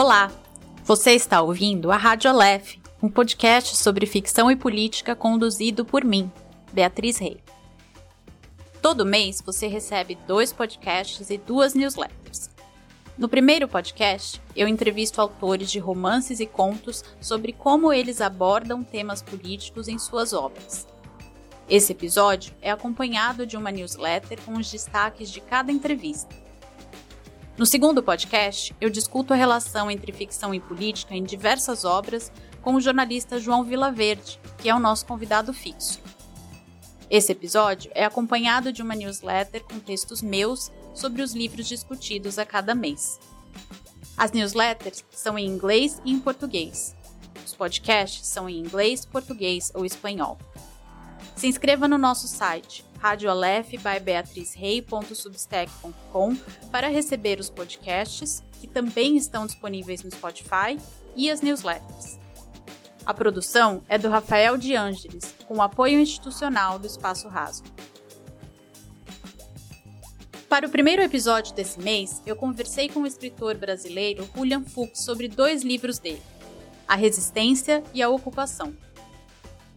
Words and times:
Olá, 0.00 0.30
você 0.84 1.10
está 1.10 1.42
ouvindo 1.42 1.90
a 1.90 1.96
Rádio 1.96 2.30
Aleph, 2.30 2.76
um 3.02 3.08
podcast 3.08 3.76
sobre 3.76 4.06
ficção 4.06 4.48
e 4.48 4.54
política 4.54 5.16
conduzido 5.16 5.84
por 5.84 6.04
mim, 6.04 6.30
Beatriz 6.72 7.18
Rei. 7.18 7.42
Todo 8.80 9.04
mês 9.04 9.42
você 9.44 9.66
recebe 9.66 10.16
dois 10.24 10.52
podcasts 10.52 11.30
e 11.30 11.36
duas 11.36 11.74
newsletters. 11.74 12.48
No 13.18 13.28
primeiro 13.28 13.66
podcast, 13.66 14.40
eu 14.54 14.68
entrevisto 14.68 15.20
autores 15.20 15.68
de 15.68 15.80
romances 15.80 16.38
e 16.38 16.46
contos 16.46 17.02
sobre 17.20 17.52
como 17.52 17.92
eles 17.92 18.20
abordam 18.20 18.84
temas 18.84 19.20
políticos 19.20 19.88
em 19.88 19.98
suas 19.98 20.32
obras. 20.32 20.86
Esse 21.68 21.90
episódio 21.90 22.54
é 22.62 22.70
acompanhado 22.70 23.44
de 23.44 23.56
uma 23.56 23.72
newsletter 23.72 24.40
com 24.42 24.52
os 24.52 24.70
destaques 24.70 25.28
de 25.28 25.40
cada 25.40 25.72
entrevista. 25.72 26.47
No 27.58 27.66
segundo 27.66 28.00
podcast, 28.00 28.72
eu 28.80 28.88
discuto 28.88 29.34
a 29.34 29.36
relação 29.36 29.90
entre 29.90 30.12
ficção 30.12 30.54
e 30.54 30.60
política 30.60 31.16
em 31.16 31.24
diversas 31.24 31.84
obras 31.84 32.30
com 32.62 32.74
o 32.74 32.80
jornalista 32.80 33.40
João 33.40 33.64
Vilaverde, 33.64 34.38
que 34.58 34.68
é 34.68 34.74
o 34.74 34.78
nosso 34.78 35.04
convidado 35.04 35.52
fixo. 35.52 35.98
Esse 37.10 37.32
episódio 37.32 37.90
é 37.96 38.04
acompanhado 38.04 38.72
de 38.72 38.80
uma 38.80 38.94
newsletter 38.94 39.64
com 39.64 39.80
textos 39.80 40.22
meus 40.22 40.70
sobre 40.94 41.20
os 41.20 41.34
livros 41.34 41.66
discutidos 41.66 42.38
a 42.38 42.46
cada 42.46 42.76
mês. 42.76 43.18
As 44.16 44.30
newsletters 44.30 45.04
são 45.10 45.36
em 45.36 45.48
inglês 45.48 46.00
e 46.04 46.12
em 46.12 46.20
português. 46.20 46.94
Os 47.44 47.54
podcasts 47.54 48.24
são 48.28 48.48
em 48.48 48.56
inglês, 48.56 49.04
português 49.04 49.72
ou 49.74 49.84
espanhol. 49.84 50.38
Se 51.34 51.48
inscreva 51.48 51.88
no 51.88 51.98
nosso 51.98 52.28
site 52.28 52.84
radioalef 52.98 53.78
by 53.78 53.98
beatrizrei.substack.com 54.02 56.36
para 56.70 56.88
receber 56.88 57.40
os 57.40 57.50
podcasts, 57.50 58.42
que 58.60 58.66
também 58.66 59.16
estão 59.16 59.46
disponíveis 59.46 60.02
no 60.02 60.10
Spotify, 60.10 60.78
e 61.16 61.30
as 61.30 61.40
newsletters. 61.40 62.18
A 63.04 63.14
produção 63.14 63.82
é 63.88 63.96
do 63.96 64.08
Rafael 64.08 64.56
de 64.56 64.74
Ângeles, 64.76 65.34
com 65.46 65.62
apoio 65.62 65.98
institucional 65.98 66.78
do 66.78 66.86
Espaço 66.86 67.28
Raso. 67.28 67.62
Para 70.48 70.66
o 70.66 70.70
primeiro 70.70 71.02
episódio 71.02 71.54
desse 71.54 71.80
mês, 71.80 72.22
eu 72.26 72.34
conversei 72.34 72.88
com 72.88 73.00
o 73.00 73.06
escritor 73.06 73.56
brasileiro 73.56 74.28
Julian 74.34 74.64
Fuchs 74.64 75.02
sobre 75.02 75.28
dois 75.28 75.62
livros 75.62 75.98
dele: 75.98 76.22
A 76.86 76.94
Resistência 76.94 77.82
e 77.92 78.02
a 78.02 78.08
Ocupação. 78.08 78.74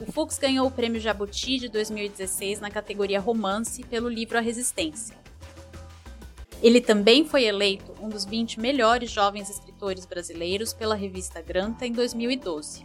O 0.02 0.12
Fux 0.12 0.40
ganhou 0.40 0.66
o 0.66 0.72
Prêmio 0.72 1.00
Jabuti 1.00 1.60
de 1.60 1.70
2016 1.70 2.60
na 2.60 2.72
categoria 2.72 3.20
Romance 3.20 3.84
pelo 3.84 4.10
livro 4.10 4.36
A 4.36 4.42
Resistência. 4.42 5.16
Ele 6.60 6.82
também 6.82 7.24
foi 7.24 7.44
eleito 7.44 7.94
um 8.02 8.10
dos 8.10 8.26
20 8.26 8.60
melhores 8.60 9.12
jovens 9.12 9.48
escritores 9.48 10.04
brasileiros 10.08 10.74
pela 10.74 10.96
revista 10.96 11.40
Granta 11.40 11.86
em 11.86 11.92
2012. 11.92 12.84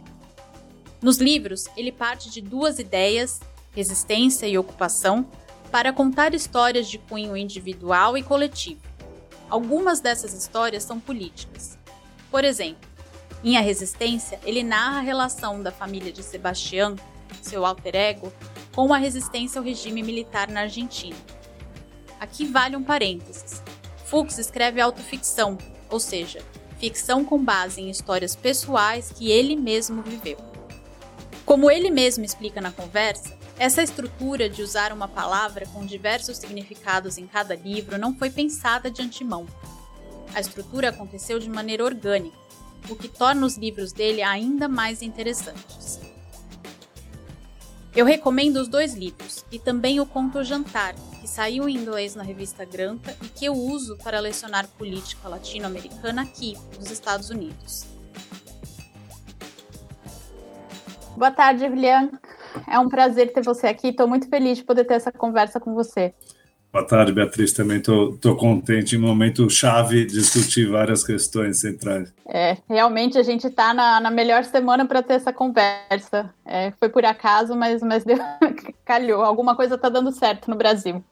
Nos 1.01 1.17
livros, 1.17 1.65
ele 1.75 1.91
parte 1.91 2.29
de 2.29 2.39
duas 2.39 2.77
ideias, 2.77 3.39
resistência 3.71 4.45
e 4.45 4.55
ocupação, 4.55 5.27
para 5.71 5.91
contar 5.91 6.35
histórias 6.35 6.87
de 6.87 6.99
cunho 6.99 7.35
individual 7.35 8.15
e 8.15 8.21
coletivo. 8.21 8.81
Algumas 9.49 9.99
dessas 9.99 10.35
histórias 10.35 10.83
são 10.83 10.99
políticas. 10.99 11.79
Por 12.29 12.45
exemplo, 12.45 12.86
em 13.43 13.57
A 13.57 13.61
Resistência, 13.61 14.39
ele 14.43 14.63
narra 14.63 14.97
a 14.99 15.01
relação 15.01 15.61
da 15.61 15.71
família 15.71 16.11
de 16.11 16.23
Sebastião, 16.23 16.95
seu 17.41 17.65
alter 17.65 17.95
ego, 17.95 18.33
com 18.73 18.93
a 18.93 18.97
resistência 18.97 19.59
ao 19.59 19.65
regime 19.65 20.01
militar 20.01 20.49
na 20.49 20.61
Argentina. 20.61 21.15
Aqui 22.19 22.45
vale 22.45 22.75
um 22.75 22.83
parênteses. 22.83 23.61
Fuchs 24.05 24.37
escreve 24.37 24.81
autoficção, 24.81 25.57
ou 25.89 25.99
seja, 25.99 26.43
ficção 26.79 27.23
com 27.23 27.43
base 27.43 27.81
em 27.81 27.89
histórias 27.89 28.35
pessoais 28.35 29.11
que 29.11 29.31
ele 29.31 29.55
mesmo 29.55 30.01
viveu. 30.01 30.37
Como 31.45 31.71
ele 31.71 31.91
mesmo 31.91 32.25
explica 32.25 32.59
na 32.59 32.71
conversa, 32.71 33.37
essa 33.59 33.81
estrutura 33.81 34.49
de 34.49 34.61
usar 34.61 34.91
uma 34.91 35.07
palavra 35.07 35.65
com 35.67 35.85
diversos 35.85 36.37
significados 36.37 37.17
em 37.17 37.25
cada 37.25 37.55
livro 37.55 37.97
não 37.97 38.15
foi 38.15 38.29
pensada 38.29 38.91
de 38.91 39.01
antemão. 39.01 39.47
A 40.33 40.39
estrutura 40.39 40.89
aconteceu 40.89 41.39
de 41.39 41.49
maneira 41.49 41.83
orgânica, 41.83 42.37
o 42.89 42.95
que 42.95 43.07
torna 43.07 43.45
os 43.45 43.57
livros 43.57 43.91
dele 43.91 44.21
ainda 44.21 44.67
mais 44.67 45.01
interessantes. 45.01 45.99
Eu 47.95 48.05
recomendo 48.05 48.57
os 48.57 48.67
dois 48.67 48.93
livros 48.93 49.43
e 49.51 49.57
também 49.57 49.99
o 49.99 50.05
conto 50.05 50.43
Jantar, 50.43 50.93
que 51.19 51.27
saiu 51.27 51.67
em 51.67 51.75
inglês 51.75 52.13
na 52.13 52.21
revista 52.21 52.63
Granta 52.63 53.17
e 53.23 53.27
que 53.27 53.45
eu 53.45 53.53
uso 53.53 53.97
para 53.97 54.19
lecionar 54.19 54.67
política 54.67 55.27
latino-americana 55.27 56.21
aqui, 56.21 56.55
nos 56.77 56.91
Estados 56.91 57.31
Unidos. 57.31 57.85
Boa 61.15 61.31
tarde, 61.31 61.67
Julian. 61.67 62.11
É 62.67 62.77
um 62.77 62.87
prazer 62.87 63.33
ter 63.33 63.43
você 63.43 63.65
aqui. 63.65 63.87
Estou 63.87 64.07
muito 64.07 64.29
feliz 64.29 64.59
de 64.59 64.63
poder 64.63 64.85
ter 64.85 64.93
essa 64.93 65.11
conversa 65.11 65.59
com 65.59 65.73
você. 65.73 66.13
Boa 66.77 66.85
tarde, 66.85 67.11
Beatriz. 67.11 67.51
Também 67.53 67.77
estou 67.77 68.35
contente 68.37 68.95
em 68.95 68.99
um 68.99 69.01
momento 69.01 69.49
chave 69.49 70.05
discutir 70.05 70.69
várias 70.69 71.03
questões 71.03 71.59
centrais. 71.59 72.13
É, 72.29 72.55
realmente 72.69 73.17
a 73.17 73.23
gente 73.23 73.47
está 73.47 73.73
na, 73.73 73.99
na, 73.99 74.11
melhor 74.11 74.43
semana 74.43 74.85
para 74.85 75.01
ter 75.01 75.15
essa 75.15 75.33
conversa. 75.33 76.31
É, 76.45 76.71
foi 76.79 76.87
por 76.87 77.03
acaso, 77.03 77.55
mas, 77.55 77.81
mas 77.81 78.03
deu, 78.03 78.19
calhou. 78.85 79.23
Alguma 79.23 79.55
coisa 79.55 79.73
está 79.73 79.89
dando 79.89 80.11
certo 80.11 80.51
no 80.51 80.55
Brasil. 80.55 81.03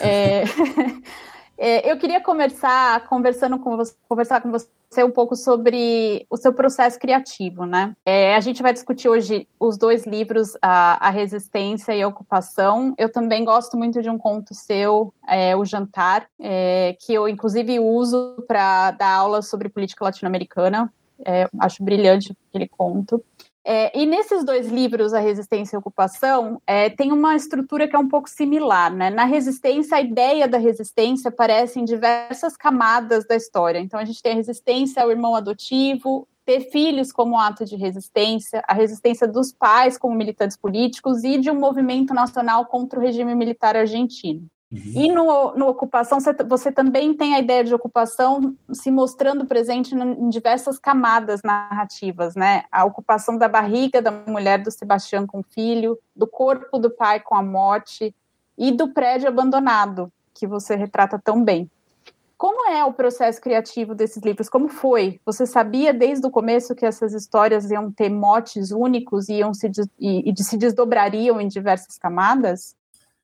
É, 0.00 0.44
eu 1.60 1.98
queria 1.98 2.20
começar 2.20 3.06
conversando 3.06 3.58
com 3.58 3.76
você, 3.76 3.94
conversar 4.08 4.40
com 4.40 4.50
você 4.50 5.04
um 5.04 5.10
pouco 5.10 5.36
sobre 5.36 6.26
o 6.28 6.36
seu 6.36 6.52
processo 6.52 6.98
criativo, 6.98 7.64
né? 7.64 7.94
É, 8.04 8.34
a 8.34 8.40
gente 8.40 8.62
vai 8.62 8.72
discutir 8.72 9.08
hoje 9.08 9.46
os 9.58 9.76
dois 9.76 10.04
livros, 10.04 10.56
a, 10.60 11.06
a, 11.06 11.10
Resistência 11.10 11.94
e 11.94 12.02
a 12.02 12.08
Ocupação. 12.08 12.94
Eu 12.98 13.10
também 13.10 13.44
gosto 13.44 13.76
muito 13.76 14.02
de 14.02 14.10
um 14.10 14.18
conto 14.18 14.52
seu, 14.52 15.14
é, 15.28 15.54
O 15.54 15.64
Jantar, 15.64 16.26
é, 16.40 16.96
que 16.98 17.14
eu 17.14 17.28
inclusive 17.28 17.78
uso 17.78 18.42
para 18.48 18.90
dar 18.92 19.14
aula 19.14 19.42
sobre 19.42 19.68
política 19.68 20.04
latino-americana. 20.04 20.92
É, 21.24 21.48
acho 21.60 21.84
brilhante 21.84 22.34
aquele 22.48 22.66
conto. 22.66 23.22
É, 23.64 23.98
e 23.98 24.06
nesses 24.06 24.44
dois 24.44 24.68
livros, 24.68 25.12
A 25.12 25.20
Resistência 25.20 25.74
e 25.74 25.76
a 25.76 25.80
Ocupação, 25.80 26.60
é, 26.66 26.88
tem 26.88 27.12
uma 27.12 27.36
estrutura 27.36 27.86
que 27.86 27.94
é 27.94 27.98
um 27.98 28.08
pouco 28.08 28.28
similar. 28.28 28.92
Né? 28.92 29.10
Na 29.10 29.24
resistência, 29.24 29.96
a 29.96 30.00
ideia 30.00 30.48
da 30.48 30.58
resistência 30.58 31.28
aparece 31.28 31.78
em 31.78 31.84
diversas 31.84 32.56
camadas 32.56 33.26
da 33.26 33.36
história. 33.36 33.78
Então, 33.78 34.00
a 34.00 34.04
gente 34.04 34.22
tem 34.22 34.32
a 34.32 34.36
resistência 34.36 35.02
ao 35.02 35.10
irmão 35.10 35.36
adotivo, 35.36 36.26
ter 36.44 36.60
filhos 36.70 37.12
como 37.12 37.38
ato 37.38 37.64
de 37.64 37.76
resistência, 37.76 38.62
a 38.66 38.74
resistência 38.74 39.28
dos 39.28 39.52
pais 39.52 39.98
como 39.98 40.14
militantes 40.14 40.56
políticos 40.56 41.22
e 41.22 41.38
de 41.38 41.50
um 41.50 41.54
movimento 41.54 42.14
nacional 42.14 42.66
contra 42.66 42.98
o 42.98 43.02
regime 43.02 43.34
militar 43.34 43.76
argentino. 43.76 44.48
Uhum. 44.72 44.92
E 44.94 45.08
no, 45.12 45.54
no 45.56 45.66
ocupação, 45.66 46.20
você, 46.20 46.32
você, 46.32 46.70
também 46.70 47.12
tem 47.12 47.34
a 47.34 47.40
ideia 47.40 47.64
de 47.64 47.74
ocupação 47.74 48.56
se 48.72 48.88
mostrando 48.88 49.44
presente 49.44 49.94
em 49.94 50.28
diversas 50.28 50.78
camadas 50.78 51.42
narrativas, 51.42 52.36
né? 52.36 52.62
A 52.70 52.84
ocupação 52.84 53.36
da 53.36 53.48
barriga 53.48 54.00
da 54.00 54.12
mulher 54.12 54.62
do 54.62 54.70
Sebastião 54.70 55.26
com 55.26 55.40
o 55.40 55.42
filho, 55.44 55.98
do 56.14 56.26
corpo 56.26 56.78
do 56.78 56.88
pai 56.88 57.18
com 57.18 57.34
a 57.34 57.42
morte 57.42 58.14
e 58.56 58.70
do 58.70 58.92
prédio 58.92 59.26
abandonado, 59.26 60.12
que 60.32 60.46
você 60.46 60.76
retrata 60.76 61.18
tão 61.18 61.42
bem. 61.42 61.68
Como 62.38 62.70
é 62.70 62.82
o 62.84 62.92
processo 62.92 63.40
criativo 63.40 63.94
desses 63.94 64.22
livros? 64.22 64.48
Como 64.48 64.68
foi? 64.68 65.20
Você 65.26 65.44
sabia 65.44 65.92
desde 65.92 66.26
o 66.26 66.30
começo 66.30 66.74
que 66.74 66.86
essas 66.86 67.12
histórias 67.12 67.70
iam 67.70 67.90
ter 67.90 68.08
motes 68.08 68.70
únicos 68.70 69.28
iam 69.28 69.52
se, 69.52 69.70
e, 69.98 70.30
e 70.30 70.42
se 70.42 70.56
desdobrariam 70.56 71.40
em 71.40 71.48
diversas 71.48 71.98
camadas? 71.98 72.74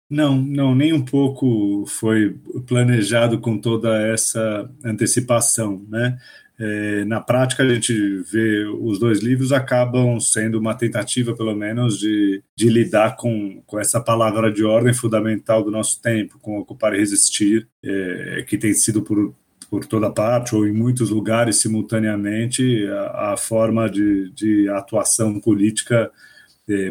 Não, 0.08 0.40
não, 0.40 0.74
nem 0.74 0.92
um 0.92 1.04
pouco 1.04 1.84
foi 1.86 2.38
planejado 2.66 3.40
com 3.40 3.58
toda 3.58 4.00
essa 4.00 4.70
antecipação, 4.84 5.84
né? 5.88 6.16
É, 6.58 7.04
na 7.04 7.20
prática, 7.20 7.62
a 7.62 7.68
gente 7.68 7.92
vê 8.22 8.64
os 8.80 8.98
dois 8.98 9.20
livros 9.20 9.52
acabam 9.52 10.18
sendo 10.18 10.58
uma 10.58 10.74
tentativa, 10.74 11.34
pelo 11.34 11.54
menos, 11.54 11.98
de, 11.98 12.42
de 12.56 12.68
lidar 12.70 13.16
com, 13.16 13.62
com 13.66 13.78
essa 13.78 14.00
palavra 14.00 14.50
de 14.50 14.64
ordem 14.64 14.94
fundamental 14.94 15.62
do 15.62 15.70
nosso 15.70 16.00
tempo, 16.00 16.38
com 16.40 16.58
ocupar 16.58 16.94
e 16.94 16.98
resistir, 16.98 17.68
é, 17.84 18.44
que 18.48 18.56
tem 18.56 18.72
sido 18.72 19.02
por, 19.02 19.34
por 19.68 19.84
toda 19.84 20.10
parte 20.10 20.54
ou 20.54 20.66
em 20.66 20.72
muitos 20.72 21.10
lugares 21.10 21.56
simultaneamente 21.56 22.86
a, 22.86 23.32
a 23.32 23.36
forma 23.36 23.90
de, 23.90 24.30
de 24.30 24.68
atuação 24.70 25.38
política 25.38 26.10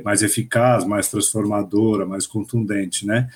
mais 0.03 0.21
eficaz, 0.21 0.85
mais 0.85 1.09
transformadora, 1.09 2.05
mais 2.05 2.25
contundente, 2.25 3.05
né? 3.05 3.29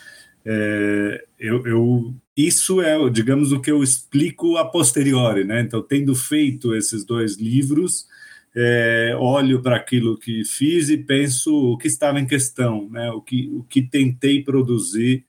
É, 0.45 1.25
eu, 1.39 1.65
eu, 1.67 2.15
isso 2.35 2.81
é, 2.81 3.09
digamos, 3.09 3.51
o 3.51 3.59
que 3.59 3.69
eu 3.69 3.83
explico 3.83 4.57
a 4.57 4.65
posteriori, 4.65 5.43
né? 5.43 5.61
Então, 5.61 5.81
tendo 5.81 6.15
feito 6.15 6.73
esses 6.75 7.03
dois 7.03 7.37
livros, 7.37 8.07
é, 8.55 9.15
olho 9.17 9.61
para 9.61 9.75
aquilo 9.75 10.17
que 10.17 10.43
fiz 10.45 10.89
e 10.89 10.97
penso 10.97 11.53
o 11.73 11.77
que 11.77 11.87
estava 11.87 12.19
em 12.19 12.25
questão, 12.25 12.89
né? 12.89 13.11
O 13.11 13.21
que, 13.21 13.49
o 13.53 13.63
que 13.63 13.81
tentei 13.81 14.43
produzir 14.43 15.25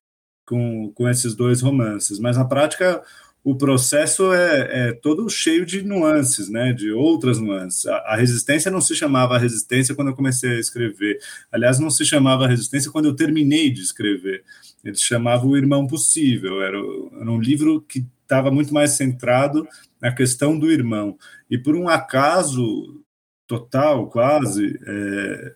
com, 0.47 0.93
com 0.95 1.09
esses 1.09 1.35
dois 1.35 1.61
romances. 1.61 2.19
Mas 2.19 2.37
na 2.37 2.45
prática, 2.45 3.03
o 3.43 3.55
processo 3.55 4.33
é, 4.33 4.89
é, 4.89 4.93
todo 4.93 5.29
cheio 5.31 5.65
de 5.65 5.83
nuances, 5.83 6.51
né, 6.51 6.73
de 6.73 6.93
outras 6.93 7.39
nuances. 7.41 7.87
A, 7.87 7.97
a, 7.97 8.17
resistência 8.17 8.71
não 8.71 8.81
se 8.81 8.95
chamava 8.95 9.39
resistência 9.39 9.95
quando 9.95 10.09
eu 10.09 10.15
comecei 10.15 10.51
a 10.51 10.61
escrever. 10.61 11.19
Aliás, 11.51 11.79
não 11.79 11.91
se 11.91 12.05
chamava 12.05 12.47
resistência 12.47 12.91
quando 12.91 13.07
eu 13.07 13.17
terminei 13.17 13.71
de 13.71 13.81
escrever. 13.81 14.45
Ele 14.85 14.97
chamava 14.97 15.47
O 15.47 15.57
Irmão 15.57 15.87
Possível. 15.87 16.63
Era, 16.63 16.77
era 16.77 17.31
um 17.31 17.41
livro 17.41 17.81
que 17.81 18.05
estava 18.23 18.51
muito 18.51 18.75
mais 18.75 18.93
centrado 18.93 19.67
na 20.01 20.13
questão 20.13 20.59
do 20.59 20.71
irmão. 20.71 21.17
E 21.51 21.57
por 21.57 21.75
um 21.75 21.89
acaso 21.89 23.03
total, 23.47 24.09
quase, 24.09 24.79
é, 24.87 25.55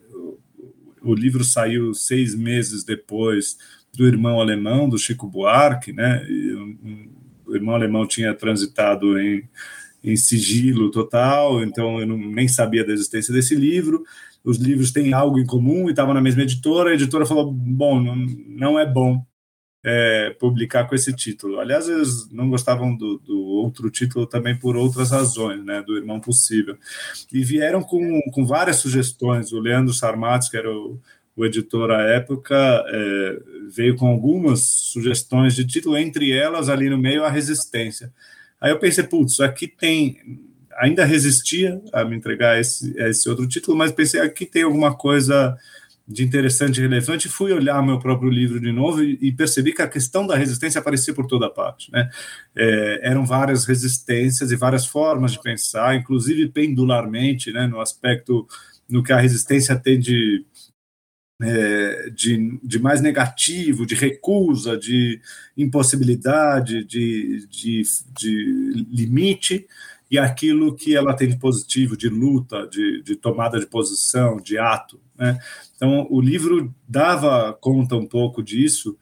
o 1.02 1.14
livro 1.14 1.44
saiu 1.44 1.92
seis 1.92 2.34
meses 2.34 2.82
depois 2.82 3.56
do 3.96 4.06
irmão 4.06 4.40
alemão, 4.40 4.88
do 4.88 4.98
Chico 4.98 5.28
Buarque, 5.28 5.92
né? 5.92 6.26
E, 6.28 6.54
um, 6.54 7.13
o 7.56 7.60
irmão 7.60 7.74
alemão 7.74 8.06
tinha 8.06 8.34
transitado 8.34 9.18
em, 9.18 9.48
em 10.02 10.16
sigilo 10.16 10.90
total, 10.90 11.62
então 11.62 12.00
eu 12.00 12.06
não, 12.06 12.18
nem 12.18 12.48
sabia 12.48 12.84
da 12.84 12.92
existência 12.92 13.32
desse 13.32 13.54
livro. 13.54 14.04
Os 14.44 14.58
livros 14.58 14.92
têm 14.92 15.12
algo 15.14 15.38
em 15.38 15.46
comum 15.46 15.88
e 15.88 15.90
estavam 15.90 16.12
na 16.12 16.20
mesma 16.20 16.42
editora. 16.42 16.90
A 16.90 16.94
editora 16.94 17.24
falou: 17.24 17.50
bom, 17.50 18.00
não, 18.00 18.16
não 18.16 18.78
é 18.78 18.84
bom 18.84 19.24
é, 19.84 20.30
publicar 20.40 20.84
com 20.84 20.94
esse 20.94 21.12
título. 21.12 21.60
Aliás, 21.60 21.88
eles 21.88 22.30
não 22.30 22.48
gostavam 22.48 22.96
do, 22.96 23.18
do, 23.18 23.38
outro 23.38 23.90
título 23.90 24.26
também 24.26 24.58
por 24.58 24.76
outras 24.76 25.10
razões, 25.10 25.62
né, 25.62 25.82
do 25.82 25.96
Irmão 25.96 26.18
Possível. 26.18 26.76
E 27.30 27.44
vieram 27.44 27.82
com, 27.82 28.20
com 28.32 28.46
várias 28.46 28.76
sugestões. 28.76 29.52
O 29.52 29.60
Leandro 29.60 29.92
Sarmatos, 29.92 30.48
que 30.48 30.56
era 30.56 30.70
o, 30.70 30.98
o 31.36 31.44
editor 31.44 31.90
à 31.90 32.02
época, 32.02 32.54
é, 32.56 33.38
veio 33.68 33.96
com 33.96 34.06
algumas 34.06 34.60
sugestões 34.60 35.54
de 35.54 35.66
título, 35.66 35.96
entre 35.96 36.30
elas, 36.30 36.68
ali 36.68 36.88
no 36.88 36.98
meio, 36.98 37.24
a 37.24 37.30
Resistência. 37.30 38.12
Aí 38.60 38.70
eu 38.70 38.78
pensei, 38.78 39.04
putz, 39.04 39.40
aqui 39.40 39.66
tem. 39.66 40.18
Ainda 40.78 41.04
resistia 41.04 41.80
a 41.92 42.04
me 42.04 42.16
entregar 42.16 42.58
esse, 42.58 42.96
esse 42.98 43.28
outro 43.28 43.46
título, 43.46 43.76
mas 43.76 43.92
pensei, 43.92 44.20
aqui 44.20 44.44
tem 44.44 44.64
alguma 44.64 44.94
coisa 44.94 45.56
de 46.06 46.22
interessante 46.22 46.78
e 46.78 46.80
relevante, 46.82 47.28
fui 47.28 47.52
olhar 47.52 47.82
meu 47.82 47.98
próprio 47.98 48.28
livro 48.28 48.60
de 48.60 48.70
novo 48.70 49.02
e, 49.02 49.18
e 49.22 49.32
percebi 49.32 49.72
que 49.72 49.80
a 49.80 49.88
questão 49.88 50.26
da 50.26 50.36
resistência 50.36 50.78
aparecia 50.78 51.14
por 51.14 51.26
toda 51.26 51.48
parte. 51.48 51.90
Né? 51.90 52.10
É, 52.54 53.00
eram 53.02 53.24
várias 53.24 53.64
resistências 53.64 54.50
e 54.50 54.56
várias 54.56 54.84
formas 54.84 55.32
de 55.32 55.40
pensar, 55.40 55.94
inclusive 55.94 56.48
pendularmente, 56.48 57.52
né, 57.52 57.66
no 57.66 57.80
aspecto 57.80 58.46
no 58.88 59.02
que 59.02 59.12
a 59.12 59.18
resistência 59.18 59.76
tem 59.76 59.98
de 59.98 60.44
é, 61.44 62.10
de, 62.10 62.58
de, 62.62 62.78
mais 62.78 63.00
negativo, 63.00 63.84
de 63.84 63.94
recusa, 63.94 64.76
de 64.76 65.20
impossibilidade, 65.56 66.84
de, 66.84 67.46
de, 67.48 67.82
de, 68.18 68.86
limite, 68.90 69.66
e 70.10 70.18
aquilo 70.18 70.74
que 70.74 70.96
ela 70.96 71.14
tem 71.14 71.28
de 71.28 71.36
positivo, 71.36 71.96
de 71.96 72.08
luta, 72.08 72.66
de, 72.66 73.02
de 73.02 73.16
tomada 73.16 73.58
de 73.58 73.66
posição, 73.66 74.38
de 74.38 74.56
ato. 74.58 75.00
Né? 75.16 75.38
Então, 75.76 76.06
o 76.10 76.20
livro 76.20 76.74
dava 76.88 77.52
conta 77.52 77.96
um 77.96 78.06
pouco 78.06 78.42
disso 78.42 78.96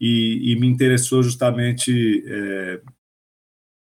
e, 0.00 0.52
e 0.52 0.56
me 0.60 0.66
interessou 0.66 1.22
justamente. 1.22 2.24
É, 2.26 2.80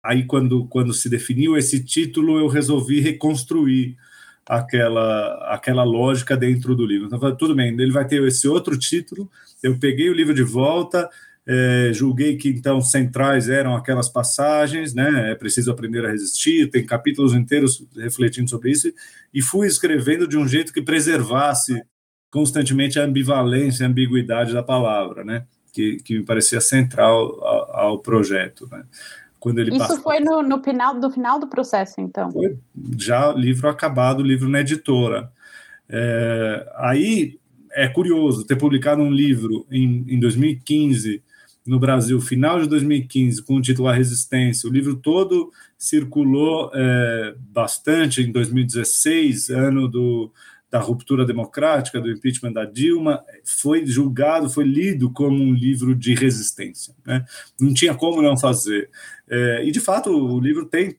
aí, 0.04 0.26
quando, 0.26 0.66
quando 0.68 0.94
se 0.94 1.10
definiu 1.10 1.56
esse 1.56 1.84
título, 1.84 2.38
eu 2.38 2.48
resolvi 2.48 3.00
reconstruir 3.00 3.96
aquela, 4.46 5.54
aquela 5.54 5.84
lógica 5.84 6.36
dentro 6.36 6.76
do 6.76 6.86
livro. 6.86 7.08
Então, 7.08 7.36
tudo 7.36 7.56
bem, 7.56 7.70
ele 7.70 7.92
vai 7.92 8.06
ter 8.06 8.22
esse 8.24 8.48
outro 8.48 8.78
título. 8.78 9.30
Eu 9.62 9.80
peguei 9.80 10.10
o 10.10 10.14
livro 10.14 10.34
de 10.34 10.44
volta, 10.44 11.10
é, 11.46 11.92
julguei 11.94 12.38
que 12.38 12.50
então 12.50 12.80
centrais 12.82 13.50
eram 13.50 13.76
aquelas 13.76 14.08
passagens, 14.10 14.94
né? 14.94 15.32
É 15.32 15.36
preciso 15.36 15.72
aprender 15.72 16.06
a 16.06 16.10
resistir. 16.10 16.70
Tem 16.70 16.86
capítulos 16.86 17.34
inteiros 17.34 17.86
refletindo 17.96 18.50
sobre 18.50 18.72
isso 18.72 18.92
e 19.34 19.42
fui 19.42 19.68
escrevendo 19.68 20.28
de 20.28 20.38
um 20.38 20.48
jeito 20.48 20.74
que 20.74 20.82
preservasse 20.82 21.84
constantemente 22.32 23.00
a 23.00 23.04
ambivalência, 23.04 23.86
a 23.86 23.90
ambiguidade 23.90 24.54
da 24.54 24.64
palavra, 24.64 25.24
né? 25.24 25.46
Que, 25.74 25.98
que 25.98 26.20
me 26.20 26.26
parecia 26.26 26.62
central 26.62 27.44
ao, 27.44 27.76
ao 27.76 28.00
projeto, 28.00 28.68
né? 28.72 28.84
Quando 29.44 29.60
ele 29.60 29.76
Isso 29.76 30.02
foi 30.02 30.22
no, 30.22 30.42
no, 30.42 30.64
final 30.64 30.98
do 30.98 31.12
final 31.12 31.38
do 31.38 31.48
processo, 31.48 32.00
então? 32.00 32.32
Foi 32.32 32.58
já 32.98 33.34
livro 33.34 33.68
acabado, 33.68 34.24
livro 34.24 34.48
na 34.48 34.62
editora. 34.62 35.30
É, 35.90 36.66
aí 36.78 37.38
é 37.74 37.90
curioso 37.90 38.46
ter 38.46 38.56
publicado 38.56 39.02
um 39.02 39.12
livro 39.12 39.68
em, 39.70 40.06
em 40.08 40.18
2015 40.18 41.22
no 41.68 41.78
Brasil, 41.78 42.22
final 42.22 42.58
de 42.62 42.70
2015, 42.70 43.44
com 43.44 43.56
o 43.56 43.62
título 43.62 43.90
A 43.90 43.94
Resistência. 43.94 44.70
O 44.70 44.72
livro 44.72 44.96
todo 44.96 45.52
circulou 45.78 46.72
é, 46.74 47.36
bastante 47.38 48.22
em 48.22 48.32
2016, 48.32 49.50
ano 49.50 49.90
do, 49.90 50.32
da 50.74 50.80
ruptura 50.80 51.24
democrática, 51.24 52.02
do 52.02 52.10
impeachment 52.10 52.52
da 52.52 52.66
Dilma, 52.66 53.24
foi 53.46 53.86
julgado, 53.86 54.50
foi 54.50 54.64
lido 54.64 55.14
como 55.14 55.38
um 55.38 55.54
livro 55.54 55.94
de 55.94 56.16
resistência. 56.16 56.96
Né? 57.06 57.24
Não 57.62 57.72
tinha 57.76 57.94
como 57.94 58.24
não 58.24 58.36
fazer. 58.36 58.90
É, 59.30 59.64
e, 59.64 59.72
de 59.72 59.80
fato, 59.80 60.10
o 60.10 60.40
livro 60.40 60.66
tem 60.66 60.98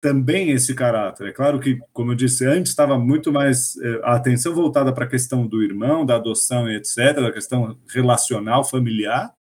também 0.00 0.52
esse 0.52 0.74
caráter. 0.74 1.26
É 1.26 1.32
claro 1.32 1.60
que, 1.60 1.78
como 1.92 2.12
eu 2.12 2.14
disse 2.14 2.46
antes, 2.46 2.72
estava 2.72 2.98
muito 2.98 3.30
mais 3.30 3.76
é, 3.76 4.00
a 4.04 4.14
atenção 4.14 4.54
voltada 4.54 4.90
para 4.90 5.04
a 5.04 5.08
questão 5.08 5.46
do 5.46 5.62
irmão, 5.62 6.06
da 6.06 6.16
adoção 6.16 6.66
e 6.66 6.76
etc., 6.76 7.14
da 7.16 7.30
questão 7.30 7.78
relacional, 7.86 8.64
familiar, 8.64 9.34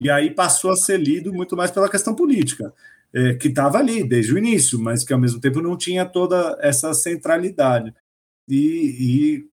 e 0.00 0.08
aí 0.08 0.30
passou 0.30 0.70
a 0.70 0.76
ser 0.76 0.98
lido 0.98 1.30
muito 1.30 1.54
mais 1.54 1.70
pela 1.70 1.90
questão 1.90 2.14
política. 2.14 2.72
É, 3.12 3.34
que 3.34 3.48
estava 3.48 3.78
ali 3.78 4.02
desde 4.02 4.32
o 4.32 4.38
início, 4.38 4.78
mas 4.80 5.04
que 5.04 5.12
ao 5.12 5.20
mesmo 5.20 5.40
tempo 5.40 5.60
não 5.60 5.76
tinha 5.76 6.06
toda 6.06 6.58
essa 6.60 6.92
centralidade 6.94 7.94
e, 8.48 8.56
e 8.56 9.44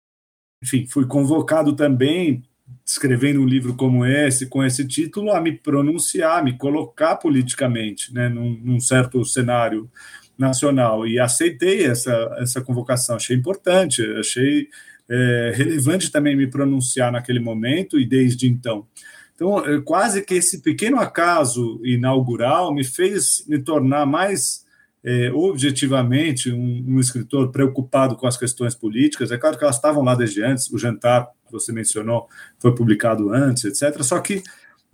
enfim, 0.64 0.86
fui 0.88 1.06
convocado 1.06 1.76
também, 1.76 2.44
escrevendo 2.86 3.42
um 3.42 3.46
livro 3.46 3.76
como 3.76 4.06
esse, 4.06 4.48
com 4.48 4.64
esse 4.64 4.88
título, 4.88 5.32
a 5.32 5.42
me 5.42 5.52
pronunciar, 5.52 6.44
me 6.44 6.58
colocar 6.58 7.16
politicamente, 7.16 8.14
né, 8.14 8.30
num, 8.30 8.60
num 8.64 8.80
certo 8.80 9.24
cenário 9.26 9.90
nacional. 10.38 11.08
E 11.08 11.20
aceitei 11.20 11.86
essa, 11.86 12.36
essa 12.40 12.62
convocação, 12.62 13.16
achei 13.16 13.36
importante, 13.36 14.04
achei 14.20 14.68
é, 15.10 15.52
relevante 15.56 16.12
também 16.12 16.36
me 16.36 16.48
pronunciar 16.48 17.12
naquele 17.12 17.40
momento 17.40 18.00
e 18.00 18.06
desde 18.06 18.48
então. 18.48 18.88
Então, 19.36 19.66
é, 19.66 19.82
quase 19.82 20.22
que 20.22 20.36
esse 20.36 20.62
pequeno 20.62 21.00
acaso 21.00 21.82
inaugural 21.84 22.74
me 22.74 22.84
fez 22.84 23.44
me 23.48 23.60
tornar 23.60 24.06
mais 24.06 24.66
é, 25.04 25.32
objetivamente 25.32 26.52
um, 26.52 26.86
um, 26.88 27.00
escritor 27.00 27.52
preocupado 27.52 28.16
com 28.16 28.28
as 28.28 28.38
questões 28.38 28.76
políticas. 28.76 29.32
É 29.32 29.38
claro 29.38 29.58
que 29.58 29.64
elas 29.64 29.78
estavam 29.78 30.04
lá 30.04 30.16
desde 30.16 30.44
antes, 30.44 30.72
o 30.72 30.78
jantar 30.78 31.28
que 31.46 31.52
você 31.52 31.72
mencionou 31.72 32.28
foi 32.60 32.74
publicado 32.76 33.34
antes, 33.34 33.66
etc. 33.66 34.02
Só 34.04 34.20
que 34.20 34.44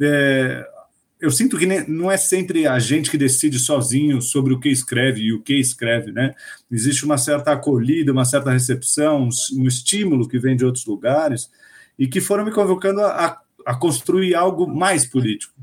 é, 0.01 0.65
eu 1.19 1.31
sinto 1.31 1.57
que 1.57 1.65
não 1.65 2.11
é 2.11 2.17
sempre 2.17 2.67
a 2.67 2.77
gente 2.79 3.09
que 3.09 3.17
decide 3.17 3.57
sozinho 3.57 4.21
sobre 4.21 4.53
o 4.53 4.59
que 4.59 4.69
escreve 4.69 5.21
e 5.21 5.33
o 5.33 5.41
que 5.41 5.55
escreve, 5.55 6.11
né? 6.11 6.35
Existe 6.71 7.03
uma 7.05 7.17
certa 7.17 7.51
acolhida, 7.51 8.11
uma 8.11 8.25
certa 8.25 8.51
recepção, 8.51 9.27
um, 9.53 9.67
estímulo 9.67 10.27
que 10.27 10.37
vem 10.37 10.55
de 10.55 10.63
outros 10.63 10.85
lugares 10.85 11.49
e 11.97 12.07
que 12.07 12.21
foram 12.21 12.45
me 12.45 12.51
convocando 12.51 13.01
a, 13.01 13.41
a 13.65 13.75
construir 13.75 14.35
algo 14.35 14.67
mais 14.67 15.05
político. 15.05 15.53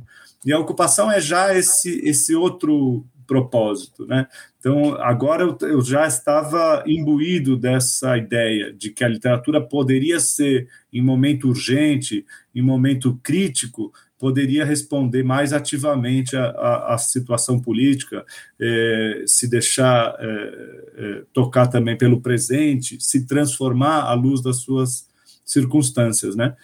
E 0.44 0.52
a 0.52 0.58
ocupação 0.58 1.10
é 1.10 1.20
já 1.20 1.56
esse, 1.56 2.00
esse 2.04 2.34
outro 2.34 3.06
propósito, 3.26 4.06
né? 4.06 4.26
Então, 4.58 4.94
agora 5.02 5.42
eu, 5.42 5.58
eu, 5.68 5.82
já 5.82 6.06
estava 6.06 6.82
imbuído 6.86 7.56
dessa 7.56 8.16
ideia 8.16 8.72
de 8.72 8.90
que 8.90 9.04
a 9.04 9.08
literatura 9.08 9.60
poderia 9.60 10.18
ser, 10.20 10.68
em 10.92 11.02
momento 11.02 11.48
urgente, 11.48 12.24
em 12.54 12.62
momento 12.62 13.18
crítico, 13.22 13.92
poderia 14.18 14.64
responder 14.64 15.22
mais 15.22 15.52
ativamente 15.52 16.34
à, 16.34 16.96
situação 16.98 17.60
política, 17.60 18.24
é, 18.58 19.24
se 19.26 19.46
deixar 19.48 20.16
é, 20.18 20.84
é, 20.96 21.22
tocar 21.32 21.66
também 21.66 21.98
pelo 21.98 22.22
presente, 22.22 22.96
se 23.00 23.26
transformar 23.26 24.04
à 24.04 24.14
luz 24.14 24.42
das 24.42 24.62
suas 24.62 25.06
circunstâncias, 25.44 26.34
né? 26.34 26.56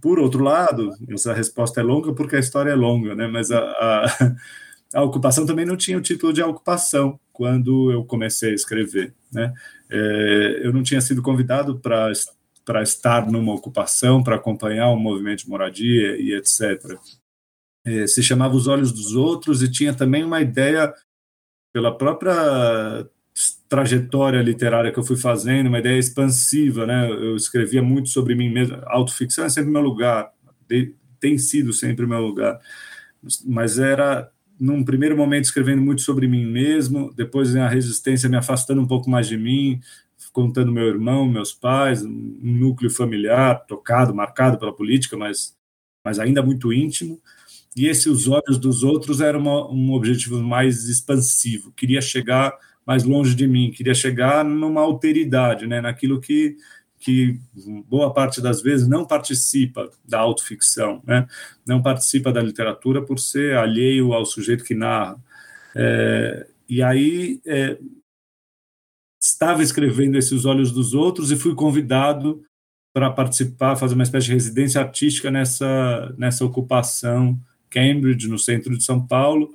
Por 0.00 0.18
outro 0.18 0.42
lado, 0.42 0.90
essa 1.10 1.32
resposta 1.32 1.80
é 1.80 1.82
longa 1.82 2.14
porque 2.14 2.36
a 2.36 2.40
história 2.40 2.70
é 2.70 2.74
longa, 2.74 3.14
né? 3.14 3.26
Mas 3.26 3.50
a, 3.50 3.58
a 3.58 4.34
a 4.94 5.02
ocupação 5.02 5.44
também 5.44 5.66
não 5.66 5.76
tinha 5.76 5.98
o 5.98 6.02
título 6.02 6.32
de 6.32 6.42
ocupação 6.42 7.18
quando 7.32 7.92
eu 7.92 8.04
comecei 8.04 8.52
a 8.52 8.54
escrever. 8.54 9.14
Né? 9.30 9.52
É, 9.90 10.60
eu 10.62 10.72
não 10.72 10.82
tinha 10.82 11.00
sido 11.00 11.22
convidado 11.22 11.78
para 11.78 12.82
estar 12.82 13.30
numa 13.30 13.54
ocupação, 13.54 14.22
para 14.22 14.36
acompanhar 14.36 14.90
um 14.90 14.98
movimento 14.98 15.40
de 15.40 15.48
moradia 15.48 16.16
e 16.18 16.34
etc. 16.34 16.98
É, 17.84 18.06
se 18.06 18.22
chamava 18.22 18.56
Os 18.56 18.66
Olhos 18.66 18.92
dos 18.92 19.14
Outros 19.14 19.62
e 19.62 19.70
tinha 19.70 19.94
também 19.94 20.24
uma 20.24 20.40
ideia, 20.40 20.92
pela 21.72 21.96
própria 21.96 23.06
trajetória 23.68 24.42
literária 24.42 24.90
que 24.90 24.98
eu 24.98 25.04
fui 25.04 25.16
fazendo, 25.16 25.68
uma 25.68 25.78
ideia 25.78 25.98
expansiva. 25.98 26.86
Né? 26.86 27.10
Eu 27.10 27.36
escrevia 27.36 27.82
muito 27.82 28.08
sobre 28.08 28.34
mim 28.34 28.50
mesmo. 28.50 28.80
Autoficção 28.86 29.44
é 29.44 29.50
sempre 29.50 29.70
meu 29.70 29.82
lugar, 29.82 30.32
tem 31.20 31.36
sido 31.36 31.74
sempre 31.74 32.06
meu 32.06 32.20
lugar. 32.20 32.58
Mas 33.44 33.78
era 33.78 34.30
num 34.58 34.84
primeiro 34.84 35.16
momento, 35.16 35.44
escrevendo 35.44 35.82
muito 35.82 36.02
sobre 36.02 36.26
mim 36.26 36.44
mesmo, 36.44 37.12
depois 37.14 37.54
na 37.54 37.68
resistência, 37.68 38.28
me 38.28 38.36
afastando 38.36 38.80
um 38.80 38.86
pouco 38.86 39.08
mais 39.08 39.26
de 39.26 39.36
mim, 39.36 39.80
contando 40.32 40.72
meu 40.72 40.86
irmão, 40.86 41.26
meus 41.26 41.52
pais, 41.52 42.04
um 42.04 42.38
núcleo 42.42 42.90
familiar 42.90 43.64
tocado, 43.66 44.14
marcado 44.14 44.58
pela 44.58 44.74
política, 44.74 45.16
mas, 45.16 45.56
mas 46.04 46.18
ainda 46.18 46.42
muito 46.42 46.72
íntimo. 46.72 47.20
E 47.76 47.86
esse 47.86 48.08
Os 48.08 48.28
Olhos 48.28 48.58
dos 48.58 48.82
Outros 48.82 49.20
era 49.20 49.38
uma, 49.38 49.70
um 49.70 49.92
objetivo 49.92 50.40
mais 50.42 50.88
expansivo, 50.88 51.72
queria 51.72 52.00
chegar 52.00 52.52
mais 52.86 53.04
longe 53.04 53.34
de 53.34 53.46
mim, 53.46 53.70
queria 53.70 53.94
chegar 53.94 54.44
numa 54.44 54.80
alteridade, 54.80 55.66
né, 55.66 55.80
naquilo 55.80 56.20
que 56.20 56.56
que 56.98 57.38
boa 57.86 58.12
parte 58.12 58.40
das 58.40 58.60
vezes 58.60 58.88
não 58.88 59.04
participa 59.04 59.90
da 60.04 60.18
autoficção, 60.18 61.02
né? 61.06 61.26
não 61.64 61.80
participa 61.80 62.32
da 62.32 62.42
literatura 62.42 63.00
por 63.02 63.18
ser 63.18 63.56
alheio 63.56 64.12
ao 64.12 64.26
sujeito 64.26 64.64
que 64.64 64.74
narra. 64.74 65.18
É, 65.74 66.46
e 66.68 66.82
aí 66.82 67.40
é, 67.46 67.78
estava 69.20 69.62
escrevendo 69.62 70.18
esses 70.18 70.44
Olhos 70.44 70.72
dos 70.72 70.92
Outros 70.94 71.30
e 71.30 71.36
fui 71.36 71.54
convidado 71.54 72.42
para 72.92 73.10
participar, 73.10 73.76
fazer 73.76 73.94
uma 73.94 74.02
espécie 74.02 74.26
de 74.26 74.32
residência 74.32 74.80
artística 74.80 75.30
nessa, 75.30 76.14
nessa 76.18 76.44
ocupação 76.44 77.38
Cambridge, 77.70 78.28
no 78.28 78.38
centro 78.38 78.76
de 78.76 78.82
São 78.82 79.06
Paulo. 79.06 79.52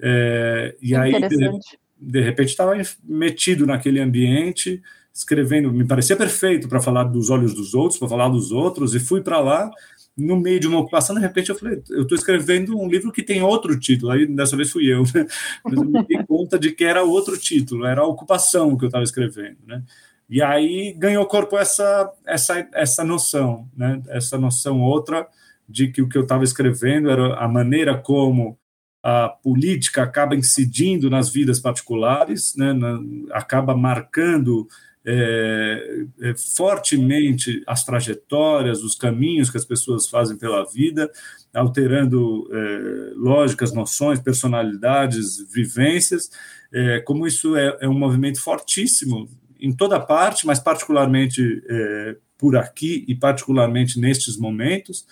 É, 0.00 0.76
e 0.80 0.94
aí, 0.94 1.12
de, 1.28 1.58
de 1.98 2.20
repente, 2.20 2.50
estava 2.50 2.72
metido 3.02 3.66
naquele 3.66 4.00
ambiente, 4.00 4.82
escrevendo, 5.14 5.72
me 5.72 5.86
parecia 5.86 6.16
perfeito 6.16 6.68
para 6.68 6.80
falar 6.80 7.04
dos 7.04 7.30
olhos 7.30 7.54
dos 7.54 7.72
outros, 7.72 7.98
para 7.98 8.08
falar 8.08 8.28
dos 8.28 8.50
outros, 8.50 8.94
e 8.94 9.00
fui 9.00 9.22
para 9.22 9.38
lá, 9.38 9.70
no 10.16 10.36
meio 10.36 10.58
de 10.58 10.66
uma 10.66 10.80
ocupação, 10.80 11.14
de 11.14 11.20
repente 11.20 11.50
eu 11.50 11.56
falei, 11.56 11.82
eu 11.90 12.02
estou 12.02 12.16
escrevendo 12.16 12.76
um 12.76 12.88
livro 12.88 13.12
que 13.12 13.22
tem 13.22 13.42
outro 13.42 13.78
título, 13.78 14.10
aí 14.10 14.26
dessa 14.26 14.56
vez 14.56 14.70
fui 14.70 14.92
eu, 14.92 15.02
né? 15.14 15.26
mas 15.64 15.74
eu 15.74 15.84
me 15.84 16.04
dei 16.04 16.22
conta 16.24 16.58
de 16.58 16.72
que 16.72 16.84
era 16.84 17.04
outro 17.04 17.38
título, 17.38 17.86
era 17.86 18.00
a 18.00 18.06
ocupação 18.06 18.76
que 18.76 18.84
eu 18.84 18.88
estava 18.88 19.04
escrevendo, 19.04 19.58
né? 19.66 19.82
E 20.28 20.42
aí 20.42 20.94
ganhou 20.96 21.26
corpo 21.26 21.56
essa, 21.58 22.10
essa, 22.26 22.66
essa 22.72 23.04
noção, 23.04 23.68
né? 23.76 24.02
Essa 24.08 24.38
noção 24.38 24.80
outra 24.80 25.28
de 25.68 25.88
que 25.88 26.00
o 26.00 26.08
que 26.08 26.16
eu 26.16 26.22
estava 26.22 26.44
escrevendo 26.44 27.10
era 27.10 27.36
a 27.36 27.46
maneira 27.46 27.96
como 27.96 28.58
a 29.02 29.28
política 29.28 30.02
acaba 30.02 30.34
incidindo 30.34 31.10
nas 31.10 31.28
vidas 31.28 31.60
particulares, 31.60 32.54
né? 32.56 32.72
Na, 32.72 32.98
acaba 33.32 33.76
marcando 33.76 34.66
é, 35.06 36.06
é, 36.22 36.34
fortemente 36.34 37.62
as 37.66 37.84
trajetórias, 37.84 38.82
os 38.82 38.94
caminhos 38.94 39.50
que 39.50 39.58
as 39.58 39.64
pessoas 39.64 40.08
fazem 40.08 40.36
pela 40.36 40.64
vida, 40.64 41.10
alterando 41.52 42.48
é, 42.50 43.12
lógicas, 43.14 43.72
noções, 43.72 44.18
personalidades, 44.18 45.46
vivências, 45.52 46.30
é, 46.72 47.00
como 47.00 47.26
isso 47.26 47.54
é, 47.54 47.76
é, 47.82 47.88
um 47.88 47.98
movimento 47.98 48.40
fortíssimo 48.40 49.28
em 49.60 49.72
toda 49.72 50.00
parte, 50.00 50.46
mas 50.46 50.58
particularmente 50.58 51.62
é, 51.68 52.16
por 52.38 52.56
aqui 52.56 53.04
e 53.06 53.14
particularmente 53.14 54.00
nestes 54.00 54.36
momentos, 54.36 55.06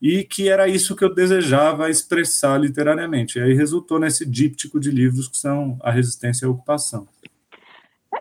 e 0.00 0.24
que 0.24 0.48
era 0.48 0.66
isso 0.66 0.96
que 0.96 1.04
eu 1.04 1.14
desejava 1.14 1.90
expressar 1.90 2.58
literariamente. 2.58 3.38
E 3.38 3.42
aí 3.42 3.54
resultou 3.54 4.00
nesse 4.00 4.24
díptico 4.24 4.80
de 4.80 4.90
livros 4.90 5.28
que 5.28 5.36
são 5.36 5.78
A 5.80 5.92
Resistência 5.92 6.44
e 6.44 6.48
a 6.48 6.50
Ocupação. 6.50 7.06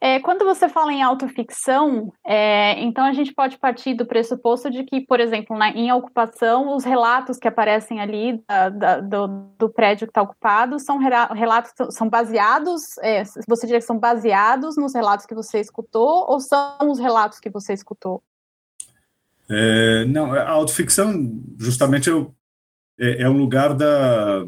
É, 0.03 0.19
quando 0.19 0.43
você 0.43 0.67
fala 0.67 0.91
em 0.91 1.03
autoficção, 1.03 2.11
é, 2.25 2.81
então 2.81 3.05
a 3.05 3.13
gente 3.13 3.31
pode 3.35 3.59
partir 3.59 3.93
do 3.93 4.03
pressuposto 4.03 4.71
de 4.71 4.83
que, 4.83 4.99
por 5.01 5.19
exemplo, 5.19 5.55
na, 5.55 5.69
em 5.69 5.91
ocupação, 5.91 6.75
os 6.75 6.83
relatos 6.83 7.37
que 7.37 7.47
aparecem 7.47 8.01
ali 8.01 8.43
da, 8.47 8.69
da, 8.69 8.99
do, 8.99 9.27
do, 9.59 9.69
prédio 9.69 10.07
que 10.07 10.09
está 10.09 10.23
ocupado 10.23 10.79
são 10.79 10.97
relatos 10.97 11.71
são 11.91 12.09
baseados, 12.09 12.97
é, 13.03 13.23
você 13.47 13.67
diria 13.67 13.79
que 13.79 13.85
são 13.85 13.99
baseados 13.99 14.75
nos 14.75 14.95
relatos 14.95 15.27
que 15.27 15.35
você 15.35 15.59
escutou 15.59 16.25
ou 16.27 16.39
são 16.39 16.89
os 16.89 16.97
relatos 16.97 17.39
que 17.39 17.51
você 17.51 17.73
escutou? 17.73 18.23
É, 19.47 20.05
não, 20.05 20.33
a 20.33 20.49
autoficção 20.49 21.13
justamente 21.59 22.09
é, 22.99 23.21
é 23.21 23.29
um 23.29 23.37
lugar 23.37 23.75
da 23.75 24.45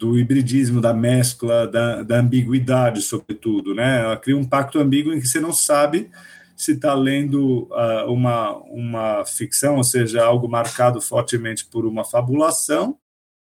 do 0.00 0.18
hibridismo, 0.18 0.80
da 0.80 0.94
mescla, 0.94 1.68
da, 1.68 2.02
da 2.02 2.20
ambiguidade, 2.20 3.02
sobretudo, 3.02 3.74
né? 3.74 4.00
Ela 4.00 4.16
cria 4.16 4.34
um 4.34 4.46
pacto 4.46 4.78
ambíguo 4.78 5.12
em 5.12 5.20
que 5.20 5.28
você 5.28 5.38
não 5.38 5.52
sabe 5.52 6.10
se 6.56 6.72
está 6.72 6.94
lendo 6.94 7.68
uh, 7.70 8.10
uma, 8.10 8.56
uma 8.64 9.26
ficção, 9.26 9.76
ou 9.76 9.84
seja, 9.84 10.24
algo 10.24 10.48
marcado 10.48 11.02
fortemente 11.02 11.66
por 11.66 11.84
uma 11.84 12.02
fabulação, 12.02 12.96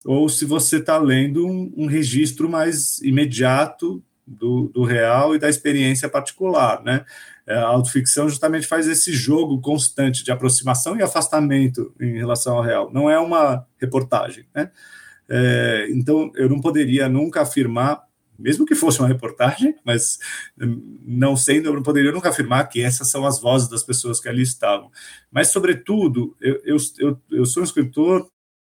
ou 0.05 0.29
se 0.29 0.45
você 0.45 0.77
está 0.77 0.99
lendo 0.99 1.47
um, 1.47 1.73
um, 1.75 1.87
registro 1.87 2.47
mais 2.47 2.99
imediato 2.99 4.03
do, 4.25 4.69
do 4.71 4.83
real 4.83 5.33
e 5.33 5.39
da 5.39 5.49
experiência 5.49 6.07
particular, 6.07 6.83
né? 6.83 7.03
A 7.47 7.61
autoficção 7.61 8.29
justamente 8.29 8.67
faz 8.67 8.87
esse 8.87 9.11
jogo 9.11 9.59
constante 9.61 10.23
de 10.23 10.31
aproximação 10.31 10.95
e 10.95 11.01
afastamento 11.01 11.91
em 11.99 12.17
relação 12.17 12.57
ao 12.57 12.63
real. 12.63 12.91
Não 12.93 13.09
é 13.09 13.19
uma 13.19 13.65
reportagem, 13.79 14.45
né? 14.53 14.69
É, 15.29 15.87
então, 15.91 16.31
eu 16.35 16.49
não 16.49 16.59
poderia 16.61 17.09
nunca 17.09 17.41
afirmar, 17.41 18.03
mesmo 18.37 18.65
que 18.65 18.75
fosse 18.75 18.99
uma 18.99 19.07
reportagem, 19.07 19.75
mas 19.83 20.19
hum, 20.61 20.99
não 21.05 21.35
sendo, 21.35 21.69
eu 21.69 21.73
não 21.73 21.83
poderia 21.83 22.11
nunca 22.11 22.29
afirmar 22.29 22.67
que 22.69 22.81
essas 22.81 23.09
são 23.09 23.25
as 23.25 23.39
vozes 23.39 23.69
das 23.69 23.83
pessoas 23.83 24.19
que 24.19 24.29
ali 24.29 24.43
estavam. 24.43 24.91
Mas, 25.31 25.49
sobretudo, 25.49 26.35
eu, 26.41 26.59
eu, 26.65 27.21
eu, 27.31 27.45
sou 27.45 27.61
um 27.61 27.65
escritor 27.65 28.27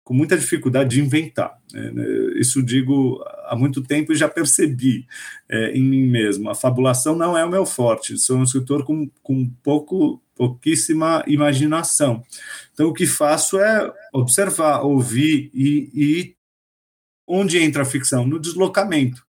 com 0.02 0.14
muita 0.14 0.36
dificuldade 0.36 0.90
de 0.90 1.00
inventar. 1.00 1.56
Né? 1.72 2.04
Isso 2.34 2.62
digo 2.62 3.22
há 3.44 3.54
muito 3.54 3.82
tempo 3.82 4.12
e 4.12 4.16
já 4.16 4.28
percebi 4.28 5.06
é, 5.48 5.70
em 5.72 5.82
mim 5.82 6.06
mesmo. 6.08 6.50
A 6.50 6.54
fabulação 6.54 7.14
não 7.14 7.38
é 7.38 7.44
o 7.44 7.50
meu 7.50 7.64
forte. 7.64 8.18
Sou 8.18 8.38
um 8.38 8.42
escritor 8.42 8.84
com, 8.84 9.08
com 9.22 9.48
pouco, 9.62 10.20
pouquíssima 10.34 11.22
imaginação. 11.28 12.24
Então, 12.72 12.88
o 12.88 12.92
que 12.92 13.06
faço 13.06 13.60
é 13.60 13.92
observar, 14.12 14.80
ouvir 14.80 15.50
e, 15.54 15.90
e 15.94 16.36
onde 17.30 17.58
entra 17.58 17.82
a 17.82 17.86
ficção? 17.86 18.26
No 18.26 18.38
deslocamento. 18.38 19.24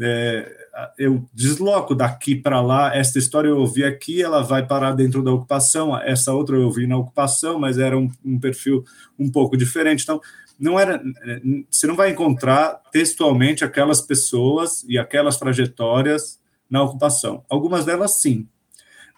É, 0.00 0.50
eu 0.98 1.24
desloco 1.32 1.94
daqui 1.94 2.34
para 2.34 2.60
lá, 2.60 2.96
esta 2.96 3.18
história 3.18 3.48
eu 3.48 3.58
ouvi 3.58 3.84
aqui, 3.84 4.22
ela 4.22 4.42
vai 4.42 4.66
parar 4.66 4.92
dentro 4.92 5.22
da 5.22 5.30
ocupação, 5.30 5.96
essa 5.96 6.32
outra 6.32 6.56
eu 6.56 6.62
ouvi 6.62 6.86
na 6.86 6.96
ocupação, 6.96 7.60
mas 7.60 7.78
era 7.78 7.96
um, 7.96 8.10
um 8.24 8.40
perfil 8.40 8.82
um 9.16 9.30
pouco 9.30 9.56
diferente. 9.56 10.02
Então, 10.02 10.20
não 10.58 10.78
era, 10.78 11.00
você 11.70 11.86
não 11.86 11.94
vai 11.94 12.10
encontrar 12.10 12.80
textualmente 12.90 13.64
aquelas 13.64 14.00
pessoas 14.00 14.84
e 14.88 14.98
aquelas 14.98 15.36
trajetórias 15.36 16.40
na 16.68 16.82
ocupação. 16.82 17.44
Algumas 17.48 17.84
delas 17.84 18.20
sim, 18.20 18.48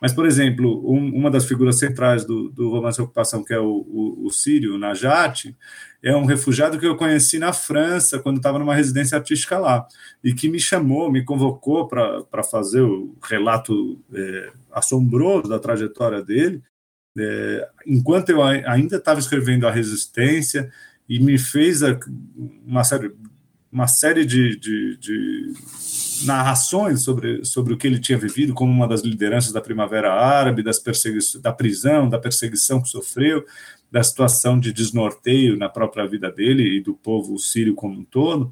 mas, 0.01 0.13
por 0.13 0.27
exemplo, 0.27 0.83
um, 0.91 1.15
uma 1.15 1.31
das 1.31 1.47
figuras 1.47 1.79
centrais 1.79 2.25
do, 2.25 2.51
do 2.51 2.71
romance 2.71 3.01
Ocupação, 3.01 3.43
que 3.43 3.55
é 3.55 3.59
o, 3.59 3.65
o, 3.89 4.27
o 4.27 4.31
Sírio, 4.31 4.77
Najat, 4.77 5.57
é 6.03 6.15
um 6.15 6.27
refugiado 6.27 6.79
que 6.79 6.87
eu 6.87 6.97
conheci 6.97 7.39
na 7.39 7.53
França, 7.53 8.19
quando 8.19 8.37
estava 8.37 8.59
numa 8.59 8.75
residência 8.75 9.17
artística 9.17 9.59
lá, 9.59 9.87
e 10.23 10.35
que 10.35 10.49
me 10.49 10.61
chamou, 10.61 11.11
me 11.11 11.25
convocou 11.25 11.89
para 11.89 12.43
fazer 12.43 12.83
o 12.83 13.17
relato 13.23 13.99
é, 14.13 14.53
assombroso 14.71 15.49
da 15.49 15.59
trajetória 15.59 16.23
dele, 16.23 16.63
é, 17.19 17.69
enquanto 17.87 18.29
eu 18.29 18.43
ainda 18.43 18.97
estava 18.97 19.19
escrevendo 19.19 19.67
A 19.67 19.71
Resistência, 19.71 20.71
e 21.09 21.21
me 21.21 21.39
fez 21.39 21.81
uma 22.67 22.85
série, 22.85 23.13
uma 23.77 23.87
série 23.87 24.25
de, 24.25 24.57
de, 24.57 24.97
de 24.97 25.53
narrações 26.25 27.03
sobre, 27.03 27.45
sobre 27.45 27.75
o 27.75 27.77
que 27.77 27.87
ele 27.87 27.99
tinha 27.99 28.17
vivido 28.17 28.55
como 28.55 28.73
uma 28.73 28.89
das 28.89 29.03
lideranças 29.03 29.53
da 29.53 29.61
Primavera 29.61 30.15
Árabe, 30.15 30.63
das 30.63 30.83
da 31.43 31.53
prisão, 31.53 32.09
da 32.09 32.19
perseguição 32.19 32.81
que 32.81 32.89
sofreu, 32.89 33.45
da 33.93 34.03
situação 34.03 34.59
de 34.59 34.73
desnorteio 34.73 35.59
na 35.59 35.69
própria 35.69 36.07
vida 36.07 36.33
dele 36.33 36.79
e 36.79 36.81
do 36.81 36.95
povo 36.95 37.39
sírio 37.39 37.75
como 37.75 38.01
um 38.01 38.05
todo. 38.05 38.51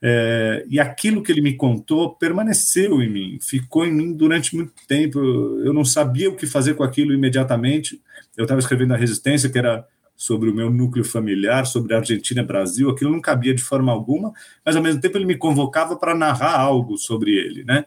É, 0.00 0.64
e 0.66 0.80
aquilo 0.80 1.22
que 1.22 1.30
ele 1.30 1.42
me 1.42 1.54
contou 1.54 2.14
permaneceu 2.14 3.02
em 3.02 3.10
mim, 3.10 3.38
ficou 3.42 3.84
em 3.84 3.92
mim 3.92 4.14
durante 4.14 4.56
muito 4.56 4.72
tempo. 4.88 5.18
Eu 5.18 5.74
não 5.74 5.84
sabia 5.84 6.30
o 6.30 6.34
que 6.34 6.46
fazer 6.46 6.76
com 6.76 6.82
aquilo 6.82 7.12
imediatamente. 7.12 8.00
Eu 8.34 8.44
estava 8.44 8.58
escrevendo 8.58 8.94
a 8.94 8.96
Resistência, 8.96 9.50
que 9.50 9.58
era 9.58 9.86
sobre 10.22 10.48
o 10.48 10.54
meu 10.54 10.70
núcleo 10.70 11.04
familiar, 11.04 11.66
sobre 11.66 11.94
a 11.94 11.98
Argentina 11.98 12.44
Brasil, 12.44 12.88
aquilo 12.88 13.10
não 13.10 13.20
cabia 13.20 13.52
de 13.52 13.62
forma 13.62 13.90
alguma, 13.90 14.32
mas 14.64 14.76
ao 14.76 14.82
mesmo 14.82 15.00
tempo 15.00 15.18
ele 15.18 15.24
me 15.24 15.36
convocava 15.36 15.96
para 15.96 16.14
narrar 16.14 16.60
algo 16.60 16.96
sobre 16.96 17.32
ele, 17.32 17.64
né? 17.64 17.86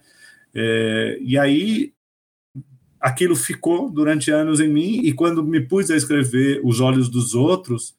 É, 0.53 1.17
e 1.21 1.37
aí 1.37 1.93
aquilo 2.99 3.37
ficou 3.37 3.89
durante 3.89 4.31
anos 4.31 4.59
em 4.59 4.67
mim, 4.67 4.99
e 5.05 5.13
quando 5.13 5.41
me 5.45 5.61
pus 5.61 5.89
a 5.89 5.95
escrever 5.95 6.59
Os 6.61 6.81
Olhos 6.81 7.07
dos 7.07 7.33
Outros, 7.33 7.95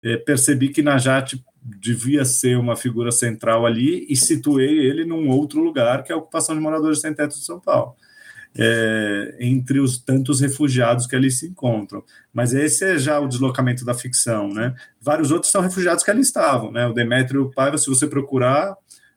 é, 0.00 0.16
percebi 0.16 0.68
que 0.68 0.80
Najat 0.80 1.42
devia 1.60 2.24
ser 2.24 2.56
uma 2.56 2.76
figura 2.76 3.10
central 3.10 3.66
ali 3.66 4.06
e 4.08 4.14
situei 4.14 4.78
ele 4.78 5.04
num 5.04 5.28
outro 5.28 5.60
lugar, 5.60 6.04
que 6.04 6.12
é 6.12 6.14
a 6.14 6.18
ocupação 6.18 6.54
de 6.54 6.60
moradores 6.60 7.00
sem 7.00 7.12
teto 7.12 7.36
de 7.36 7.44
São 7.44 7.58
Paulo. 7.58 7.96
É, 8.56 9.36
entre 9.40 9.80
os 9.80 9.98
tantos 9.98 10.40
refugiados 10.40 11.06
que 11.06 11.16
ali 11.16 11.30
se 11.30 11.46
encontram. 11.46 12.02
Mas 12.32 12.52
esse 12.52 12.84
é 12.84 12.98
já 12.98 13.18
o 13.18 13.28
deslocamento 13.28 13.84
da 13.84 13.94
ficção, 13.94 14.48
né? 14.48 14.74
Vários 15.00 15.30
outros 15.30 15.50
são 15.50 15.60
refugiados 15.60 16.04
que 16.04 16.10
ali 16.10 16.20
estavam, 16.20 16.70
né? 16.70 16.86
O 16.86 16.92
Demétrio 16.92 17.50
Paiva, 17.54 17.78
se 17.78 17.88
você 17.88 18.06
procurar 18.06 18.76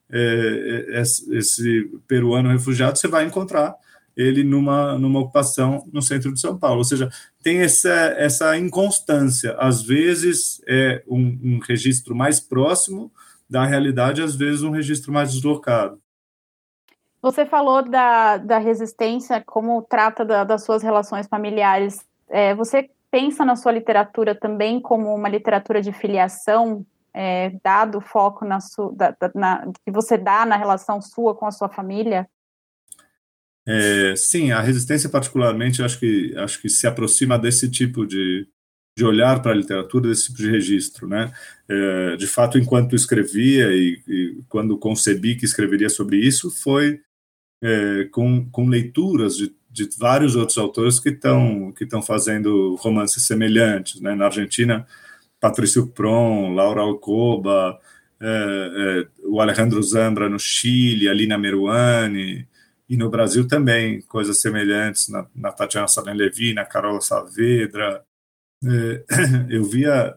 é, 0.10 0.86
é 0.90 1.02
esse 1.02 1.92
peruano 2.08 2.50
refugiado, 2.50 2.98
você 2.98 3.08
vai 3.08 3.26
encontrar 3.26 3.76
ele 4.16 4.44
numa, 4.44 4.98
numa 4.98 5.20
ocupação 5.20 5.86
no 5.92 6.02
centro 6.02 6.34
de 6.34 6.40
São 6.40 6.58
Paulo. 6.58 6.78
Ou 6.78 6.84
seja, 6.86 7.10
tem 7.44 7.60
essa, 7.60 7.90
essa 8.18 8.58
inconstância. 8.58 9.54
Às 9.60 9.82
vezes 9.82 10.62
é 10.68 11.04
um, 11.08 11.38
um 11.44 11.60
registro 11.60 12.16
mais 12.16 12.40
próximo 12.40 13.12
da 13.50 13.66
realidade, 13.66 14.22
às 14.22 14.36
vezes 14.36 14.64
um 14.64 14.72
registro 14.72 15.12
mais 15.12 15.34
deslocado. 15.34 16.00
Você 17.26 17.44
falou 17.44 17.82
da, 17.82 18.38
da 18.38 18.60
resistência, 18.60 19.42
como 19.44 19.82
trata 19.82 20.24
da, 20.24 20.44
das 20.44 20.64
suas 20.64 20.84
relações 20.84 21.26
familiares. 21.26 22.06
É, 22.30 22.54
você 22.54 22.88
pensa 23.10 23.44
na 23.44 23.56
sua 23.56 23.72
literatura 23.72 24.36
também 24.36 24.80
como 24.80 25.12
uma 25.12 25.28
literatura 25.28 25.82
de 25.82 25.92
filiação, 25.92 26.86
é, 27.12 27.50
dado 27.64 27.98
o 27.98 28.02
foco 28.02 28.46
na 28.46 28.60
sua, 28.60 28.94
da, 28.94 29.16
na, 29.34 29.68
que 29.84 29.92
você 29.92 30.20
dá 30.20 30.46
na 30.46 30.56
relação 30.56 31.02
sua 31.02 31.34
com 31.34 31.48
a 31.48 31.52
sua 31.52 31.68
família? 31.68 32.30
É, 33.68 34.14
sim, 34.16 34.52
a 34.52 34.62
resistência 34.62 35.10
particularmente 35.10 35.82
acho 35.82 36.00
que 36.00 36.32
acho 36.38 36.62
que 36.62 36.70
se 36.70 36.86
aproxima 36.86 37.40
desse 37.40 37.68
tipo 37.72 38.06
de, 38.06 38.48
de 38.96 39.04
olhar 39.04 39.42
para 39.42 39.52
a 39.52 39.56
literatura, 39.56 40.10
desse 40.10 40.28
tipo 40.28 40.38
de 40.38 40.52
registro, 40.52 41.08
né? 41.08 41.34
É, 41.68 42.18
de 42.18 42.28
fato, 42.28 42.60
enquanto 42.60 42.96
escrevia 42.96 43.70
e, 43.72 44.00
e, 44.08 44.44
quando 44.48 44.78
concebi 44.78 45.36
que 45.36 45.46
escreveria 45.46 45.90
sobre 45.90 46.18
isso, 46.18 46.52
foi 46.52 47.02
é, 47.64 48.06
com, 48.12 48.50
com 48.50 48.68
leituras 48.68 49.38
de, 49.38 49.56
de 49.70 49.90
vários 49.98 50.36
outros 50.36 50.58
autores 50.58 51.00
que 51.00 51.10
estão 51.10 51.72
que 51.74 51.84
estão 51.84 52.02
fazendo 52.02 52.76
romances 52.76 53.26
semelhantes, 53.26 54.00
né? 54.02 54.16
Na 54.16 54.26
Argentina, 54.26 54.86
Patrício 55.40 55.88
Pron, 55.88 56.54
Laura 56.54 56.82
Alcoba, 56.82 57.80
é, 58.22 58.28
é, 58.28 59.08
o 59.28 59.42
Alejandro 59.42 59.82
Zambra 59.84 60.30
no 60.30 60.40
Chile, 60.40 61.10
Alina 61.10 61.38
Meruane, 61.38 62.48
e 62.88 62.98
no 62.98 63.10
Brasil 63.10 63.48
também 63.48 64.02
coisas 64.02 64.40
semelhantes 64.40 65.10
na, 65.10 65.28
na 65.36 65.52
Tatiana 65.52 65.88
Salem 65.88 66.16
Levi, 66.16 66.54
na 66.54 66.66
Carola 66.66 67.02
Saavedra. 67.02 68.04
É, 68.64 69.04
eu 69.50 69.64
via 69.64 70.16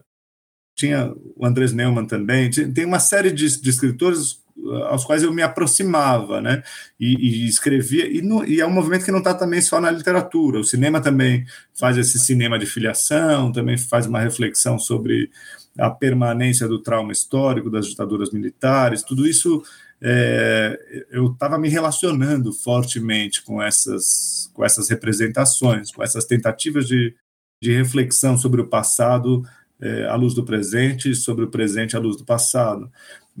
tinha 0.75 1.13
o 1.35 1.45
Andrés 1.45 1.73
Neumann 1.73 2.05
também, 2.05 2.49
tem 2.49 2.85
uma 2.85 2.99
série 2.99 3.33
de, 3.33 3.61
de 3.61 3.69
escritores 3.69 4.41
aos 4.89 5.05
quais 5.05 5.23
eu 5.23 5.33
me 5.33 5.41
aproximava, 5.41 6.41
né? 6.41 6.63
E, 6.99 7.45
e 7.45 7.47
escrevia, 7.47 8.07
e, 8.07 8.21
e, 8.47 8.61
é 8.61 8.65
um 8.65 8.71
movimento 8.71 9.05
que 9.05 9.11
não 9.11 9.19
está 9.19 9.33
também 9.33 9.61
só 9.61 9.79
na 9.79 9.91
literatura. 9.91 10.59
O 10.59 10.63
cinema 10.63 11.01
também 11.01 11.45
faz 11.73 11.97
esse 11.97 12.19
cinema 12.19 12.59
de 12.59 12.65
filiação, 12.65 13.51
também 13.51 13.77
faz 13.77 14.05
uma 14.05 14.19
reflexão 14.19 14.77
sobre 14.77 15.29
a 15.77 15.89
permanência 15.89 16.67
do 16.67 16.79
trauma 16.79 17.11
histórico 17.11 17.69
das 17.69 17.87
ditaduras 17.87 18.31
militares. 18.31 19.03
Tudo 19.03 19.27
isso 19.27 19.63
é, 20.01 21.05
eu 21.11 21.27
estava 21.27 21.57
me 21.57 21.69
relacionando 21.69 22.53
fortemente 22.53 23.43
com 23.43 23.61
essas, 23.61 24.49
com 24.53 24.63
essas 24.63 24.89
representações, 24.89 25.91
com 25.91 26.03
essas 26.03 26.25
tentativas 26.25 26.87
de, 26.87 27.15
de 27.61 27.75
reflexão 27.75 28.37
sobre 28.37 28.61
o 28.61 28.67
passado 28.67 29.43
é, 29.81 30.05
à 30.05 30.15
luz 30.15 30.33
do 30.33 30.43
presente, 30.43 31.15
sobre 31.15 31.45
o 31.45 31.49
presente 31.49 31.95
à 31.95 31.99
luz 31.99 32.17
do 32.17 32.25
passado. 32.25 32.91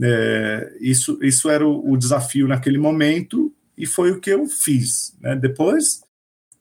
É, 0.01 0.77
isso, 0.79 1.19
isso 1.21 1.49
era 1.49 1.67
o, 1.67 1.91
o, 1.91 1.97
desafio 1.97 2.47
naquele 2.47 2.77
momento 2.77 3.53
e 3.77 3.85
foi 3.85 4.11
o 4.11 4.19
que 4.19 4.29
eu 4.29 4.45
fiz. 4.45 5.15
Né? 5.19 5.35
Depois, 5.35 6.01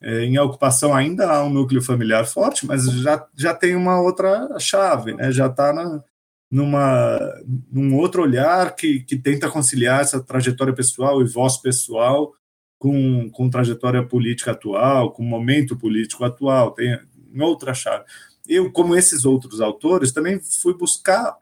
é, 0.01 0.25
em 0.25 0.39
ocupação 0.39 0.95
ainda 0.95 1.31
há 1.31 1.45
um 1.45 1.51
núcleo 1.51 1.81
familiar 1.81 2.27
forte, 2.27 2.67
mas 2.67 2.85
já, 2.85 3.25
já 3.37 3.55
tem 3.55 3.77
uma 3.77 4.01
outra 4.01 4.59
chave, 4.59 5.15
né? 5.15 5.31
já 5.31 5.47
está 5.47 5.73
numa, 6.51 7.19
num 7.71 7.95
outro 7.97 8.23
olhar 8.23 8.75
que, 8.75 9.01
que 9.01 9.17
tenta 9.17 9.51
conciliar 9.51 10.01
essa 10.01 10.21
trajetória 10.21 10.75
pessoal 10.75 11.23
e 11.23 11.29
voz 11.29 11.57
pessoal 11.57 12.33
com, 12.79 13.29
com 13.31 13.51
trajetória 13.51 14.03
política 14.03 14.53
atual, 14.53 15.13
com 15.13 15.23
momento 15.23 15.77
político 15.77 16.25
atual, 16.25 16.73
tem 16.73 16.99
outra 17.39 17.75
chave. 17.75 18.05
Eu, 18.49 18.73
como 18.73 18.97
esses 18.97 19.25
outros 19.25 19.61
autores, 19.61 20.13
também 20.13 20.41
fui 20.41 20.75
buscar 20.75 21.37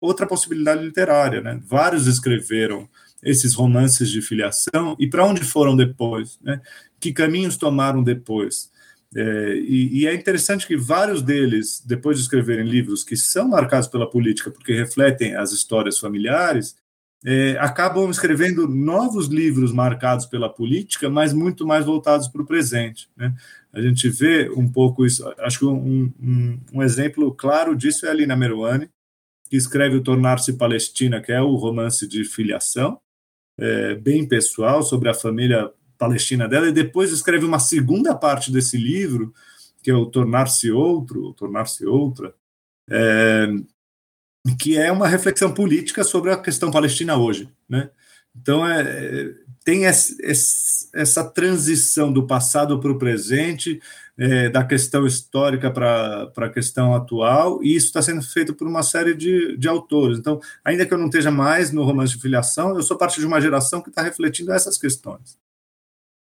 outra 0.00 0.26
possibilidade 0.26 0.84
literária. 0.84 1.40
Né? 1.40 1.60
Vários 1.64 2.06
escreveram 2.06 2.88
esses 3.22 3.54
romances 3.54 4.08
de 4.08 4.22
filiação 4.22 4.96
e 4.98 5.08
para 5.08 5.24
onde 5.24 5.42
foram 5.42 5.76
depois? 5.76 6.38
Né? 6.42 6.60
Que 6.98 7.12
caminhos 7.12 7.56
tomaram 7.56 8.02
depois? 8.02 8.70
É, 9.14 9.54
e, 9.56 10.00
e, 10.00 10.06
é 10.06 10.14
interessante 10.14 10.66
que 10.66 10.76
vários 10.76 11.20
deles, 11.20 11.82
depois 11.84 12.16
de 12.16 12.22
escreverem 12.22 12.64
livros 12.64 13.02
que 13.02 13.16
são 13.16 13.48
marcados 13.48 13.88
pela 13.88 14.08
política 14.08 14.52
porque 14.52 14.72
refletem 14.72 15.34
as 15.34 15.50
histórias 15.50 15.98
familiares, 15.98 16.76
é, 17.24 17.56
acabam 17.58 18.08
escrevendo 18.08 18.68
novos 18.68 19.26
livros 19.26 19.72
marcados 19.72 20.26
pela 20.26 20.48
política, 20.48 21.10
mas 21.10 21.32
muito 21.32 21.66
mais 21.66 21.84
voltados 21.84 22.28
para 22.28 22.40
o 22.40 22.46
presente. 22.46 23.08
Né? 23.16 23.34
A 23.72 23.80
gente 23.80 24.08
vê 24.08 24.50
um 24.50 24.68
pouco 24.68 25.06
isso. 25.06 25.26
Acho 25.38 25.60
que 25.60 25.64
um, 25.64 26.12
um, 26.20 26.60
um 26.72 26.82
exemplo 26.82 27.32
claro 27.34 27.76
disso 27.76 28.06
é 28.06 28.10
a 28.10 28.14
Lina 28.14 28.36
Meruane, 28.36 28.90
que 29.48 29.56
escreve 29.56 29.96
o 29.96 30.02
Tornar-se 30.02 30.52
Palestina, 30.54 31.20
que 31.20 31.32
é 31.32 31.40
o 31.40 31.54
romance 31.54 32.06
de 32.06 32.24
filiação, 32.24 33.00
é, 33.58 33.94
bem 33.94 34.26
pessoal, 34.26 34.82
sobre 34.82 35.08
a 35.08 35.14
família 35.14 35.70
palestina 35.98 36.48
dela, 36.48 36.68
e 36.68 36.72
depois 36.72 37.12
escreve 37.12 37.44
uma 37.44 37.58
segunda 37.58 38.14
parte 38.14 38.50
desse 38.50 38.76
livro, 38.76 39.34
que 39.82 39.90
é 39.90 39.94
o 39.94 40.06
Tornar-se 40.06 40.70
Outro, 40.70 41.32
Tornar-se 41.34 41.84
Outra, 41.84 42.34
é, 42.88 43.48
que 44.58 44.78
é 44.78 44.90
uma 44.90 45.06
reflexão 45.06 45.52
política 45.52 46.02
sobre 46.04 46.32
a 46.32 46.36
questão 46.36 46.70
palestina 46.70 47.16
hoje. 47.16 47.48
Né? 47.68 47.90
Então, 48.34 48.66
é, 48.66 49.34
tem 49.70 49.86
essa 49.86 51.30
transição 51.30 52.12
do 52.12 52.26
passado 52.26 52.80
para 52.80 52.90
o 52.90 52.98
presente, 52.98 53.80
é, 54.18 54.48
da 54.48 54.64
questão 54.64 55.06
histórica 55.06 55.70
para 55.70 56.32
a 56.36 56.48
questão 56.48 56.92
atual, 56.92 57.62
e 57.62 57.76
isso 57.76 57.86
está 57.86 58.02
sendo 58.02 58.20
feito 58.20 58.52
por 58.52 58.66
uma 58.66 58.82
série 58.82 59.14
de, 59.14 59.56
de 59.56 59.68
autores. 59.68 60.18
Então, 60.18 60.40
ainda 60.64 60.84
que 60.84 60.92
eu 60.92 60.98
não 60.98 61.06
esteja 61.06 61.30
mais 61.30 61.70
no 61.70 61.84
romance 61.84 62.14
de 62.16 62.20
filiação, 62.20 62.74
eu 62.74 62.82
sou 62.82 62.98
parte 62.98 63.20
de 63.20 63.26
uma 63.26 63.40
geração 63.40 63.80
que 63.80 63.90
está 63.90 64.02
refletindo 64.02 64.52
essas 64.52 64.76
questões. 64.76 65.38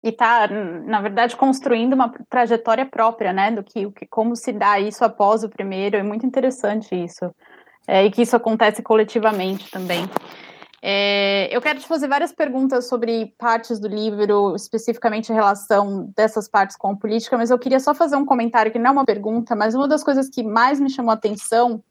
E 0.04 0.10
está, 0.10 0.48
na 0.48 1.02
verdade, 1.02 1.36
construindo 1.36 1.94
uma 1.94 2.14
trajetória 2.30 2.86
própria, 2.86 3.34
né, 3.34 3.50
do 3.50 3.64
que, 3.64 3.92
como 4.08 4.36
se 4.36 4.54
dá 4.54 4.80
isso 4.80 5.04
após 5.04 5.44
o 5.44 5.50
primeiro, 5.50 5.98
é 5.98 6.04
muito 6.04 6.28
interessante 6.28 6.94
isso, 6.94 7.34
é, 7.88 8.06
e 8.06 8.12
que 8.12 8.22
isso 8.22 8.36
acontece 8.36 8.84
coletivamente 8.84 9.72
também. 9.72 10.08
É, 10.84 11.56
eu 11.56 11.62
quero 11.62 11.80
te 11.80 11.88
fazer 11.88 12.08
várias 12.08 12.32
perguntas 12.32 12.88
sobre 12.88 13.36
partes 13.38 13.80
do 13.80 13.88
livro, 13.88 14.56
especificamente 14.56 15.32
a 15.32 15.36
relação 15.36 16.12
dessas 16.16 16.48
partes 16.48 16.76
com 16.76 16.90
a 16.90 16.96
política, 16.96 17.38
mas 17.38 17.52
eu 17.52 17.60
queria 17.60 17.80
só 17.80 17.94
fazer 17.94 18.16
um 18.16 18.26
comentário 18.26 18.72
que 18.72 18.80
não 18.80 18.88
é 18.88 18.92
uma 18.92 19.06
pergunta, 19.06 19.56
mas 19.56 19.76
uma 19.76 19.88
das 19.88 20.04
coisas 20.04 20.28
que 20.28 20.42
mais 20.42 20.80
me 20.80 20.90
chamou 20.90 21.12
a 21.12 21.14
atenção 21.14 21.84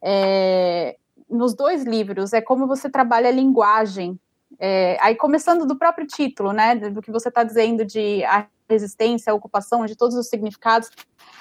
é, 0.00 0.96
nos 1.28 1.52
dois 1.52 1.82
livros 1.82 2.32
é 2.32 2.40
como 2.40 2.68
você 2.68 2.88
trabalha 2.88 3.28
a 3.28 3.32
linguagem. 3.32 4.18
É, 4.60 4.96
aí 5.00 5.16
começando 5.16 5.66
do 5.66 5.76
próprio 5.76 6.06
título, 6.06 6.52
né, 6.52 6.76
do 6.76 7.02
que 7.02 7.10
você 7.10 7.28
está 7.28 7.42
dizendo 7.42 7.84
de 7.84 8.24
a 8.24 8.46
resistência, 8.68 9.32
a 9.32 9.36
ocupação, 9.36 9.86
de 9.86 9.96
todos 9.96 10.16
os 10.16 10.28
significados, 10.28 10.90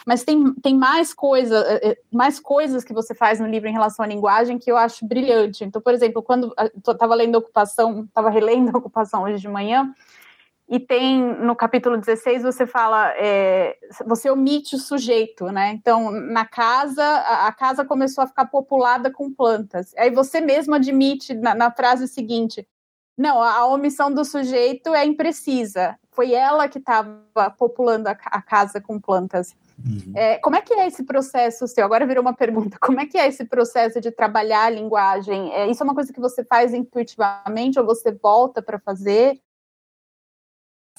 mas 0.05 0.23
tem, 0.23 0.53
tem 0.55 0.75
mais, 0.75 1.13
coisa, 1.13 1.57
eh, 1.67 1.89
eh, 1.89 1.97
mais 2.11 2.39
coisas 2.39 2.83
que 2.83 2.93
você 2.93 3.13
faz 3.13 3.39
no 3.39 3.47
livro 3.47 3.67
em 3.67 3.73
relação 3.73 4.03
à 4.03 4.07
linguagem 4.07 4.57
que 4.57 4.71
eu 4.71 4.77
acho 4.77 5.05
brilhante. 5.05 5.63
Então, 5.63 5.81
por 5.81 5.93
exemplo, 5.93 6.23
quando 6.23 6.53
eu 6.57 6.93
estava 6.93 7.13
lendo 7.13 7.37
ocupação, 7.37 8.05
estava 8.05 8.29
relendo 8.29 8.73
a 8.73 8.79
ocupação 8.79 9.23
hoje 9.23 9.41
de 9.41 9.47
manhã, 9.47 9.93
e 10.69 10.81
tem 10.81 11.21
no 11.21 11.55
capítulo 11.55 11.97
16 11.97 12.43
você 12.43 12.67
fala, 12.67 13.13
é, 13.15 13.77
você 14.05 14.29
omite 14.29 14.75
o 14.75 14.79
sujeito, 14.79 15.45
né? 15.45 15.71
Então, 15.71 16.11
na 16.11 16.45
casa, 16.45 17.03
a, 17.03 17.47
a, 17.47 17.51
casa 17.53 17.85
começou 17.85 18.21
a 18.21 18.27
ficar 18.27 18.47
populada 18.47 19.09
com 19.09 19.31
plantas. 19.31 19.93
Aí 19.97 20.11
você 20.11 20.41
mesmo 20.41 20.75
admite 20.75 21.33
na, 21.33 21.55
na 21.55 21.71
frase 21.71 22.05
seguinte: 22.05 22.67
não, 23.17 23.41
a 23.41 23.65
omissão 23.65 24.13
do 24.13 24.23
sujeito 24.23 24.93
é 24.93 25.03
imprecisa. 25.03 25.97
Foi 26.11 26.33
ela 26.33 26.67
que 26.67 26.77
estava 26.77 27.19
populando 27.57 28.07
a, 28.07 28.11
a, 28.11 28.41
casa 28.41 28.79
com 28.79 28.99
plantas. 28.99 29.55
Uhum. 29.83 30.13
É, 30.15 30.37
como 30.37 30.55
é 30.55 30.61
que 30.61 30.73
é 30.73 30.85
esse 30.85 31.03
processo 31.03 31.67
seu? 31.67 31.83
Agora 31.83 32.05
virou 32.05 32.21
uma 32.21 32.35
pergunta. 32.35 32.77
Como 32.79 32.99
é 32.99 33.07
que 33.07 33.17
é 33.17 33.27
esse 33.27 33.43
processo 33.45 33.99
de 33.99 34.11
trabalhar 34.11 34.65
a 34.65 34.69
linguagem? 34.69 35.51
É, 35.51 35.69
isso 35.69 35.81
é 35.81 35.83
uma 35.83 35.95
coisa 35.95 36.13
que 36.13 36.19
você 36.19 36.43
faz 36.43 36.75
intuitivamente 36.75 37.79
ou 37.79 37.85
você 37.85 38.11
volta 38.11 38.61
para 38.61 38.79
fazer? 38.79 39.39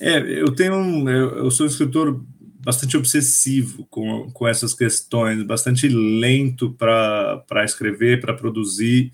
É, 0.00 0.18
eu 0.18 0.52
tenho 0.54 0.74
um, 0.74 1.08
eu, 1.08 1.44
eu, 1.44 1.50
sou 1.50 1.66
um 1.66 1.68
escritor 1.68 2.24
bastante 2.60 2.96
obsessivo 2.96 3.86
com, 3.86 4.30
com 4.32 4.46
essas 4.46 4.74
questões, 4.74 5.42
bastante 5.44 5.88
lento 5.88 6.72
para 6.72 7.64
escrever, 7.64 8.20
para 8.20 8.34
produzir. 8.34 9.12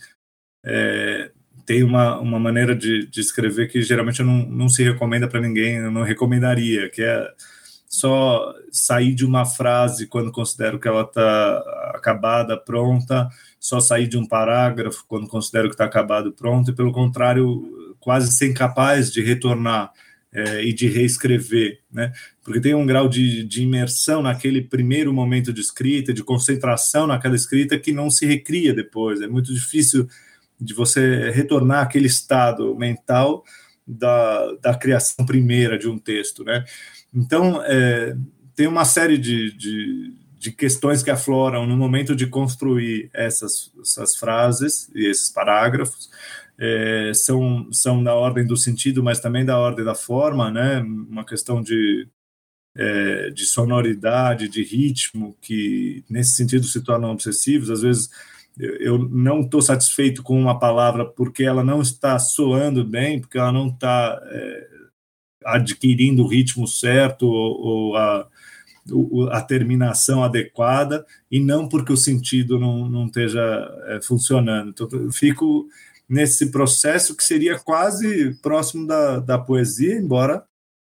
É, 0.64 1.30
tem 1.66 1.82
uma, 1.82 2.18
uma 2.18 2.38
maneira 2.38 2.74
de, 2.74 3.06
de 3.06 3.20
escrever 3.20 3.68
que 3.68 3.82
geralmente 3.82 4.22
não, 4.22 4.46
não 4.46 4.68
se 4.68 4.82
recomenda 4.82 5.28
para 5.28 5.40
ninguém, 5.40 5.76
eu 5.76 5.90
não 5.90 6.02
recomendaria, 6.02 6.90
que 6.90 7.02
é 7.02 7.26
só 7.86 8.54
sair 8.70 9.14
de 9.14 9.24
uma 9.24 9.44
frase 9.44 10.06
quando 10.06 10.32
considero 10.32 10.78
que 10.78 10.88
ela 10.88 11.02
está 11.02 11.58
acabada, 11.94 12.56
pronta, 12.56 13.28
só 13.58 13.80
sair 13.80 14.08
de 14.08 14.18
um 14.18 14.26
parágrafo 14.26 15.04
quando 15.06 15.28
considero 15.28 15.68
que 15.68 15.74
está 15.74 15.84
acabado, 15.84 16.32
pronto, 16.32 16.70
e 16.70 16.74
pelo 16.74 16.92
contrário, 16.92 17.96
quase 18.00 18.32
ser 18.32 18.50
incapaz 18.50 19.12
de 19.12 19.22
retornar 19.22 19.92
é, 20.32 20.64
e 20.64 20.72
de 20.72 20.88
reescrever, 20.88 21.80
né? 21.90 22.12
Porque 22.42 22.60
tem 22.60 22.74
um 22.74 22.84
grau 22.84 23.08
de, 23.08 23.44
de 23.44 23.62
imersão 23.62 24.20
naquele 24.20 24.60
primeiro 24.60 25.12
momento 25.12 25.52
de 25.52 25.60
escrita, 25.60 26.12
de 26.12 26.24
concentração 26.24 27.06
naquela 27.06 27.36
escrita 27.36 27.78
que 27.78 27.92
não 27.92 28.10
se 28.10 28.26
recria 28.26 28.74
depois. 28.74 29.20
É 29.22 29.28
muito 29.28 29.54
difícil 29.54 30.08
de 30.64 30.74
você 30.74 31.30
retornar 31.30 31.82
àquele 31.82 32.06
estado 32.06 32.74
mental 32.76 33.44
da, 33.86 34.54
da 34.54 34.74
criação 34.74 35.26
primeira 35.26 35.78
de 35.78 35.88
um 35.88 35.98
texto, 35.98 36.42
né? 36.42 36.64
Então, 37.12 37.62
é, 37.64 38.16
tem 38.56 38.66
uma 38.66 38.84
série 38.84 39.18
de, 39.18 39.52
de, 39.56 40.14
de, 40.38 40.52
questões 40.52 41.02
que 41.02 41.10
afloram 41.10 41.66
no 41.66 41.76
momento 41.76 42.16
de 42.16 42.26
construir 42.26 43.10
essas, 43.12 43.72
essas 43.80 44.16
frases 44.16 44.90
e 44.94 45.06
esses 45.06 45.28
parágrafos, 45.28 46.10
é, 46.58 47.12
são, 47.14 47.68
são 47.72 48.02
da 48.02 48.14
ordem 48.14 48.46
do 48.46 48.56
sentido, 48.56 49.02
mas 49.02 49.20
também 49.20 49.44
da 49.44 49.58
ordem 49.58 49.84
da 49.84 49.94
forma, 49.94 50.50
né? 50.50 50.80
Uma 50.80 51.24
questão 51.24 51.62
de, 51.62 52.08
é, 52.76 53.30
de 53.30 53.44
sonoridade, 53.44 54.48
de 54.48 54.62
ritmo, 54.62 55.36
que 55.40 56.04
nesse 56.08 56.34
sentido 56.34 56.64
se 56.64 56.80
tornam 56.82 57.10
obsessivos. 57.10 57.70
Às 57.70 57.82
vezes 57.82 58.10
eu 58.58 58.98
não 58.98 59.40
estou 59.40 59.60
satisfeito 59.60 60.22
com 60.22 60.38
uma 60.38 60.58
palavra 60.58 61.04
porque 61.04 61.42
ela 61.42 61.64
não 61.64 61.82
está 61.82 62.18
soando 62.18 62.84
bem, 62.84 63.20
porque 63.20 63.38
ela 63.38 63.52
não 63.52 63.68
está 63.68 64.20
é, 64.26 64.68
adquirindo 65.44 66.22
o 66.22 66.28
ritmo 66.28 66.66
certo 66.66 67.26
ou, 67.26 67.60
ou 67.60 67.96
a, 67.96 68.28
a 69.30 69.40
terminação 69.42 70.22
adequada, 70.22 71.04
e 71.30 71.40
não 71.40 71.68
porque 71.68 71.92
o 71.92 71.96
sentido 71.96 72.58
não, 72.58 72.88
não 72.88 73.06
esteja 73.06 73.42
é, 73.86 74.00
funcionando. 74.02 74.70
Então, 74.70 74.88
eu 74.92 75.10
fico 75.10 75.66
nesse 76.08 76.50
processo 76.50 77.16
que 77.16 77.24
seria 77.24 77.58
quase 77.58 78.34
próximo 78.42 78.86
da, 78.86 79.18
da 79.18 79.38
poesia, 79.38 79.96
embora 79.96 80.44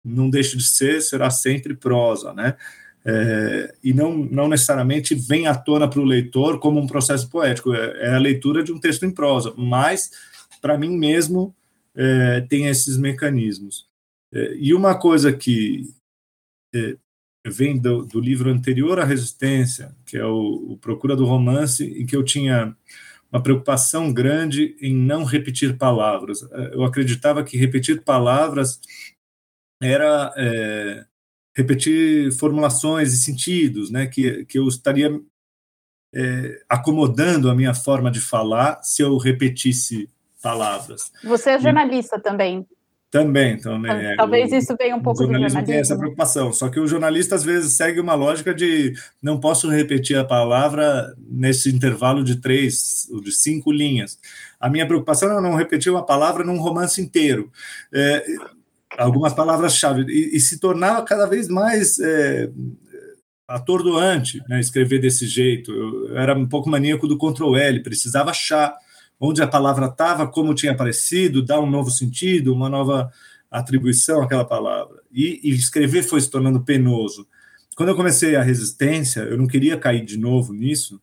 não 0.02 0.30
deixe 0.30 0.56
de 0.56 0.64
ser, 0.64 1.02
será 1.02 1.30
sempre 1.30 1.74
prosa, 1.74 2.32
né? 2.32 2.56
É, 3.04 3.74
e 3.82 3.94
não, 3.94 4.14
não 4.14 4.48
necessariamente 4.48 5.14
vem 5.14 5.46
à 5.46 5.54
tona 5.54 5.88
para 5.88 6.00
o 6.00 6.04
leitor 6.04 6.58
como 6.58 6.78
um 6.78 6.86
processo 6.86 7.28
poético, 7.30 7.72
é, 7.72 8.08
é, 8.08 8.14
a 8.14 8.18
leitura 8.18 8.62
de 8.62 8.72
um 8.72 8.78
texto 8.78 9.06
em 9.06 9.10
prosa, 9.10 9.54
mas 9.56 10.10
para 10.60 10.76
mim 10.76 10.96
mesmo 10.98 11.54
é, 11.94 12.42
tem 12.42 12.66
esses 12.66 12.98
mecanismos. 12.98 13.88
É, 14.32 14.54
e 14.56 14.74
uma 14.74 14.98
coisa 14.98 15.32
que 15.32 15.88
é, 16.74 16.96
vem 17.46 17.78
do, 17.78 18.04
do, 18.04 18.20
livro 18.20 18.50
anterior 18.50 19.00
à 19.00 19.04
Resistência, 19.04 19.94
que 20.04 20.18
é 20.18 20.24
o, 20.24 20.72
o 20.72 20.76
Procura 20.76 21.16
do 21.16 21.24
Romance, 21.24 21.82
em 21.84 22.04
que 22.04 22.14
eu 22.14 22.22
tinha 22.22 22.76
uma 23.32 23.42
preocupação 23.42 24.12
grande 24.12 24.76
em 24.80 24.94
não 24.94 25.24
repetir 25.24 25.78
palavras. 25.78 26.42
É, 26.52 26.74
eu 26.74 26.84
acreditava 26.84 27.42
que 27.42 27.56
repetir 27.56 28.02
palavras 28.02 28.78
era 29.82 30.34
repetir 31.56 32.32
formulações 32.32 33.12
e 33.12 33.16
sentidos, 33.18 33.90
né? 33.90 34.06
Que, 34.06 34.44
que 34.44 34.58
eu 34.58 34.66
estaria 34.68 35.10
é, 36.14 36.62
acomodando 36.68 37.50
a 37.50 37.54
minha 37.54 37.74
forma 37.74 38.10
de 38.10 38.20
falar 38.20 38.82
se 38.82 39.02
eu 39.02 39.16
repetisse 39.16 40.08
palavras. 40.42 41.12
Você 41.24 41.50
é 41.50 41.60
jornalista 41.60 42.16
e, 42.16 42.20
também. 42.20 42.66
Também, 43.10 43.58
também. 43.58 43.90
É, 43.90 44.14
Talvez 44.14 44.52
isso 44.52 44.76
venha 44.78 44.94
um 44.94 45.02
pouco 45.02 45.18
do 45.18 45.26
jornalismo. 45.26 45.64
tem 45.64 45.78
essa 45.78 45.98
preocupação, 45.98 46.52
só 46.52 46.68
que 46.68 46.78
o 46.78 46.86
jornalista 46.86 47.34
às 47.34 47.42
vezes 47.42 47.76
segue 47.76 47.98
uma 47.98 48.14
lógica 48.14 48.54
de 48.54 48.94
não 49.20 49.40
posso 49.40 49.68
repetir 49.68 50.16
a 50.16 50.24
palavra 50.24 51.12
nesse 51.18 51.74
intervalo 51.74 52.22
de 52.22 52.36
três, 52.36 53.08
de 53.22 53.32
cinco 53.32 53.72
linhas. 53.72 54.16
A 54.60 54.70
minha 54.70 54.86
preocupação 54.86 55.36
é 55.36 55.40
não 55.40 55.56
repetir 55.56 55.90
uma 55.90 56.06
palavra 56.06 56.44
num 56.44 56.60
romance 56.60 57.02
inteiro. 57.02 57.50
É, 57.92 58.24
algumas 58.98 59.32
palavras-chave, 59.32 60.04
e, 60.08 60.36
e, 60.36 60.40
se 60.40 60.58
tornava 60.58 61.02
cada 61.04 61.26
vez 61.26 61.48
mais 61.48 61.98
é, 61.98 62.50
atordoante 63.46 64.42
né, 64.48 64.60
escrever 64.60 65.00
desse 65.00 65.26
jeito. 65.26 65.72
Eu, 65.72 66.16
era 66.16 66.36
um 66.36 66.46
pouco 66.46 66.68
maníaco 66.68 67.06
do 67.06 67.18
Ctrl 67.18 67.56
L, 67.56 67.82
precisava 67.82 68.30
achar 68.30 68.74
onde 69.18 69.42
a 69.42 69.46
palavra 69.46 69.86
estava, 69.86 70.26
como 70.26 70.54
tinha 70.54 70.72
aparecido, 70.72 71.44
dar 71.44 71.60
um 71.60 71.70
novo 71.70 71.90
sentido, 71.90 72.54
uma 72.54 72.68
nova 72.68 73.10
atribuição 73.50 74.22
àquela 74.22 74.44
palavra. 74.44 75.00
E, 75.12 75.40
e, 75.42 75.50
escrever 75.50 76.02
foi 76.02 76.20
se 76.20 76.30
tornando 76.30 76.60
penoso. 76.62 77.26
Quando 77.76 77.90
eu 77.90 77.96
comecei 77.96 78.36
a 78.36 78.42
resistência, 78.42 79.20
eu 79.20 79.36
não 79.36 79.46
queria 79.46 79.76
cair 79.76 80.04
de 80.04 80.16
novo 80.16 80.52
nisso 80.52 81.00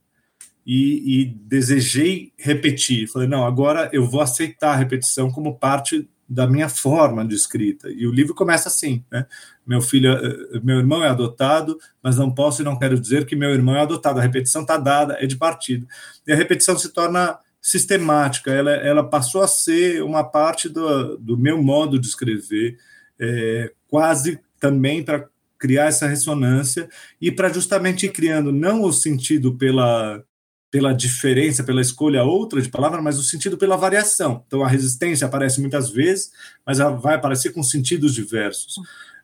e, 0.65 1.21
e 1.21 1.25
desejei 1.25 2.31
repetir. 2.37 3.07
Falei, 3.07 3.27
não, 3.27 3.45
agora 3.45 3.89
eu 3.93 4.05
vou 4.05 4.21
aceitar 4.21 4.73
a 4.73 4.75
repetição 4.75 5.31
como 5.31 5.57
parte 5.57 6.07
da 6.27 6.45
minha 6.47 6.67
forma 6.67 7.25
de 7.25 7.35
escrita. 7.35 7.89
E 7.89 8.05
o 8.05 8.11
livro 8.11 8.35
começa 8.35 8.67
assim, 8.67 9.03
né? 9.11 9.25
Meu 9.65 9.81
filho, 9.81 10.11
eh, 10.11 10.59
meu 10.61 10.77
irmão 10.77 11.03
é 11.03 11.07
adotado, 11.07 11.77
mas 12.03 12.17
não 12.17 12.29
posso 12.29 12.61
e 12.61 12.65
não 12.65 12.77
quero 12.77 12.99
dizer 12.99 13.25
que 13.25 13.35
meu 13.35 13.51
irmão 13.51 13.75
é 13.75 13.81
adotado. 13.81 14.19
A 14.19 14.23
repetição 14.23 14.61
está 14.63 14.77
dada, 14.77 15.17
é 15.19 15.25
de 15.25 15.37
partido. 15.37 15.87
E 16.25 16.33
a 16.33 16.35
repetição 16.35 16.77
se 16.77 16.89
torna 16.89 17.39
sistemática, 17.61 18.51
ela, 18.51 18.71
ela 18.71 19.03
passou 19.03 19.41
a 19.41 19.47
ser 19.47 20.01
uma 20.01 20.23
parte 20.23 20.69
do, 20.69 21.17
do 21.17 21.37
meu 21.37 21.61
modo 21.61 21.99
de 21.99 22.07
escrever, 22.07 22.77
é, 23.19 23.73
quase 23.89 24.39
também 24.59 25.03
para 25.03 25.27
criar 25.59 25.87
essa 25.87 26.07
ressonância 26.07 26.87
e 27.19 27.31
para 27.31 27.49
justamente 27.49 28.05
ir 28.05 28.11
criando 28.11 28.51
não 28.51 28.83
o 28.83 28.93
sentido 28.93 29.55
pela, 29.55 30.23
pela 30.69 30.93
diferença, 30.93 31.63
pela 31.63 31.81
escolha 31.81 32.23
outra 32.23 32.61
de 32.61 32.69
palavra, 32.69 33.01
mas 33.01 33.17
o 33.17 33.23
sentido 33.23 33.57
pela 33.57 33.77
variação. 33.77 34.43
Então 34.47 34.63
a 34.63 34.67
resistência 34.67 35.25
aparece 35.25 35.61
muitas 35.61 35.89
vezes, 35.89 36.31
mas 36.65 36.79
ela 36.79 36.91
vai 36.91 37.15
aparecer 37.15 37.51
com 37.51 37.63
sentidos 37.63 38.13
diversos. 38.13 38.75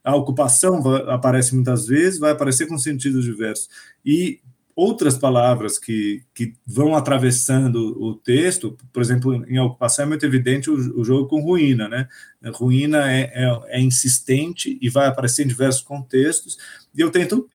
A 0.03 0.15
ocupação 0.15 0.81
aparece 1.09 1.55
muitas 1.55 1.87
vezes, 1.87 2.19
vai 2.19 2.31
aparecer 2.31 2.67
com 2.67 2.77
sentidos 2.77 3.23
diversos. 3.23 3.69
E 4.05 4.39
outras 4.75 5.17
palavras 5.17 5.77
que, 5.77 6.23
que 6.33 6.53
vão 6.65 6.95
atravessando 6.95 7.77
o 8.01 8.15
texto, 8.15 8.75
por 8.91 9.01
exemplo, 9.01 9.45
em 9.47 9.59
ocupação 9.59 10.05
é 10.05 10.07
muito 10.07 10.25
evidente 10.25 10.69
o, 10.69 10.99
o 10.99 11.03
jogo 11.03 11.27
com 11.27 11.41
ruína, 11.41 11.87
né? 11.87 12.07
Ruína 12.53 13.11
é, 13.11 13.31
é, 13.33 13.59
é, 13.67 13.81
insistente 13.81 14.77
e 14.81 14.89
vai 14.89 15.07
aparecer 15.07 15.45
em 15.45 15.47
diversos 15.47 15.81
contextos, 15.81 16.57
e 16.95 17.01
eu 17.01 17.11
tento, 17.11 17.47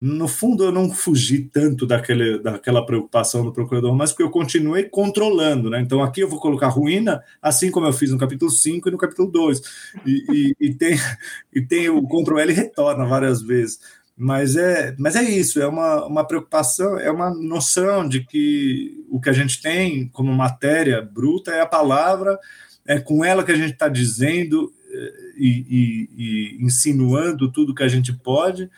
no 0.00 0.26
fundo, 0.26 0.64
eu 0.64 0.72
não 0.72 0.90
fugi 0.90 1.40
tanto 1.52 1.86
daquele, 1.86 2.38
daquela 2.38 2.84
preocupação 2.86 3.44
do 3.44 3.52
procurador, 3.52 3.94
mas 3.94 4.10
porque 4.10 4.22
eu 4.22 4.30
continuei 4.30 4.84
controlando, 4.84 5.68
né? 5.68 5.80
Então 5.80 6.02
aqui 6.02 6.22
eu 6.22 6.28
vou 6.28 6.40
colocar 6.40 6.68
ruína, 6.68 7.22
assim 7.42 7.70
como 7.70 7.86
eu 7.86 7.92
fiz 7.92 8.10
no 8.10 8.18
capítulo 8.18 8.50
5 8.50 8.88
e 8.88 8.92
no 8.92 8.98
capítulo 8.98 9.30
2, 9.30 9.60
e, 10.06 10.24
e, 10.32 10.68
e, 10.68 10.74
tem, 10.74 10.96
e 11.52 11.60
tem 11.60 11.90
o 11.90 12.02
Ctrl 12.06 12.38
L 12.38 12.52
retorna 12.52 13.04
várias 13.04 13.42
vezes 13.42 13.78
mas 14.22 14.54
é, 14.54 14.94
mas 14.98 15.16
é 15.16 15.22
isso, 15.22 15.62
é 15.62 15.66
uma, 15.66 16.04
uma 16.04 16.26
preocupação, 16.26 16.98
é 16.98 17.10
uma 17.10 17.30
noção 17.30 18.06
de 18.06 18.22
que 18.22 19.02
o 19.08 19.18
que 19.18 19.30
a 19.30 19.32
gente 19.32 19.62
tem 19.62 20.08
como 20.08 20.30
matéria 20.30 21.00
bruta 21.00 21.52
é 21.52 21.62
a 21.62 21.66
palavra, 21.66 22.38
é 22.86 23.00
com 23.00 23.24
ela 23.24 23.42
que 23.42 23.50
a 23.50 23.56
gente 23.56 23.72
está 23.72 23.88
dizendo 23.88 24.70
eh, 24.92 25.12
e, 25.38 25.48
e, 25.48 26.10
e, 26.18 26.62
insinuando 26.62 27.50
tudo 27.50 27.74
que 27.74 27.82
a 27.82 27.88
gente 27.88 28.12
pode. 28.12 28.68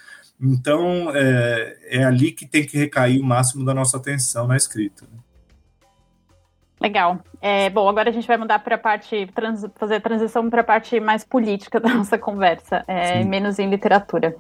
Então, 0.43 1.15
é, 1.15 1.77
é 2.01 2.05
ali 2.05 2.33
que 2.33 2.45
tem 2.45 2.67
que 2.67 2.77
recair 2.77 3.21
o 3.21 3.25
máximo 3.25 3.65
da 3.65 3.73
nossa 3.73 3.97
atenção 3.97 4.49
na 4.49 4.57
escrita. 4.57 5.05
Né? 5.05 5.19
Legal. 6.81 7.21
É, 7.41 7.71
bom, 7.71 7.89
agora 7.89 8.11
a 8.11 8.13
gente 8.13 8.27
vai 8.27 8.37
mudar 8.37 8.59
para 8.59 8.75
a 8.75 8.79
parte, 8.79 9.25
trans, 9.33 9.65
fazer 9.77 9.95
a 9.95 10.01
transição 10.01 10.51
para 10.51 10.63
a 10.63 10.65
parte 10.65 10.99
mais 10.99 11.23
política 11.23 11.79
da 11.81 11.95
nossa 11.95 12.19
conversa, 12.19 12.83
é, 12.89 13.23
menos 13.23 13.61
em 13.61 13.71
literatura. 13.71 14.37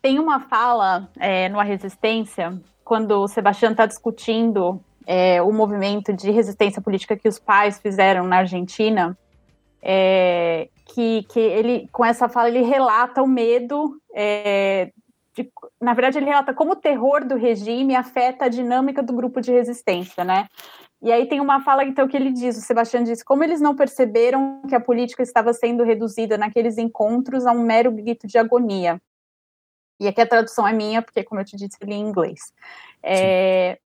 Tem 0.00 0.18
uma 0.18 0.40
fala 0.40 1.10
é, 1.18 1.50
no 1.50 1.60
A 1.60 1.62
Resistência, 1.62 2.58
quando 2.82 3.20
o 3.20 3.28
Sebastião 3.28 3.72
está 3.72 3.84
discutindo 3.84 4.82
é, 5.10 5.40
o 5.40 5.50
movimento 5.50 6.12
de 6.12 6.30
resistência 6.30 6.82
política 6.82 7.16
que 7.16 7.26
os 7.26 7.38
pais 7.38 7.78
fizeram 7.78 8.26
na 8.26 8.40
Argentina, 8.40 9.16
é, 9.82 10.68
que, 10.84 11.22
que 11.30 11.40
ele, 11.40 11.88
com 11.90 12.04
essa 12.04 12.28
fala, 12.28 12.50
ele 12.50 12.60
relata 12.60 13.22
o 13.22 13.26
medo. 13.26 13.98
É, 14.14 14.92
de, 15.34 15.50
na 15.80 15.94
verdade, 15.94 16.18
ele 16.18 16.26
relata 16.26 16.52
como 16.52 16.72
o 16.72 16.76
terror 16.76 17.26
do 17.26 17.36
regime 17.36 17.96
afeta 17.96 18.44
a 18.44 18.48
dinâmica 18.48 19.02
do 19.02 19.14
grupo 19.14 19.40
de 19.40 19.50
resistência, 19.50 20.24
né? 20.24 20.46
E 21.00 21.10
aí 21.10 21.26
tem 21.26 21.40
uma 21.40 21.62
fala 21.62 21.84
então 21.84 22.06
que 22.06 22.16
ele 22.16 22.30
diz, 22.30 22.58
o 22.58 22.60
Sebastião 22.60 23.02
diz, 23.02 23.22
como 23.22 23.42
eles 23.42 23.62
não 23.62 23.74
perceberam 23.74 24.60
que 24.68 24.74
a 24.74 24.80
política 24.80 25.22
estava 25.22 25.54
sendo 25.54 25.84
reduzida 25.84 26.36
naqueles 26.36 26.76
encontros 26.76 27.46
a 27.46 27.52
um 27.52 27.62
mero 27.62 27.90
grito 27.92 28.26
de 28.26 28.36
agonia. 28.36 29.00
E 29.98 30.06
aqui 30.06 30.20
a 30.20 30.26
tradução 30.26 30.68
é 30.68 30.72
minha, 30.74 31.00
porque, 31.00 31.24
como 31.24 31.40
eu 31.40 31.46
te 31.46 31.56
disse, 31.56 31.78
eu 31.80 31.88
li 31.88 31.94
em 31.94 32.06
inglês. 32.06 32.52
É, 33.02 33.78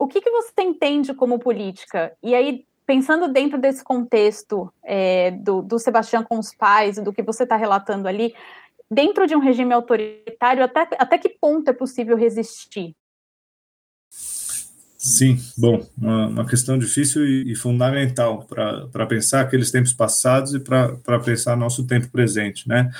o 0.00 0.08
que, 0.08 0.22
que 0.22 0.30
você 0.30 0.62
entende 0.62 1.12
como 1.12 1.38
política? 1.38 2.12
E 2.22 2.34
aí, 2.34 2.64
pensando 2.86 3.28
dentro 3.28 3.60
desse 3.60 3.84
contexto 3.84 4.72
é, 4.82 5.30
do, 5.32 5.60
do 5.60 5.78
Sebastião 5.78 6.24
com 6.24 6.38
os 6.38 6.54
pais, 6.54 6.96
do 6.96 7.12
que 7.12 7.22
você 7.22 7.42
está 7.42 7.54
relatando 7.54 8.08
ali, 8.08 8.34
dentro 8.90 9.26
de 9.26 9.36
um 9.36 9.40
regime 9.40 9.74
autoritário, 9.74 10.64
até, 10.64 10.88
até 10.98 11.18
que 11.18 11.28
ponto 11.28 11.68
é 11.68 11.74
possível 11.74 12.16
resistir? 12.16 12.96
Sim, 14.96 15.38
bom, 15.56 15.86
uma, 15.96 16.26
uma 16.28 16.46
questão 16.46 16.78
difícil 16.78 17.26
e, 17.26 17.52
e 17.52 17.54
fundamental 17.54 18.46
para 18.46 19.06
pensar 19.06 19.42
aqueles 19.42 19.70
tempos 19.70 19.92
passados 19.92 20.54
e 20.54 20.60
para 20.60 21.20
pensar 21.22 21.56
nosso 21.56 21.86
tempo 21.86 22.08
presente, 22.08 22.66
né? 22.66 22.90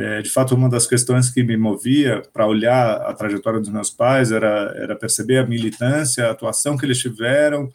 É, 0.00 0.22
de 0.22 0.30
fato, 0.30 0.54
uma 0.54 0.66
das 0.66 0.86
questões 0.86 1.28
que 1.28 1.42
me 1.42 1.58
movia 1.58 2.22
para 2.32 2.46
olhar 2.46 3.02
a 3.02 3.12
trajetória 3.12 3.60
dos 3.60 3.68
meus 3.68 3.90
pais 3.90 4.32
era, 4.32 4.72
era 4.74 4.96
perceber 4.96 5.36
a 5.36 5.46
militância, 5.46 6.26
a 6.26 6.30
atuação 6.30 6.74
que 6.74 6.86
eles 6.86 6.98
tiveram, 6.98 7.70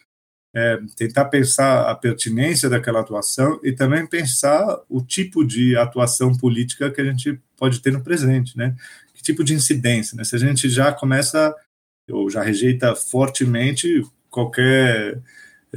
é, 0.51 0.79
tentar 0.97 1.25
pensar 1.25 1.87
a 1.87 1.93
pertinência 1.93 2.67
daquela 2.67 3.01
atuação 3.01 3.59
e 3.63 3.71
também 3.71 4.07
pensar 4.07 4.79
o 4.89 5.03
tipo 5.03 5.45
de 5.45 5.77
atuação 5.77 6.33
política 6.35 6.89
que 6.89 6.99
a 6.99 7.05
gente 7.05 7.39
pode 7.55 7.79
ter 7.79 7.91
no 7.91 8.03
presente, 8.03 8.57
né? 8.57 8.75
Que 9.13 9.21
tipo 9.21 9.43
de 9.43 9.53
incidência, 9.53 10.17
né? 10.17 10.23
Se 10.23 10.35
a 10.35 10.39
gente 10.39 10.67
já 10.67 10.91
começa 10.91 11.53
ou 12.09 12.27
já 12.27 12.41
rejeita 12.41 12.95
fortemente 12.95 14.01
qualquer 14.31 15.21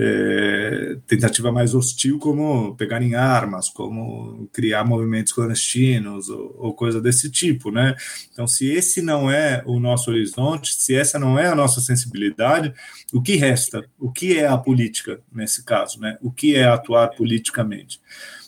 é, 0.01 0.97
tentativa 1.09 1.51
mais 1.51 1.75
hostil, 1.75 2.21
como 2.21 2.77
pegar 2.77 3.03
em 3.03 3.17
armas, 3.17 3.69
como 3.69 4.49
criar 4.53 4.85
movimentos 4.85 5.33
clandestinos 5.33 6.29
ou, 6.29 6.55
ou, 6.57 6.73
coisa 6.73 7.01
desse 7.01 7.29
tipo, 7.29 7.73
né? 7.73 7.97
Então, 8.33 8.47
se 8.47 8.71
esse 8.71 9.03
não 9.03 9.29
é 9.29 9.61
o 9.67 9.81
nosso 9.81 10.11
horizonte, 10.13 10.73
se 10.73 10.95
essa 10.95 11.19
não 11.19 11.37
é 11.37 11.49
a 11.49 11.55
nossa 11.55 11.81
sensibilidade, 11.81 12.73
o 13.13 13.21
que 13.21 13.35
resta? 13.35 13.85
O 13.99 14.13
que 14.13 14.39
é 14.39 14.47
a 14.47 14.57
política 14.57 15.21
nesse 15.33 15.65
caso, 15.65 15.99
né? 15.99 16.17
O 16.23 16.31
que 16.31 16.55
é 16.55 16.65
atuar 16.65 17.09
politicamente? 17.17 18.01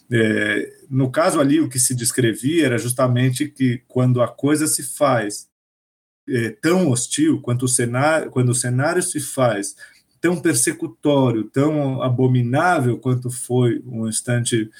É, 0.09 0.73
no 0.89 1.11
caso 1.11 1.41
ali, 1.41 1.61
o 1.61 1.69
que 1.69 1.81
se 1.81 1.97
descrevia 1.97 2.67
era 2.67 2.79
justamente 2.79 3.49
que 3.49 3.83
quando 3.89 4.23
a 4.23 4.29
coisa 4.29 4.69
se 4.69 4.85
faz 4.85 5.49
é, 6.29 6.51
tão 6.51 6.89
hostil, 6.91 7.41
quanto 7.41 7.65
o 7.65 7.69
cenário, 7.69 8.31
quando 8.31 8.51
o 8.51 8.55
cenário 8.55 9.03
se 9.03 9.19
faz 9.19 9.75
tão 10.21 10.41
persecutório, 10.41 11.45
tão 11.45 12.03
abominável 12.03 12.99
quanto 12.99 13.31
foi 13.31 13.83
um 13.87 14.09
instante 14.09 14.71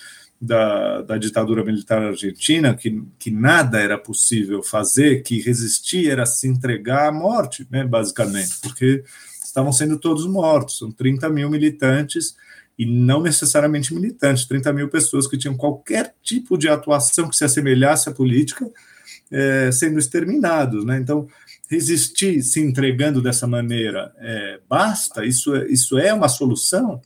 da, 0.41 1.03
da 1.03 1.19
ditadura 1.19 1.65
militar 1.65 2.03
argentina, 2.03 2.75
que, 2.75 3.03
que 3.19 3.31
nada 3.31 3.79
era 3.79 3.99
possível 3.99 4.63
fazer, 4.63 5.23
que 5.23 5.41
resistir 5.41 6.09
era 6.11 6.25
se 6.25 6.49
entregar 6.49 7.09
à 7.09 7.13
morte, 7.13 7.67
né, 7.71 7.85
basicamente, 7.85 8.59
porque 8.63 9.05
estavam 9.45 9.73
sendo 9.73 9.99
todos 9.99 10.27
mortos, 10.27 10.79
são 10.79 10.91
30 10.91 11.29
mil 11.29 11.51
militantes, 11.51 12.35
e 12.79 12.87
não 12.87 13.21
necessariamente 13.21 13.93
militantes, 13.93 14.47
30 14.47 14.73
mil 14.73 14.89
pessoas 14.89 15.27
que 15.27 15.37
tinham 15.37 15.55
qualquer 15.55 16.15
tipo 16.23 16.57
de 16.57 16.67
atuação 16.67 17.29
que 17.29 17.37
se 17.37 17.45
assemelhasse 17.45 18.09
à 18.09 18.13
política, 18.13 18.67
é, 19.31 19.71
sendo 19.71 19.99
exterminados. 19.99 20.83
Né? 20.87 20.97
Então, 20.99 21.29
resistir 21.71 22.43
se 22.43 22.61
entregando 22.61 23.23
dessa 23.23 23.47
maneira 23.47 24.13
é, 24.19 24.61
basta? 24.69 25.25
Isso 25.25 25.55
é, 25.55 25.69
isso 25.69 25.97
é 25.97 26.13
uma 26.13 26.29
solução? 26.29 27.01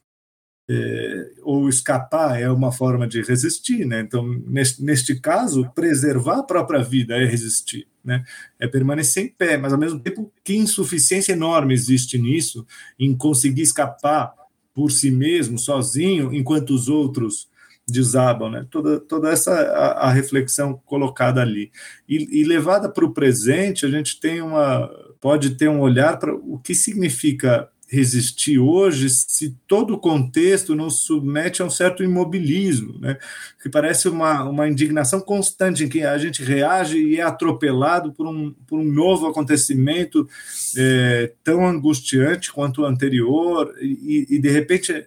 É, 0.67 1.33
ou 1.43 1.69
escapar 1.69 2.41
é 2.41 2.51
uma 2.51 2.73
forma 2.73 3.07
de 3.07 3.21
resistir, 3.21 3.85
né? 3.85 4.01
Então, 4.01 4.27
neste, 4.47 4.83
neste 4.83 5.21
caso, 5.21 5.71
preservar 5.75 6.39
a 6.39 6.43
própria 6.43 6.83
vida 6.83 7.15
é 7.15 7.27
resistir, 7.27 7.87
né? 8.03 8.25
É 8.59 8.67
permanecer 8.67 9.25
em 9.25 9.29
pé, 9.29 9.59
mas 9.59 9.75
ao 9.75 9.79
mesmo 9.79 10.01
tempo 10.01 10.33
que 10.43 10.57
insuficiência 10.57 11.35
enorme 11.35 11.75
existe 11.75 12.17
nisso, 12.17 12.67
em 12.99 13.15
conseguir 13.15 13.61
escapar 13.61 14.33
por 14.73 14.91
si 14.91 15.11
mesmo, 15.11 15.59
sozinho, 15.59 16.33
enquanto 16.33 16.71
os 16.71 16.89
outros 16.89 17.47
desabam, 17.87 18.51
né? 18.51 18.67
Toda, 18.71 18.99
toda 18.99 19.31
essa 19.31 19.53
a, 19.53 20.09
a 20.09 20.11
reflexão 20.11 20.81
colocada 20.87 21.41
ali 21.41 21.71
e, 22.09 22.41
e 22.41 22.45
levada 22.45 22.89
para 22.89 23.05
o 23.05 23.13
presente, 23.13 23.85
a 23.85 23.91
gente 23.91 24.19
tem 24.19 24.41
uma 24.41 24.91
pode 25.21 25.51
ter 25.51 25.69
um 25.69 25.81
olhar 25.81 26.19
para 26.19 26.35
o 26.35 26.59
que 26.59 26.75
significa 26.75 27.69
resistir 27.89 28.59
hoje 28.59 29.09
se 29.09 29.57
todo 29.69 29.95
o 29.95 29.99
contexto 29.99 30.75
nos 30.75 31.01
submete 31.01 31.63
a 31.63 31.65
um 31.65 31.71
certo 31.71 32.03
imobilismo, 32.03 32.99
né? 32.99 33.17
que 33.63 33.69
parece 33.69 34.09
uma, 34.09 34.43
uma 34.45 34.69
indignação 34.69 35.21
constante 35.21 35.85
em 35.85 35.89
que 35.89 36.03
a 36.03 36.19
gente 36.19 36.43
reage 36.43 36.99
e 36.99 37.21
é 37.21 37.23
atropelado 37.23 38.13
por 38.13 38.27
um, 38.27 38.53
por 38.67 38.79
um 38.81 38.85
novo 38.85 39.27
acontecimento 39.27 40.29
é, 40.77 41.33
tão 41.45 41.67
angustiante 41.67 42.53
quanto 42.53 42.83
o 42.83 42.87
anterior 42.87 43.75
e, 43.81 44.27
e 44.29 44.39
de 44.39 44.51
repente 44.51 45.07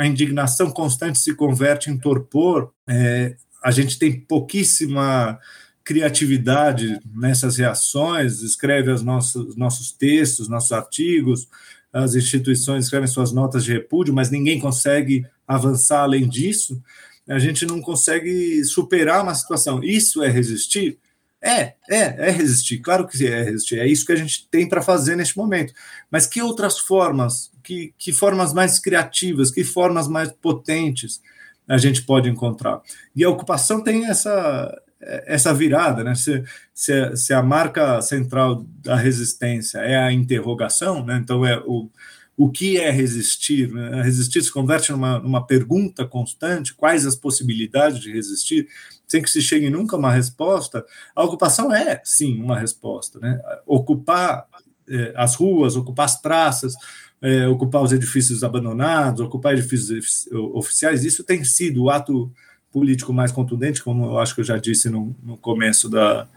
a 0.00 0.06
indignação 0.06 0.70
constante 0.70 1.18
se 1.18 1.34
converte 1.34 1.90
em 1.90 1.98
torpor, 1.98 2.72
é, 2.88 3.36
a 3.62 3.70
gente 3.70 3.98
tem 3.98 4.18
pouquíssima 4.18 5.38
criatividade 5.84 6.98
nessas 7.14 7.58
reações, 7.58 8.40
escreve 8.40 8.90
os 8.90 9.02
nossos, 9.02 9.54
nossos 9.56 9.92
textos, 9.92 10.48
nossos 10.48 10.72
artigos, 10.72 11.46
as 11.92 12.14
instituições 12.14 12.84
escrevem 12.86 13.08
suas 13.08 13.30
notas 13.30 13.62
de 13.62 13.74
repúdio, 13.74 14.14
mas 14.14 14.30
ninguém 14.30 14.58
consegue 14.58 15.26
avançar 15.46 16.00
além 16.00 16.26
disso, 16.26 16.82
a 17.28 17.38
gente 17.38 17.66
não 17.66 17.82
consegue 17.82 18.64
superar 18.64 19.22
uma 19.22 19.34
situação. 19.34 19.84
Isso 19.84 20.22
é 20.22 20.30
resistir? 20.30 20.98
É, 21.42 21.74
é, 21.90 22.28
é 22.28 22.30
resistir, 22.30 22.78
claro 22.78 23.06
que 23.06 23.26
é 23.26 23.42
resistir, 23.42 23.78
é 23.78 23.86
isso 23.86 24.06
que 24.06 24.12
a 24.12 24.16
gente 24.16 24.48
tem 24.50 24.66
para 24.66 24.80
fazer 24.80 25.14
neste 25.14 25.36
momento. 25.36 25.74
Mas 26.10 26.26
que 26.26 26.40
outras 26.40 26.78
formas, 26.78 27.50
que, 27.70 27.94
que 27.96 28.12
formas 28.12 28.52
mais 28.52 28.80
criativas, 28.80 29.52
que 29.52 29.62
formas 29.62 30.08
mais 30.08 30.32
potentes 30.32 31.22
a 31.68 31.78
gente 31.78 32.02
pode 32.02 32.28
encontrar? 32.28 32.80
E 33.14 33.22
a 33.22 33.30
ocupação 33.30 33.80
tem 33.80 34.06
essa, 34.06 34.76
essa 35.00 35.54
virada, 35.54 36.02
né? 36.02 36.16
Se, 36.16 36.42
se, 36.74 37.16
se 37.16 37.32
a 37.32 37.40
marca 37.40 38.02
central 38.02 38.66
da 38.82 38.96
resistência 38.96 39.78
é 39.78 39.96
a 39.96 40.10
interrogação, 40.10 41.06
né? 41.06 41.20
Então 41.22 41.46
é 41.46 41.62
o, 41.64 41.88
o 42.36 42.50
que 42.50 42.76
é 42.76 42.90
resistir? 42.90 43.72
Né? 43.72 44.02
Resistir 44.02 44.42
se 44.42 44.52
converte 44.52 44.90
numa, 44.90 45.20
numa 45.20 45.46
pergunta 45.46 46.04
constante: 46.04 46.74
quais 46.74 47.06
as 47.06 47.14
possibilidades 47.14 48.00
de 48.00 48.12
resistir? 48.12 48.66
sem 49.06 49.20
que 49.20 49.28
se 49.28 49.42
chegue 49.42 49.68
nunca 49.68 49.96
a 49.96 49.98
uma 49.98 50.12
resposta, 50.12 50.86
a 51.16 51.24
ocupação 51.24 51.74
é, 51.74 52.00
sim, 52.04 52.40
uma 52.40 52.56
resposta. 52.56 53.18
Né? 53.18 53.40
Ocupar 53.66 54.46
as 55.14 55.34
ruas, 55.34 55.76
ocupar 55.76 56.06
as 56.06 56.20
praças, 56.20 56.74
é, 57.22 57.46
ocupar 57.46 57.82
os 57.82 57.92
edifícios 57.92 58.42
abandonados, 58.42 59.20
ocupar 59.20 59.52
edifícios 59.52 60.26
oficiais, 60.54 61.04
isso 61.04 61.22
tem 61.22 61.44
sido 61.44 61.84
o 61.84 61.90
ato 61.90 62.32
político 62.72 63.12
mais 63.12 63.32
contundente, 63.32 63.82
como 63.82 64.04
eu 64.06 64.18
acho 64.18 64.34
que 64.34 64.40
eu 64.40 64.44
já 64.44 64.56
disse 64.56 64.88
no, 64.88 65.14
no 65.22 65.36
começo 65.36 65.88
da, 65.88 66.28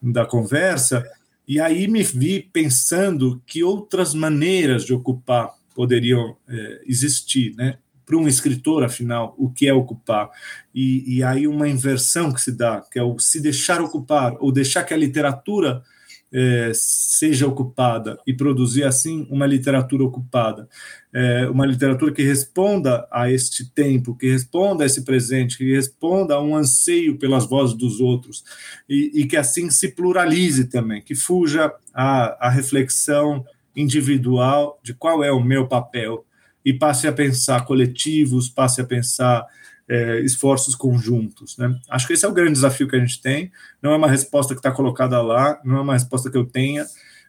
da 0.00 0.24
conversa, 0.24 1.04
e 1.48 1.58
aí 1.58 1.88
me 1.88 2.02
vi 2.02 2.48
pensando 2.52 3.42
que 3.46 3.64
outras 3.64 4.14
maneiras 4.14 4.84
de 4.84 4.94
ocupar 4.94 5.50
poderiam 5.74 6.36
é, 6.48 6.82
existir, 6.86 7.54
né? 7.56 7.78
para 8.10 8.16
um 8.18 8.26
escritor, 8.26 8.82
afinal, 8.82 9.36
o 9.38 9.48
que 9.48 9.68
é 9.68 9.72
ocupar. 9.72 10.30
E, 10.74 11.18
e, 11.18 11.22
aí 11.22 11.46
uma 11.46 11.68
inversão 11.68 12.32
que 12.32 12.40
se 12.40 12.50
dá, 12.50 12.80
que 12.80 12.98
é 12.98 13.02
o 13.04 13.16
se 13.20 13.40
deixar 13.40 13.80
ocupar, 13.80 14.36
ou 14.40 14.50
deixar 14.50 14.82
que 14.82 14.92
a 14.92 14.96
literatura 14.96 15.84
é, 16.32 16.70
seja 16.74 17.46
ocupada 17.46 18.18
e 18.26 18.32
produzir 18.32 18.84
assim 18.84 19.26
uma 19.30 19.46
literatura 19.46 20.04
ocupada, 20.04 20.68
é, 21.12 21.48
uma 21.48 21.66
literatura 21.66 22.12
que 22.12 22.22
responda 22.22 23.06
a 23.10 23.30
este 23.30 23.68
tempo, 23.68 24.14
que 24.14 24.30
responda 24.30 24.84
a 24.84 24.86
esse 24.86 25.04
presente, 25.04 25.58
que 25.58 25.74
responda 25.74 26.34
a 26.34 26.42
um 26.42 26.56
anseio 26.56 27.18
pelas 27.18 27.46
vozes 27.46 27.76
dos 27.76 28.00
outros 28.00 28.44
e, 28.88 29.10
e 29.14 29.26
que 29.26 29.36
assim 29.36 29.70
se 29.70 29.88
pluralize 29.88 30.66
também, 30.66 31.02
que 31.02 31.14
fuja 31.14 31.72
a, 31.92 32.48
reflexão 32.48 33.44
individual 33.74 34.78
de 34.82 34.94
qual 34.94 35.24
é 35.24 35.32
o 35.32 35.42
meu 35.42 35.66
papel 35.66 36.24
e 36.64 36.72
passe 36.72 37.08
a 37.08 37.12
pensar 37.12 37.64
coletivos, 37.64 38.48
passe 38.48 38.80
a 38.80 38.84
pensar 38.84 39.46
é, 39.90 40.20
esforços 40.20 40.76
conjuntos. 40.76 41.58
Né? 41.58 41.76
Acho 41.88 42.06
que 42.06 42.12
esse 42.12 42.24
é 42.24 42.28
o 42.28 42.32
grande 42.32 42.52
desafio 42.52 42.86
que 42.86 42.94
a 42.94 43.00
gente 43.00 43.20
tem. 43.20 43.50
Não 43.82 43.90
é 43.90 43.96
uma 43.96 44.08
resposta 44.08 44.54
que 44.54 44.60
está 44.60 44.70
colocada 44.70 45.20
lá, 45.20 45.60
não 45.64 45.78
é 45.78 45.80
uma 45.80 45.94
resposta 45.94 46.30
que 46.30 46.36
eu 46.38 46.46
tenha, 46.46 46.86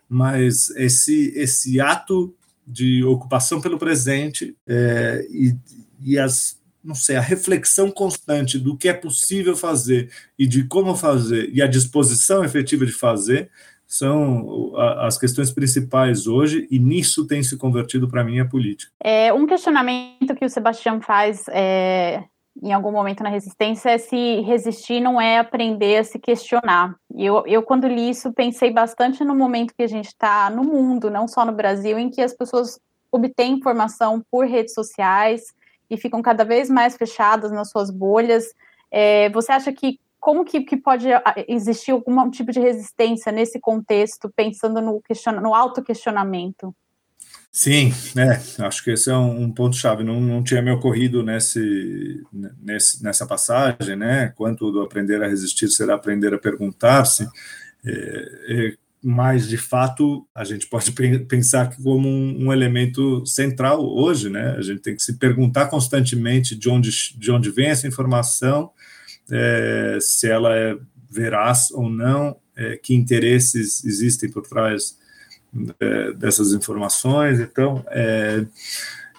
mas 0.08 0.69
esse, 0.76 1.34
esse 1.36 1.82
ato 1.82 2.34
de 2.65 3.04
ocupação 3.04 3.60
pelo 3.60 3.80
presente 3.80 4.56
é, 4.67 5.26
e, 5.32 5.58
e 6.00 6.19
as 6.19 6.62
não 6.84 6.95
sei, 6.95 7.15
a 7.15 7.21
reflexão 7.21 7.91
constante 7.91 8.58
do 8.58 8.76
que 8.76 8.89
é 8.89 8.93
possível 8.93 9.56
fazer 9.56 10.10
e 10.38 10.47
de 10.47 10.63
como 10.63 10.95
fazer 10.95 11.52
e 11.54 11.62
a 11.62 11.67
disposição 11.67 12.43
efetiva 12.43 12.88
de 12.88 12.91
fazer 12.91 13.52
são 13.86 14.74
as 15.02 15.17
questões 15.17 15.52
principais 15.52 16.26
hoje, 16.26 16.65
e 16.71 16.80
nisso 16.80 17.28
tem 17.28 17.43
se 17.43 17.58
convertido 17.58 18.08
para 18.08 18.24
mim 18.24 18.39
a 18.39 18.45
política. 18.45 18.89
É, 19.04 19.34
um 19.34 19.45
questionamento 19.45 20.34
que 20.34 20.45
o 20.45 20.50
Sebastião 20.50 21.02
faz 21.02 21.43
é, 21.50 22.24
em 22.62 22.71
algum 22.71 22.91
momento 22.91 23.24
na 23.24 23.30
resistência 23.30 23.89
é 23.89 23.97
se 23.97 24.41
resistir 24.41 25.00
não 25.00 25.19
é 25.19 25.39
aprender 25.39 25.97
a 25.97 26.04
se 26.04 26.19
questionar. 26.19 26.95
E 27.15 27.26
eu, 27.26 27.43
eu 27.47 27.63
quando 27.63 27.88
li 27.88 28.10
isso, 28.10 28.32
pensei 28.32 28.71
bastante 28.71 29.24
no 29.24 29.36
momento 29.36 29.74
que 29.74 29.84
a 29.84 29.88
gente 29.88 30.08
está 30.08 30.50
no 30.50 30.63
mundo, 30.63 31.10
não 31.10 31.28
só 31.28 31.43
no 31.43 31.52
Brasil, 31.52 31.97
em 31.97 32.10
que 32.10 32.21
as 32.21 32.34
pessoas 32.34 32.80
obtêm 33.12 33.54
informação 33.54 34.24
por 34.30 34.45
redes 34.45 34.74
sociais 34.74 35.54
e 35.89 35.97
ficam 35.97 36.21
cada 36.21 36.45
vez 36.45 36.69
mais 36.69 36.95
fechadas 36.95 37.52
nas 37.52 37.69
suas 37.69 37.89
bolhas. 37.89 38.54
É, 38.91 39.30
você 39.30 39.52
acha 39.52 39.74
que 39.74 40.00
como 40.19 40.45
que, 40.45 40.62
que 40.62 40.78
pode 40.78 41.08
existir 41.47 41.91
algum 41.91 42.30
tipo 42.30 42.52
de 42.52 42.60
resistência 42.60 43.32
nesse 43.32 43.60
contexto, 43.60 44.32
pensando 44.36 44.80
no, 44.80 45.02
question, 45.02 45.34
no 45.41 45.56
auto-questionamento? 45.56 46.76
Sim, 47.54 47.92
é, 48.18 48.64
acho 48.66 48.82
que 48.82 48.92
esse 48.92 49.10
é 49.10 49.16
um, 49.16 49.44
um 49.44 49.52
ponto-chave. 49.52 50.06
Não, 50.06 50.22
não 50.22 50.42
tinha 50.42 50.62
me 50.62 50.72
ocorrido 50.72 51.22
nesse, 51.22 52.24
nesse, 52.62 53.04
nessa 53.04 53.28
passagem, 53.28 53.98
né? 53.98 54.30
Quanto 54.38 54.72
do 54.72 54.82
aprender 54.82 55.22
a 55.22 55.28
resistir 55.28 55.68
será 55.68 55.96
aprender 55.96 56.34
a 56.34 56.40
perguntar-se. 56.40 57.28
É, 57.86 57.90
é, 58.48 58.74
mas, 59.04 59.50
de 59.50 59.58
fato, 59.58 60.26
a 60.34 60.46
gente 60.46 60.68
pode 60.68 60.94
pensar 61.28 61.76
como 61.76 62.08
um, 62.08 62.46
um, 62.46 62.54
elemento 62.54 63.26
central 63.26 63.84
hoje, 63.86 64.30
né? 64.30 64.56
A 64.58 64.62
gente 64.62 64.80
tem 64.82 64.96
que 64.96 65.04
se 65.04 65.18
perguntar 65.18 65.68
constantemente 65.68 66.56
de 66.56 66.70
onde, 66.70 66.90
de 67.18 67.32
onde 67.32 67.52
vem 67.52 67.68
essa 67.68 67.86
informação, 67.86 68.72
é, 69.30 69.98
se 70.00 70.30
ela 70.30 70.56
é 70.56 70.78
veraz 71.10 71.70
ou 71.72 71.90
não, 71.90 72.38
é, 72.56 72.78
que 72.78 72.96
interesses 72.96 73.84
existem 73.84 74.32
por 74.32 74.44
trás 74.44 75.01
dessas 76.18 76.54
informações. 76.54 77.40
Então, 77.40 77.84
é, 77.90 78.46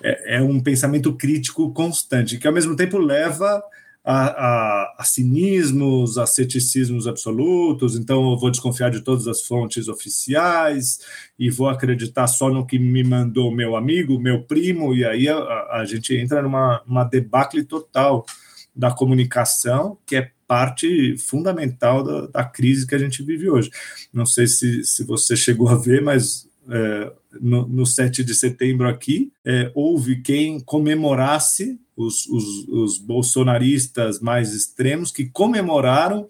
é, 0.02 0.36
é, 0.36 0.42
um 0.42 0.60
pensamento 0.60 1.14
crítico 1.14 1.72
constante, 1.72 2.38
que 2.38 2.46
ao 2.46 2.52
mesmo 2.52 2.74
tempo 2.74 2.98
leva 2.98 3.62
a, 4.04 4.26
a, 4.26 4.94
a, 4.98 5.04
cinismos, 5.04 6.18
a 6.18 6.26
ceticismos 6.26 7.06
absolutos. 7.06 7.96
Então, 7.96 8.32
eu 8.32 8.38
vou 8.38 8.50
desconfiar 8.50 8.90
de 8.90 9.00
todas 9.00 9.28
as 9.28 9.42
fontes 9.42 9.88
oficiais 9.88 11.00
e 11.38 11.50
vou 11.50 11.68
acreditar 11.68 12.26
só 12.26 12.50
no 12.50 12.66
que 12.66 12.78
me 12.78 13.04
mandou 13.04 13.54
meu 13.54 13.76
amigo, 13.76 14.18
meu 14.18 14.42
primo, 14.42 14.94
e 14.94 15.04
aí 15.04 15.28
a, 15.28 15.36
a 15.70 15.84
gente 15.84 16.16
entra 16.16 16.42
numa, 16.42 16.82
numa 16.86 17.04
debacle 17.04 17.62
total 17.62 18.26
da 18.74 18.90
comunicação, 18.90 19.98
que 20.06 20.16
é 20.16 20.30
parte 20.52 21.16
fundamental 21.16 22.04
da, 22.04 22.26
da, 22.26 22.44
crise 22.44 22.86
que 22.86 22.94
a 22.94 22.98
gente 22.98 23.22
vive 23.22 23.48
hoje. 23.48 23.70
Não 24.12 24.26
sei 24.26 24.46
se, 24.46 24.84
se 24.84 25.02
você 25.02 25.34
chegou 25.34 25.66
a 25.70 25.76
ver, 25.76 26.02
mas 26.02 26.46
é, 26.68 27.10
no, 27.40 27.66
no 27.66 27.86
7 27.86 28.22
de 28.22 28.34
setembro 28.34 28.86
aqui, 28.86 29.32
é, 29.46 29.72
houve 29.74 30.20
quem 30.20 30.60
comemorasse, 30.60 31.80
os, 31.96 32.26
os, 32.26 32.68
os 32.68 32.98
bolsonaristas 32.98 34.20
mais 34.20 34.52
extremos, 34.52 35.10
que 35.10 35.24
comemoraram 35.24 36.28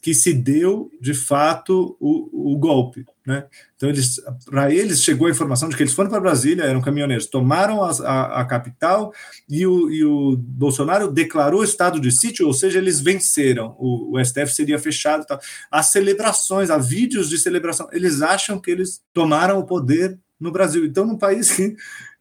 que 0.00 0.14
se 0.14 0.32
deu 0.32 0.90
de 1.00 1.14
fato 1.14 1.96
o, 2.00 2.52
o 2.52 2.58
golpe. 2.58 3.04
Né? 3.26 3.44
Então, 3.76 3.88
eles, 3.88 4.20
para 4.46 4.72
eles 4.72 5.02
chegou 5.02 5.26
a 5.26 5.30
informação 5.30 5.68
de 5.68 5.76
que 5.76 5.82
eles 5.82 5.92
foram 5.92 6.08
para 6.08 6.20
Brasília, 6.20 6.64
eram 6.64 6.80
caminhoneiros, 6.80 7.26
tomaram 7.26 7.84
a, 7.84 7.90
a, 7.90 8.40
a 8.40 8.44
capital 8.46 9.12
e 9.48 9.66
o, 9.66 9.90
e 9.90 10.04
o, 10.04 10.36
Bolsonaro 10.36 11.10
declarou 11.10 11.62
estado 11.62 12.00
de 12.00 12.10
sítio, 12.10 12.46
ou 12.46 12.54
seja, 12.54 12.78
eles 12.78 13.00
venceram. 13.00 13.76
O, 13.78 14.16
o 14.16 14.24
STF 14.24 14.48
seria 14.48 14.78
fechado. 14.78 15.26
Tal. 15.26 15.38
As 15.70 15.86
celebrações, 15.86 16.70
há 16.70 16.78
vídeos 16.78 17.28
de 17.28 17.36
celebração, 17.36 17.88
eles 17.92 18.22
acham 18.22 18.58
que 18.58 18.70
eles 18.70 19.02
tomaram 19.12 19.58
o 19.58 19.66
poder 19.66 20.18
no 20.40 20.50
Brasil. 20.50 20.86
Então, 20.86 21.04
num 21.04 21.18
país 21.18 21.50
que 21.50 21.76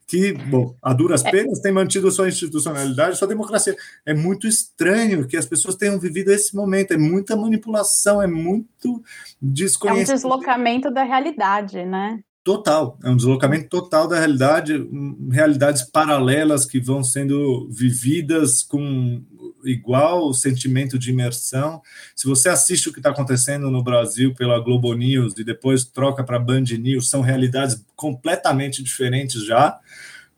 que, 0.07 0.31
bom, 0.31 0.73
a 0.81 0.93
duras 0.93 1.23
é. 1.25 1.29
penas 1.29 1.59
tem 1.59 1.71
mantido 1.71 2.09
sua 2.09 2.29
institucionalidade, 2.29 3.17
sua 3.17 3.27
democracia. 3.27 3.75
É 4.05 4.13
muito 4.13 4.47
estranho 4.47 5.27
que 5.27 5.35
as 5.35 5.45
pessoas 5.45 5.75
tenham 5.75 5.99
vivido 5.99 6.31
esse 6.31 6.55
momento, 6.55 6.93
é 6.93 6.97
muita 6.97 7.35
manipulação, 7.35 8.21
é 8.21 8.27
muito 8.27 9.03
desconhecimento. 9.41 10.09
É 10.09 10.13
um 10.13 10.15
deslocamento 10.15 10.89
da 10.89 11.03
realidade, 11.03 11.85
né? 11.85 12.19
Total, 12.41 12.97
é 13.03 13.09
um 13.09 13.17
deslocamento 13.17 13.67
total 13.67 14.07
da 14.07 14.17
realidade, 14.17 14.89
realidades 15.29 15.83
paralelas 15.83 16.65
que 16.65 16.79
vão 16.79 17.03
sendo 17.03 17.67
vividas 17.69 18.63
com 18.63 19.21
igual 19.63 20.33
sentimento 20.33 20.97
de 20.97 21.11
imersão. 21.11 21.81
Se 22.15 22.27
você 22.27 22.49
assiste 22.49 22.89
o 22.89 22.93
que 22.93 22.99
está 22.99 23.09
acontecendo 23.09 23.69
no 23.71 23.83
Brasil 23.83 24.33
pela 24.33 24.59
Globo 24.59 24.93
News 24.93 25.33
e 25.37 25.43
depois 25.43 25.83
troca 25.85 26.23
para 26.23 26.39
Band 26.39 26.65
News, 26.79 27.09
são 27.09 27.21
realidades 27.21 27.83
completamente 27.95 28.83
diferentes 28.83 29.45
já. 29.45 29.79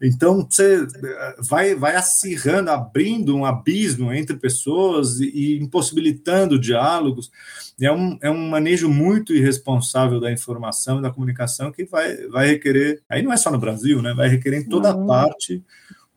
Então 0.01 0.47
você 0.49 0.87
eh, 1.03 1.35
vai, 1.39 1.75
vai 1.75 1.95
acirrando, 1.95 2.71
abrindo 2.71 3.35
um 3.35 3.45
abismo 3.45 4.13
entre 4.13 4.37
pessoas 4.37 5.19
e, 5.19 5.27
e 5.27 5.59
impossibilitando 5.59 6.59
diálogos. 6.59 7.29
É 7.79 7.91
um, 7.91 8.17
é 8.21 8.31
um 8.31 8.49
manejo 8.49 8.87
muito 8.89 9.33
irresponsável 9.33 10.19
da 10.19 10.31
informação 10.31 10.99
e 10.99 11.01
da 11.01 11.11
comunicação 11.11 11.71
que 11.71 11.83
vai, 11.83 12.15
vai 12.27 12.47
requerer, 12.47 13.01
aí 13.09 13.21
não 13.21 13.33
é 13.33 13.37
só 13.37 13.51
no 13.51 13.59
Brasil, 13.59 14.01
né? 14.01 14.13
Vai 14.13 14.29
requerer 14.29 14.61
em 14.61 14.69
toda 14.69 14.95
uhum. 14.95 15.05
parte 15.05 15.63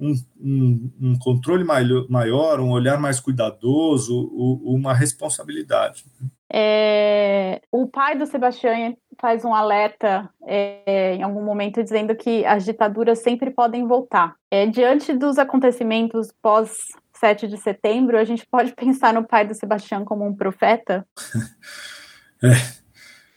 um, 0.03 0.15
um, 0.41 0.91
um, 1.01 1.19
controle 1.19 1.63
maior, 1.63 2.59
um 2.59 2.71
olhar 2.71 2.99
mais 2.99 3.21
cuidadoso, 3.21 4.29
uma 4.65 4.93
responsabilidade. 4.93 6.05
É, 6.53 7.63
o 7.71 7.87
pai 7.87 8.19
do 8.19 8.27
Sebastião 8.27 8.97
faz 9.21 9.45
um 9.45 9.55
alerta 9.55 10.29
é, 10.45 11.15
em 11.15 11.23
algum 11.23 11.43
momento 11.43 11.83
dizendo 11.83 12.15
que 12.17 12.45
as 12.45 12.65
ditaduras 12.65 13.21
sempre 13.21 13.51
podem 13.51 13.87
voltar. 13.87 14.35
É, 14.51 14.67
diante 14.67 15.15
dos 15.15 15.39
acontecimentos 15.39 16.29
pós 16.43 16.77
7 17.15 17.47
de 17.47 17.57
setembro, 17.57 18.19
a 18.19 18.25
gente 18.25 18.45
pode 18.45 18.73
pensar 18.77 19.15
no 19.15 19.25
pai 19.25 19.47
do 19.47 19.55
Sebastião 19.55 20.05
como 20.05 20.27
um 20.27 20.35
profeta? 20.35 21.07
é, 22.43 22.82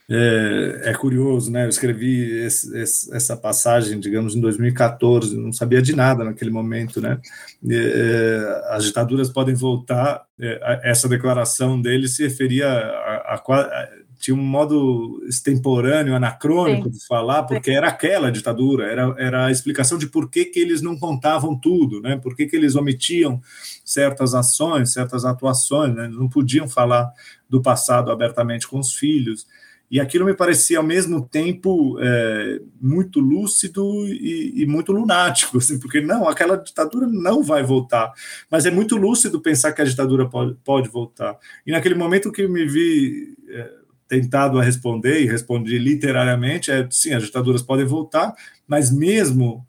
é, 0.10 0.82
é, 0.92 0.94
curioso, 0.94 1.52
né? 1.52 1.66
Eu 1.66 1.70
escrevi 1.70 2.40
esse, 2.44 2.78
esse, 2.78 3.16
essa 3.16 3.36
passagem, 3.36 4.00
digamos, 4.00 4.36
em 4.36 4.42
2014, 4.42 5.36
não 5.36 5.52
sabia 5.52 5.82
de 5.82 5.96
nada 5.96 6.24
naquele 6.24 6.52
momento, 6.52 7.02
né? 7.02 7.20
É, 7.68 8.64
as 8.70 8.84
ditaduras 8.86 9.30
podem 9.30 9.56
voltar. 9.56 10.24
É, 10.40 10.82
essa 10.84 11.10
declaração 11.10 11.82
dele 11.82 12.08
se 12.08 12.22
referia 12.22 12.68
a, 12.68 13.34
a, 13.34 13.36
a, 13.36 13.90
tinha 14.20 14.36
um 14.36 14.44
modo 14.44 15.24
extemporâneo, 15.28 16.16
anacrônico 16.16 16.86
Sim. 16.86 16.92
de 16.92 17.06
falar, 17.08 17.44
porque 17.44 17.72
era 17.72 17.88
aquela 17.88 18.32
ditadura, 18.32 18.86
era, 18.86 19.16
era 19.18 19.46
a 19.46 19.52
explicação 19.52 19.98
de 19.98 20.08
por 20.08 20.30
que, 20.30 20.46
que 20.46 20.60
eles 20.60 20.82
não 20.82 20.98
contavam 20.98 21.60
tudo, 21.60 22.00
né? 22.00 22.18
Por 22.18 22.36
que, 22.36 22.46
que 22.46 22.56
eles 22.56 22.76
omitiam 22.76 23.42
certas 23.84 24.36
ações, 24.36 24.94
certas 24.94 25.26
atuações, 25.26 25.96
né? 25.96 26.08
Não 26.08 26.30
podiam 26.30 26.68
falar 26.68 27.12
do 27.50 27.62
passado 27.62 28.12
abertamente 28.12 28.68
com 28.68 28.80
os 28.80 28.94
filhos. 28.94 29.48
E 29.90 30.00
aquilo 30.00 30.26
me 30.26 30.34
parecia 30.34 30.78
ao 30.78 30.84
mesmo 30.84 31.28
tempo 31.28 31.98
é, 32.00 32.60
muito 32.82 33.20
lúcido 33.20 34.08
e, 34.08 34.64
e, 34.64 34.66
muito 34.66 34.92
lunático, 34.92 35.58
assim, 35.60 35.80
porque 35.80 36.02
não, 36.02 36.28
aquela 36.28 36.56
ditadura 36.58 37.08
não 37.08 37.44
vai 37.44 37.64
voltar. 37.64 38.12
Mas 38.50 38.66
é 38.66 38.72
muito 38.72 38.96
lúcido 38.96 39.40
pensar 39.40 39.74
que 39.74 39.82
a 39.82 39.86
ditadura 39.86 40.28
pode, 40.28 40.56
pode 40.64 40.90
voltar. 40.90 41.38
E 41.66 41.72
naquele 41.72 41.96
momento 41.96 42.32
que 42.32 42.48
me 42.48 42.66
vi 42.66 43.36
é, 43.50 43.70
tentado 44.08 44.60
a 44.60 44.64
responder, 44.64 45.22
e 45.22 45.28
respondi 45.28 45.78
literariamente, 45.78 46.72
é 46.72 46.88
sim, 46.90 47.14
as 47.14 47.24
ditaduras 47.24 47.62
podem 47.62 47.86
voltar, 47.86 48.34
mas 48.68 48.92
mesmo 48.92 49.66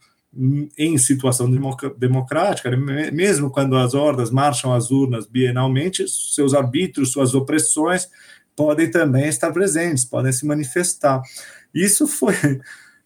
em 0.76 0.98
situação 0.98 1.50
democrática, 1.96 2.70
mesmo 2.76 3.50
quando 3.50 3.76
as 3.76 3.94
hordas 3.94 4.30
marcham 4.30 4.72
às 4.74 4.90
urnas 4.90 5.26
bienalmente, 5.26 6.06
seus 6.08 6.52
arbítrios, 6.52 7.12
suas 7.12 7.34
opressões 7.34 8.08
podem 8.56 8.90
também 8.90 9.28
estar 9.28 9.52
presentes, 9.52 10.04
podem 10.04 10.32
se 10.32 10.46
manifestar. 10.46 11.20
Isso 11.74 12.08
foi, 12.08 12.34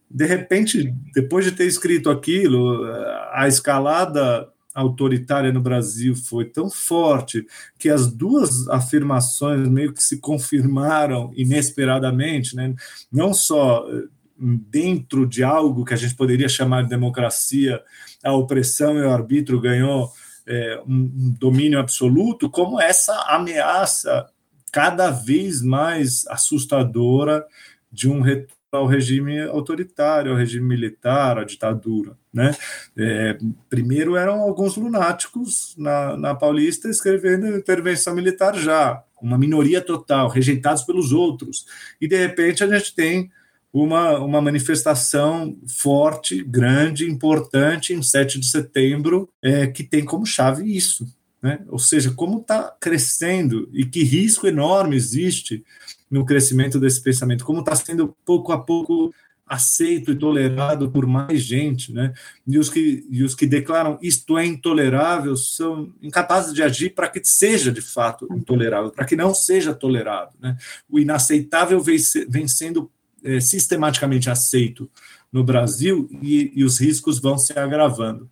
de 0.09 0.25
repente, 0.25 0.95
depois 1.13 1.45
de 1.45 1.53
ter 1.53 1.67
escrito 1.67 2.09
aquilo, 2.09 2.85
a 3.33 3.47
escalada 3.49 4.49
autoritária 4.73 5.53
no 5.53 5.61
Brasil 5.61 6.15
foi 6.15 6.45
tão 6.45 6.71
forte 6.71 7.45
que 7.77 7.89
as 7.89 8.07
duas 8.07 8.69
afirmações 8.69 9.69
meio 9.69 9.93
que 9.93 10.03
se 10.03 10.19
confirmaram 10.19 11.33
inesperadamente, 11.35 12.55
né? 12.55 12.75
não 13.11 13.35
só 13.35 13.85
eh, 13.91 14.05
dentro 14.39 15.27
de 15.27 15.43
algo 15.43 15.85
que 15.85 15.93
a 15.93 15.97
gente 15.97 16.15
poderia 16.15 16.49
chamar 16.49 16.85
de 16.85 16.89
democracia, 16.89 17.83
a 18.23 18.33
opressão 18.33 18.97
e 18.97 19.03
o 19.03 19.11
arbítrio 19.11 19.61
ganhou 19.61 20.11
é, 20.47 20.81
um 20.87 21.35
domínio 21.39 21.79
absoluto, 21.79 22.49
como 22.49 22.81
essa 22.81 23.15
ameaça 23.29 24.27
cada 24.73 25.11
vez 25.11 25.63
mais 25.63 26.27
assustadora 26.29 27.45
de 27.91 28.09
um 28.09 28.21
retorno 28.21 28.61
ao 28.73 28.87
regime 28.87 29.41
autoritário, 29.43 30.31
ao 30.31 30.39
regime 30.39 30.67
militar, 30.67 31.39
à 31.39 31.45
ditadura. 31.45 32.17
Né? 32.33 32.55
É, 32.97 33.37
primeiro 33.69 34.17
eram 34.17 34.41
alguns 34.41 34.77
lunáticos 34.77 35.75
na, 35.77 36.17
na 36.17 36.35
Paulista 36.35 36.89
escrevendo 36.89 37.49
intervenção 37.49 38.15
militar 38.15 38.57
já, 38.57 39.03
uma 39.21 39.37
minoria 39.37 39.81
total, 39.81 40.29
rejeitados 40.29 40.85
pelos 40.85 41.13
outros. 41.13 41.67
E, 42.01 42.07
de 42.07 42.17
repente, 42.17 42.63
a 42.63 42.69
gente 42.69 42.95
tem 42.95 43.31
uma, 43.73 44.19
uma 44.19 44.41
manifestação 44.41 45.57
forte, 45.67 46.43
grande, 46.43 47.11
importante, 47.11 47.93
em 47.93 48.03
7 48.03 48.39
de 48.39 48.47
setembro, 48.47 49.29
é, 49.43 49.67
que 49.67 49.83
tem 49.83 50.05
como 50.05 50.25
chave 50.25 50.65
isso 50.77 51.07
né? 51.43 51.61
ou 51.69 51.79
seja, 51.79 52.11
como 52.13 52.41
está 52.41 52.75
crescendo 52.81 53.69
e 53.73 53.85
que 53.85 54.03
risco 54.03 54.47
enorme 54.47 54.97
existe 54.97 55.65
no 56.11 56.25
crescimento 56.25 56.79
desse 56.79 57.01
pensamento, 57.03 57.45
como 57.45 57.61
está 57.61 57.75
sendo 57.77 58.15
pouco 58.25 58.53
a 58.53 58.59
pouco 58.59 59.15
aceito 59.51 60.13
e 60.13 60.17
tolerado 60.17 60.93
por 60.93 61.07
mais 61.07 61.43
gente, 61.43 61.93
né? 61.93 62.15
E 62.47 62.57
os 62.57 62.71
que, 62.71 63.05
e 63.11 63.25
os 63.25 63.35
que 63.35 63.49
declaram 63.49 63.99
isto 64.01 64.39
é 64.39 64.47
intolerável 64.47 65.37
são 65.37 65.93
incapazes 66.01 66.55
de 66.55 66.63
agir 66.63 66.91
para 66.91 67.09
que 67.09 67.21
seja 67.25 67.73
de 67.73 67.81
fato 67.81 68.29
intolerável, 68.31 68.93
para 68.93 69.05
que 69.05 69.17
não 69.17 69.35
seja 69.35 69.75
tolerado, 69.75 70.31
né? 70.41 70.57
O 70.89 71.01
inaceitável 71.01 71.81
vem, 71.81 71.97
vem 72.29 72.47
sendo 72.47 72.89
é, 73.25 73.41
sistematicamente 73.41 74.31
aceito 74.31 74.89
no 75.33 75.43
Brasil 75.43 76.09
e, 76.23 76.53
e, 76.55 76.65
os 76.65 76.79
riscos 76.79 77.19
vão 77.19 77.37
se 77.37 77.57
agravando. 77.59 78.31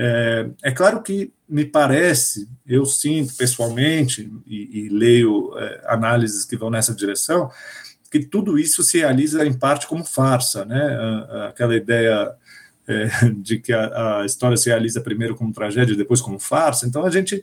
É, 0.00 0.48
é, 0.62 0.70
claro 0.70 1.02
que 1.02 1.32
me 1.48 1.64
parece, 1.64 2.48
eu 2.64 2.86
sinto 2.86 3.34
pessoalmente 3.34 4.30
e, 4.46 4.84
e 4.84 4.88
leio 4.90 5.58
é, 5.58 5.82
análises 5.86 6.44
que 6.44 6.56
vão 6.56 6.70
nessa 6.70 6.94
direção, 6.94 7.50
que 8.08 8.20
tudo 8.20 8.56
isso 8.56 8.84
se 8.84 8.98
realiza 8.98 9.44
em 9.44 9.52
parte 9.52 9.88
como 9.88 10.04
farsa, 10.04 10.64
né? 10.64 10.80
Aquela 11.48 11.74
ideia 11.74 12.32
é, 12.86 13.08
de 13.42 13.58
que 13.58 13.72
a, 13.72 14.20
a, 14.20 14.24
história 14.24 14.56
se 14.56 14.68
realiza 14.68 15.00
primeiro 15.00 15.34
como 15.34 15.52
tragédia, 15.52 15.96
depois 15.96 16.20
como 16.20 16.38
farsa. 16.38 16.86
Então 16.86 17.04
a 17.04 17.10
gente, 17.10 17.42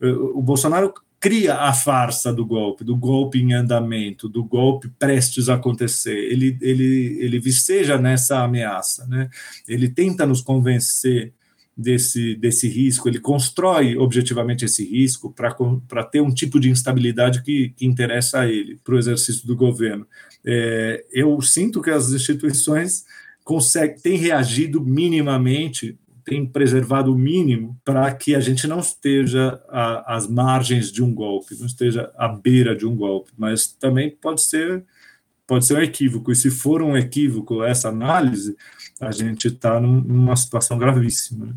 o 0.00 0.40
Bolsonaro 0.40 0.94
cria 1.18 1.56
a 1.56 1.72
farsa 1.72 2.32
do 2.32 2.46
golpe, 2.46 2.84
do 2.84 2.96
golpe 2.96 3.40
em 3.40 3.52
andamento, 3.54 4.28
do 4.28 4.44
golpe 4.44 4.88
prestes 4.98 5.48
a 5.48 5.54
acontecer. 5.54 6.16
Ele 6.16 6.56
ele 6.60 7.18
ele 7.20 7.40
viceja 7.40 7.98
nessa 7.98 8.38
ameaça, 8.38 9.04
né? 9.06 9.28
Ele 9.66 9.88
tenta 9.88 10.24
nos 10.24 10.40
convencer 10.40 11.34
desse, 11.78 12.34
desse 12.34 12.68
risco, 12.68 13.08
ele 13.08 13.20
constrói 13.20 13.96
objetivamente 13.96 14.64
esse 14.64 14.84
risco 14.84 15.32
para 15.32 16.02
ter 16.02 16.20
um 16.20 16.34
tipo 16.34 16.58
de 16.58 16.68
instabilidade 16.68 17.40
que, 17.42 17.68
que 17.70 17.86
interessa 17.86 18.40
a 18.40 18.48
ele, 18.48 18.80
para 18.82 18.96
o 18.96 18.98
exercício 18.98 19.46
do 19.46 19.54
governo. 19.54 20.04
É, 20.44 21.04
eu 21.12 21.40
sinto 21.40 21.80
que 21.80 21.90
as 21.90 22.10
instituições 22.10 23.04
conseguem, 23.44 23.96
têm 23.96 24.16
reagido 24.16 24.84
minimamente, 24.84 25.96
têm 26.24 26.44
preservado 26.44 27.14
o 27.14 27.18
mínimo 27.18 27.78
para 27.84 28.12
que 28.12 28.34
a 28.34 28.40
gente 28.40 28.66
não 28.66 28.80
esteja 28.80 29.62
às 30.04 30.26
margens 30.26 30.90
de 30.90 31.02
um 31.02 31.14
golpe, 31.14 31.56
não 31.60 31.66
esteja 31.66 32.10
à 32.18 32.26
beira 32.26 32.74
de 32.74 32.86
um 32.86 32.96
golpe, 32.96 33.30
mas 33.38 33.68
também 33.68 34.10
pode 34.10 34.42
ser 34.42 34.84
pode 35.46 35.64
ser 35.64 35.78
um 35.78 35.82
equívoco, 35.82 36.30
e 36.30 36.36
se 36.36 36.50
for 36.50 36.82
um 36.82 36.94
equívoco 36.94 37.64
essa 37.64 37.88
análise, 37.88 38.54
a 39.00 39.10
gente 39.10 39.48
está 39.48 39.80
numa 39.80 40.36
situação 40.36 40.76
gravíssima. 40.76 41.56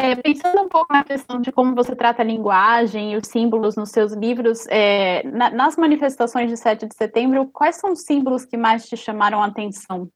É, 0.00 0.14
pensando 0.14 0.62
um 0.62 0.68
pouco 0.68 0.92
na 0.92 1.02
questão 1.02 1.40
de 1.40 1.50
como 1.50 1.74
você 1.74 1.96
trata 1.96 2.22
a 2.22 2.24
linguagem 2.24 3.14
e 3.14 3.16
os 3.16 3.26
símbolos 3.26 3.74
nos 3.74 3.90
seus 3.90 4.12
livros, 4.12 4.64
é, 4.68 5.28
na, 5.28 5.50
nas 5.50 5.76
manifestações 5.76 6.48
de 6.48 6.56
7 6.56 6.86
de 6.86 6.94
setembro, 6.94 7.50
quais 7.52 7.76
são 7.76 7.92
os 7.92 8.02
símbolos 8.02 8.44
que 8.44 8.56
mais 8.56 8.86
te 8.86 8.96
chamaram 8.96 9.42
a 9.42 9.46
atenção? 9.46 10.08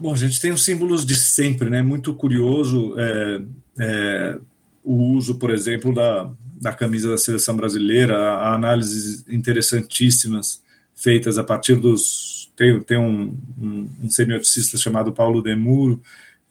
Bom, 0.00 0.12
a 0.12 0.16
gente 0.16 0.40
tem 0.40 0.50
os 0.50 0.64
símbolos 0.64 1.06
de 1.06 1.14
sempre, 1.14 1.70
né? 1.70 1.80
Muito 1.80 2.12
curioso 2.12 2.96
é, 2.98 3.42
é, 3.78 4.38
o 4.82 4.94
uso, 5.12 5.38
por 5.38 5.50
exemplo, 5.50 5.94
da, 5.94 6.28
da 6.60 6.72
camisa 6.72 7.08
da 7.08 7.16
seleção 7.16 7.54
brasileira, 7.54 8.52
análises 8.52 9.24
interessantíssimas 9.28 10.60
feitas 10.92 11.38
a 11.38 11.44
partir 11.44 11.76
dos. 11.76 12.52
Tem, 12.56 12.80
tem 12.80 12.98
um, 12.98 13.38
um, 13.56 13.90
um 14.02 14.10
semioticista 14.10 14.76
chamado 14.76 15.12
Paulo 15.12 15.40
Demuro, 15.40 16.02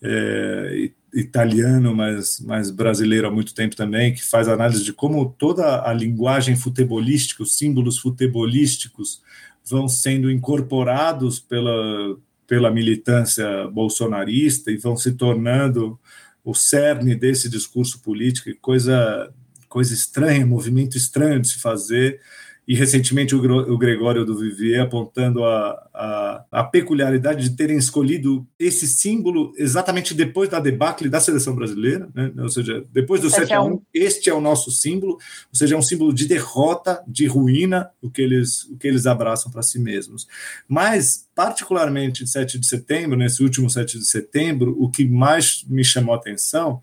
é, 0.04 0.90
italiano, 1.14 1.96
mas, 1.96 2.40
mas 2.42 2.70
brasileiro 2.70 3.28
há 3.28 3.32
muito 3.32 3.54
tempo 3.54 3.76
também, 3.76 4.14
que 4.14 4.24
faz 4.24 4.48
análise 4.48 4.84
de 4.84 4.92
como 4.92 5.34
toda 5.38 5.88
a 5.88 5.94
linguagem 5.94 6.56
futebolística, 6.56 7.44
os 7.44 7.58
símbolos 7.58 8.00
futebolísticos 8.00 9.22
vão 9.66 9.88
sendo 9.88 10.30
incorporados 10.30 11.40
pela, 11.40 12.18
pela 12.46 12.72
militância 12.72 13.68
bolsonarista 13.68 14.72
e 14.72 14.78
vão 14.78 14.98
se 14.98 15.14
tornando 15.14 15.98
o 16.44 16.54
cerne 16.54 17.16
desse 17.16 17.48
discurso 17.50 18.02
político, 18.02 18.50
coisa, 18.60 19.32
coisa 19.70 19.94
estranha, 19.94 20.46
movimento 20.46 20.98
estranho 20.98 21.40
de 21.40 21.48
se 21.48 21.60
fazer, 21.60 22.20
e 22.66 22.76
recentemente 22.76 23.36
o, 23.36 23.78
Gregório 23.78 24.24
do 24.24 24.38
Vivier 24.38 24.82
apontando 24.82 25.44
a, 25.44 25.90
a, 25.94 26.46
a, 26.50 26.64
peculiaridade 26.64 27.50
de 27.50 27.56
terem 27.58 27.78
escolhido 27.78 28.48
esse 28.58 28.88
símbolo 28.88 29.52
exatamente 29.58 30.14
depois 30.14 30.48
da 30.48 30.62
debacle 30.62 31.10
da 31.10 31.20
seleção 31.20 31.54
brasileira, 31.54 32.10
né? 32.16 32.32
ou 32.38 32.48
seja, 32.48 32.86
depois 32.94 33.20
do 33.20 33.30
7 33.30 33.52
a 33.52 33.62
1, 33.62 33.82
este 33.94 34.30
é 34.30 34.34
o 34.34 34.40
nosso 34.40 34.72
símbolo, 34.72 35.14
ou 35.14 35.20
seja, 35.56 35.76
é 35.76 35.78
um 35.78 35.82
símbolo 35.82 36.14
de 36.14 36.26
derrota, 36.26 37.04
de 37.06 37.28
ruína, 37.28 37.90
o 38.02 38.10
que 38.10 38.22
eles, 38.22 38.64
o 38.66 38.78
que 38.78 38.88
eles 38.88 39.06
abraçam 39.06 39.52
para 39.52 39.62
si 39.62 39.78
mesmos. 39.78 40.26
Mas, 40.66 41.28
particularmente 41.36 42.26
7 42.26 42.58
de 42.58 42.66
setembro, 42.66 43.18
nesse 43.18 43.44
último 43.44 43.70
7 43.70 44.00
de 44.00 44.06
setembro, 44.06 44.74
o 44.80 44.90
que 44.90 45.06
mais 45.06 45.66
me 45.68 45.84
chamou 45.84 46.16
a 46.16 46.18
atenção 46.18 46.82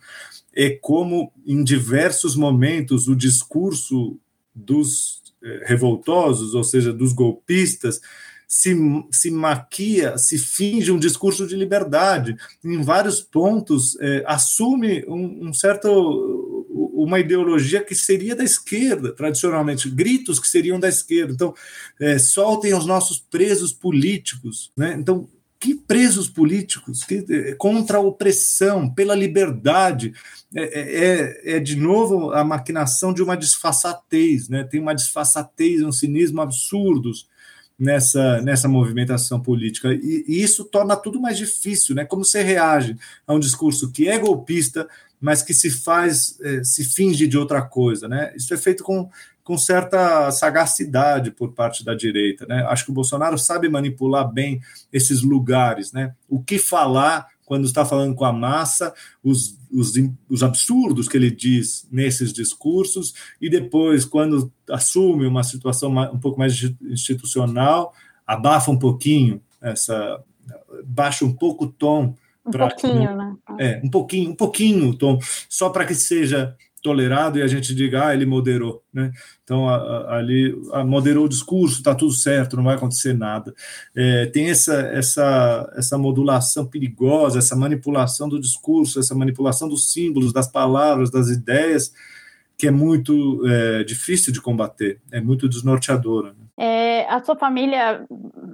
é 0.52 0.70
como, 0.70 1.32
em 1.46 1.64
diversos 1.64 2.36
momentos, 2.36 3.08
o 3.08 3.16
discurso 3.16 4.18
dos 4.54 5.19
revoltosos, 5.64 6.54
ou 6.54 6.64
seja, 6.64 6.92
dos 6.92 7.12
golpistas, 7.12 8.00
se, 8.50 8.74
se 9.12 9.30
maquia, 9.30 10.18
se 10.18 10.36
finge 10.36 10.90
um 10.90 10.98
discurso 10.98 11.46
de 11.46 11.54
liberdade. 11.54 12.36
Em 12.64 12.82
vários 12.82 13.20
pontos, 13.20 13.96
é, 14.00 14.24
assume 14.26 15.04
um, 15.06 15.48
um, 15.48 15.52
certo 15.52 16.66
uma 16.68 17.20
ideologia 17.20 17.82
que 17.82 17.94
seria 17.94 18.34
da 18.34 18.44
esquerda, 18.44 19.12
tradicionalmente, 19.12 19.88
gritos 19.88 20.40
que 20.40 20.48
seriam 20.48 20.80
da 20.80 20.88
esquerda. 20.88 21.32
Então, 21.32 21.54
é, 22.00 22.18
soltem 22.18 22.74
os 22.74 22.86
nossos 22.86 23.18
presos 23.18 23.72
políticos. 23.72 24.72
Né? 24.76 24.96
Então, 24.98 25.28
que 25.60 25.74
presos 25.74 26.26
políticos 26.26 27.04
que, 27.04 27.24
é, 27.28 27.54
contra 27.54 27.98
a 27.98 28.00
opressão, 28.00 28.88
pela 28.88 29.14
liberdade. 29.14 30.14
É, 30.52 30.62
é, 30.62 31.52
é, 31.52 31.56
é, 31.56 31.60
de 31.60 31.76
novo 31.76 32.32
a 32.32 32.42
maquinação 32.42 33.12
de 33.12 33.22
uma 33.22 33.36
disfarçatez, 33.36 34.48
né? 34.48 34.64
tem 34.64 34.80
uma 34.80 34.94
disfarçatez, 34.94 35.80
um 35.80 35.92
cinismo 35.92 36.40
absurdos 36.40 37.28
nessa, 37.78 38.40
nessa 38.40 38.66
movimentação 38.66 39.38
política. 39.40 39.92
E, 39.92 40.24
e, 40.26 40.42
isso 40.42 40.64
torna 40.64 40.96
tudo 40.96 41.20
mais 41.20 41.36
difícil. 41.36 41.94
Né? 41.94 42.04
Como 42.04 42.24
você 42.24 42.42
reage 42.42 42.96
a 43.26 43.34
um 43.34 43.38
discurso 43.38 43.92
que 43.92 44.08
é 44.08 44.18
golpista, 44.18 44.88
mas 45.20 45.42
que 45.42 45.52
se 45.52 45.70
faz, 45.70 46.38
é, 46.40 46.64
se 46.64 46.84
finge 46.84 47.26
de 47.26 47.36
outra 47.36 47.60
coisa. 47.62 48.08
Né? 48.08 48.32
Isso 48.34 48.52
é 48.54 48.56
feito 48.56 48.82
com 48.82 49.08
com 49.50 49.58
certa 49.58 50.30
sagacidade 50.30 51.32
por 51.32 51.50
parte 51.50 51.84
da 51.84 51.92
direita. 51.92 52.46
Né? 52.46 52.64
Acho 52.68 52.84
que 52.84 52.92
o 52.92 52.94
Bolsonaro 52.94 53.36
sabe 53.36 53.68
manipular 53.68 54.32
bem 54.32 54.60
esses 54.92 55.22
lugares. 55.22 55.92
Né? 55.92 56.14
O 56.28 56.40
que 56.40 56.56
falar 56.56 57.26
quando 57.44 57.64
está 57.64 57.84
falando 57.84 58.14
com 58.14 58.24
a 58.24 58.32
massa, 58.32 58.94
os, 59.24 59.58
os, 59.72 59.94
os 60.28 60.44
absurdos 60.44 61.08
que 61.08 61.16
ele 61.16 61.32
diz 61.32 61.84
nesses 61.90 62.32
discursos, 62.32 63.12
e 63.40 63.50
depois, 63.50 64.04
quando 64.04 64.52
assume 64.70 65.26
uma 65.26 65.42
situação 65.42 65.90
um 66.12 66.20
pouco 66.20 66.38
mais 66.38 66.54
institucional, 66.82 67.92
abafa 68.24 68.70
um 68.70 68.78
pouquinho 68.78 69.42
essa. 69.60 70.22
baixa 70.84 71.24
um 71.24 71.32
pouco 71.32 71.64
o 71.64 71.72
tom. 71.72 72.14
Um 72.46 72.52
pouquinho, 72.52 73.16
né? 73.16 73.36
É, 73.58 73.80
um 73.82 73.90
pouquinho, 73.90 74.30
um 74.30 74.36
pouquinho 74.36 74.90
o 74.90 74.94
tom, 74.96 75.18
só 75.48 75.70
para 75.70 75.84
que 75.84 75.94
seja 75.96 76.56
tolerado 76.82 77.38
e 77.38 77.42
a 77.42 77.46
gente 77.46 77.74
diga, 77.74 78.06
ah, 78.06 78.14
ele 78.14 78.24
moderou, 78.26 78.82
né? 78.92 79.12
Então, 79.44 79.68
ali, 80.08 80.54
a, 80.72 80.84
moderou 80.84 81.26
o 81.26 81.28
discurso, 81.28 81.78
está 81.78 81.94
tudo 81.94 82.12
certo, 82.12 82.56
não 82.56 82.64
vai 82.64 82.76
acontecer 82.76 83.12
nada. 83.12 83.54
É, 83.94 84.26
tem 84.26 84.50
essa, 84.50 84.74
essa, 84.74 85.72
essa 85.76 85.98
modulação 85.98 86.66
perigosa, 86.66 87.38
essa 87.38 87.56
manipulação 87.56 88.28
do 88.28 88.40
discurso, 88.40 88.98
essa 88.98 89.14
manipulação 89.14 89.68
dos 89.68 89.92
símbolos, 89.92 90.32
das 90.32 90.50
palavras, 90.50 91.10
das 91.10 91.28
ideias, 91.28 91.92
que 92.56 92.66
é 92.66 92.70
muito 92.70 93.42
é, 93.46 93.84
difícil 93.84 94.32
de 94.32 94.40
combater, 94.40 95.00
é 95.10 95.20
muito 95.20 95.48
desnorteadora. 95.48 96.28
Né? 96.28 96.49
É, 96.62 97.06
a 97.08 97.24
sua 97.24 97.36
família 97.36 98.04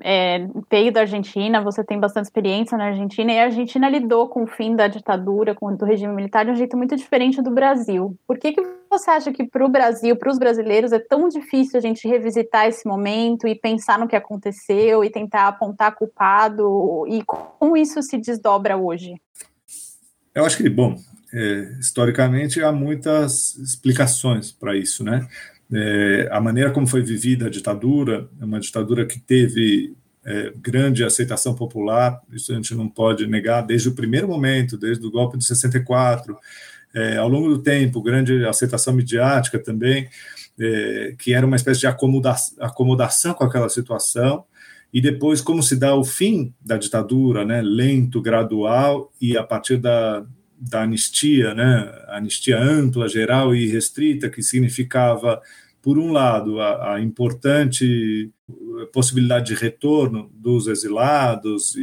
é, 0.01 0.47
veio 0.71 0.93
da 0.93 1.01
Argentina, 1.01 1.61
você 1.61 1.83
tem 1.83 1.99
bastante 1.99 2.27
experiência 2.27 2.79
na 2.79 2.85
Argentina, 2.85 3.33
e 3.33 3.39
a 3.41 3.47
Argentina 3.47 3.89
lidou 3.89 4.29
com 4.29 4.45
o 4.45 4.47
fim 4.47 4.77
da 4.77 4.87
ditadura, 4.87 5.57
com 5.57 5.75
do 5.75 5.85
regime 5.85 6.15
militar, 6.15 6.45
de 6.45 6.53
um 6.53 6.55
jeito 6.55 6.77
muito 6.77 6.95
diferente 6.95 7.43
do 7.43 7.51
Brasil. 7.51 8.17
Por 8.25 8.39
que, 8.39 8.53
que 8.53 8.63
você 8.89 9.11
acha 9.11 9.33
que 9.33 9.43
para 9.43 9.67
o 9.67 9.69
Brasil, 9.69 10.15
para 10.15 10.31
os 10.31 10.39
brasileiros, 10.39 10.93
é 10.93 11.01
tão 11.01 11.29
difícil 11.29 11.79
a 11.79 11.83
gente 11.83 12.07
revisitar 12.07 12.69
esse 12.69 12.87
momento 12.87 13.49
e 13.49 13.57
pensar 13.57 13.99
no 13.99 14.07
que 14.07 14.15
aconteceu 14.15 15.03
e 15.03 15.11
tentar 15.11 15.49
apontar 15.49 15.93
culpado? 15.97 17.05
E 17.09 17.25
como 17.25 17.77
isso 17.77 18.01
se 18.03 18.19
desdobra 18.19 18.77
hoje? 18.77 19.21
Eu 20.33 20.45
acho 20.45 20.59
que, 20.59 20.69
bom, 20.69 20.95
é, 21.35 21.73
historicamente 21.81 22.63
há 22.63 22.71
muitas 22.71 23.57
explicações 23.57 24.53
para 24.53 24.77
isso, 24.77 25.03
né? 25.03 25.27
É, 25.73 26.29
a 26.31 26.41
maneira 26.41 26.71
como 26.71 26.87
foi 26.87 27.03
vivida 27.03 27.47
a 27.47 27.51
ditadura, 27.51 28.29
é 28.41 28.45
uma 28.45 28.61
ditadura 28.61 29.05
que 29.05 29.19
teve 29.19 29.97
é, 30.25 30.53
grande 30.57 31.05
aceitação 31.05 31.55
popular, 31.55 32.21
isso 32.33 32.53
a 32.53 32.57
gente 32.57 32.75
não 32.75 32.89
pode 32.89 33.27
negar 33.27 33.63
desde 33.63 33.89
o 33.89 33.95
primeiro 33.95 34.29
momento, 34.29 34.77
desde 34.77 35.07
o 35.07 35.11
golpe 35.11 35.39
de 35.39 35.45
64, 35.45 36.37
é, 36.95 37.17
ao 37.17 37.29
longo 37.29 37.49
do 37.49 37.59
tempo, 37.63 38.03
grande 38.03 38.45
aceitação 38.45 38.95
midiática 38.95 39.59
também, 39.59 40.09
é, 40.59 41.15
que 41.19 41.33
era 41.35 41.47
uma 41.47 41.57
espécie 41.57 41.81
de 41.81 41.87
acomoda 41.87 42.35
acomodação 42.59 43.35
com 43.35 43.45
aquela 43.45 43.69
situação, 43.69 44.45
e 44.93 45.01
depois 45.01 45.41
como 45.41 45.63
se 45.63 45.77
dá 45.77 45.95
o 45.95 46.05
fim 46.05 46.55
da 46.65 46.77
ditadura, 46.77 47.45
né, 47.45 47.61
lento, 47.63 48.23
gradual, 48.23 49.13
e 49.21 49.37
a 49.37 49.43
partir 49.43 49.77
da, 49.77 50.25
da 50.59 50.83
anistia, 50.83 51.55
né, 51.55 51.93
anistia 52.09 52.59
ampla, 52.59 53.09
geral 53.09 53.55
e 53.55 53.67
restrita, 53.69 54.31
que 54.31 54.43
significava, 54.43 55.41
por 55.83 55.99
um 55.99 56.13
lado, 56.13 56.61
a, 56.61 56.95
a 56.95 57.01
importante 57.01 58.33
possibilidade 58.93 59.47
de 59.47 59.55
retorno 59.55 60.31
dos 60.35 60.67
exilados 60.67 61.75
e, 61.77 61.81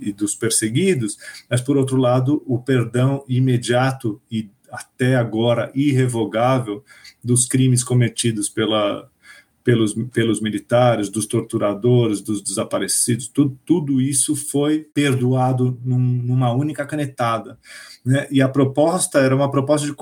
e, 0.00 0.08
e 0.08 0.12
dos 0.12 0.34
perseguidos, 0.34 1.16
mas, 1.48 1.60
por 1.60 1.76
outro 1.76 1.96
lado, 1.96 2.42
o 2.46 2.58
perdão 2.58 3.24
imediato 3.28 4.20
e 4.30 4.50
até 4.70 5.16
agora 5.16 5.70
irrevogável 5.74 6.84
dos 7.22 7.46
crimes 7.46 7.82
cometidos 7.82 8.48
pela, 8.48 9.08
pelos, 9.64 9.94
pelos 10.12 10.40
militares, 10.40 11.08
dos 11.08 11.24
torturadores, 11.24 12.20
dos 12.20 12.42
desaparecidos, 12.42 13.26
tudo, 13.26 13.58
tudo 13.64 14.00
isso 14.00 14.36
foi 14.36 14.80
perdoado 14.80 15.80
num, 15.82 15.98
numa 15.98 16.52
única 16.52 16.84
canetada. 16.84 17.58
Né? 18.04 18.26
E 18.30 18.42
a 18.42 18.48
proposta 18.48 19.18
era 19.18 19.34
uma 19.34 19.50
proposta 19.50 19.86
de 19.86 19.94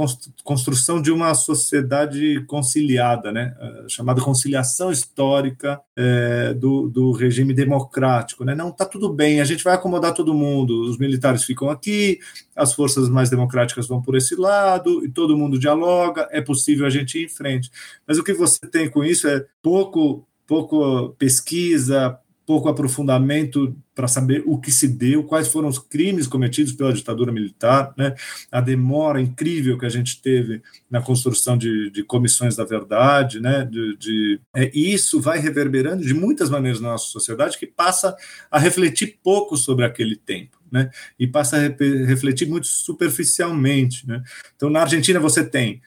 construção 0.43 1.01
de 1.01 1.13
uma 1.13 1.33
sociedade 1.35 2.45
conciliada, 2.47 3.31
né? 3.31 3.55
Eh, 3.61 3.85
chamada 3.89 4.21
conciliação 4.21 4.91
histórica 4.91 5.81
é, 5.95 6.53
do, 6.53 6.89
do 6.89 7.13
regime 7.13 7.55
democrático. 7.55 8.45
Né? 8.45 8.57
Não 8.57 8.71
está 8.71 8.85
tudo 8.85 9.13
bem, 9.13 9.41
a 9.41 9.45
gente 9.45 9.63
vai 9.63 9.75
acomodar 9.75 10.15
todo 10.15 10.35
mundo, 10.35 10.83
os 10.83 10.99
militares 10.99 11.45
ficam 11.45 11.71
aqui, 11.71 12.19
as 12.57 12.73
forças 12.73 13.09
mais 13.09 13.31
democráticas 13.31 13.87
vão 13.87 14.03
por 14.03 14.17
esse 14.17 14.35
lado, 14.35 15.05
e 15.05 15.09
todo 15.09 15.37
mundo 15.37 15.59
dialoga, 15.59 16.29
é 16.33 16.41
possível 16.41 16.87
a 16.87 16.91
gente 16.91 17.19
ir 17.19 17.27
em 17.27 17.29
frente. 17.29 17.71
Mas 18.07 18.19
o 18.19 18.25
que 18.25 18.33
você 18.33 18.67
tem 18.67 18.91
com 18.91 19.05
isso 19.05 19.29
é 19.29 19.45
pouco, 19.63 20.27
pouco 20.45 21.11
pesquisa, 21.19 22.19
pouco 22.53 22.69
aprofundamento 22.69 23.75
para 23.95 24.07
saber 24.07 24.43
o 24.45 24.59
que 24.59 24.71
se 24.71 24.87
deu, 24.87 25.25
quais 25.25 25.49
foram 25.49 25.69
os 25.69 25.79
crimes 25.79 26.27
cometidos 26.27 26.75
pela 26.75 26.93
ditadura 26.93 27.33
militar, 27.33 27.95
né? 27.97 28.15
a 28.51 28.61
demora 28.61 29.23
incrível 29.23 29.79
que 29.79 29.87
a 29.87 29.89
gente 29.89 30.21
teve 30.21 30.61
na 30.91 31.01
construção 31.01 31.57
de, 31.57 31.89
de 31.89 32.05
comissões 32.05 32.55
da 32.55 32.63
verdade, 32.63 33.41
né? 33.41 33.65
de, 33.65 33.97
de 33.97 34.41
é, 34.55 34.71
isso 34.75 35.19
vai 35.19 35.39
reverberando 35.39 36.05
de 36.05 36.13
muitas 36.13 36.51
maneiras 36.51 36.79
na 36.79 36.91
nossa 36.91 37.07
sociedade, 37.07 37.57
que 37.57 37.67
passa 37.67 38.15
a 38.51 38.59
refletir 38.59 39.19
pouco 39.23 39.57
sobre 39.57 39.87
aquele 39.87 40.15
tempo. 40.15 40.61
Né, 40.71 40.89
e 41.19 41.27
passa 41.27 41.59
a 41.59 41.61
refletir 42.07 42.49
muito 42.49 42.67
superficialmente. 42.67 44.09
Né? 44.09 44.23
Então, 44.57 44.71
na 44.71 44.81
Argentina, 44.81 45.21
você 45.21 45.45
tem 45.45 45.83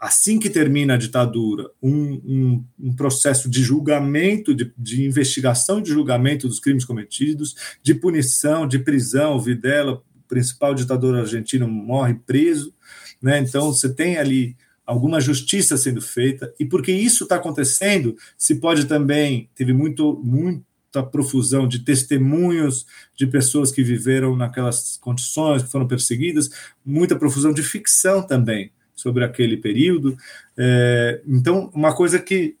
assim 0.00 0.38
que 0.38 0.48
termina 0.48 0.94
a 0.94 0.96
ditadura, 0.96 1.68
um, 1.82 2.12
um, 2.12 2.64
um 2.78 2.94
processo 2.94 3.50
de 3.50 3.60
julgamento, 3.60 4.54
de, 4.54 4.72
de, 4.78 5.04
investigação 5.04 5.82
de 5.82 5.90
julgamento 5.90 6.46
dos 6.46 6.60
crimes 6.60 6.84
cometidos, 6.84 7.56
de 7.82 7.92
punição, 7.92 8.68
de 8.68 8.78
prisão. 8.78 9.40
Videla, 9.40 10.00
principal 10.28 10.74
ditador 10.74 11.16
argentino, 11.16 11.66
morre 11.66 12.14
preso. 12.14 12.72
Né? 13.20 13.40
Então, 13.40 13.72
você 13.72 13.92
tem 13.92 14.16
ali 14.16 14.56
alguma 14.86 15.20
justiça 15.20 15.76
sendo 15.76 16.00
feita, 16.00 16.54
e 16.58 16.64
porque 16.64 16.90
isso 16.90 17.24
está 17.24 17.36
acontecendo, 17.36 18.16
se 18.38 18.54
pode 18.54 18.86
também, 18.86 19.50
teve 19.54 19.72
muito, 19.72 20.18
muita 20.24 21.02
profusão 21.02 21.68
de 21.68 21.80
testemunhos 21.80 22.86
de 23.14 23.26
pessoas 23.26 23.70
que 23.70 23.82
viveram 23.82 24.34
naquelas 24.34 24.96
condições, 24.96 25.62
que 25.62 25.70
foram 25.70 25.86
perseguidas, 25.86 26.48
muita 26.82 27.18
profusão 27.18 27.52
de 27.52 27.62
ficção 27.62 28.22
também, 28.22 28.72
sobre 28.98 29.24
aquele 29.24 29.56
período. 29.56 30.16
É, 30.56 31.22
então, 31.26 31.70
uma 31.72 31.94
coisa 31.94 32.18
que, 32.18 32.56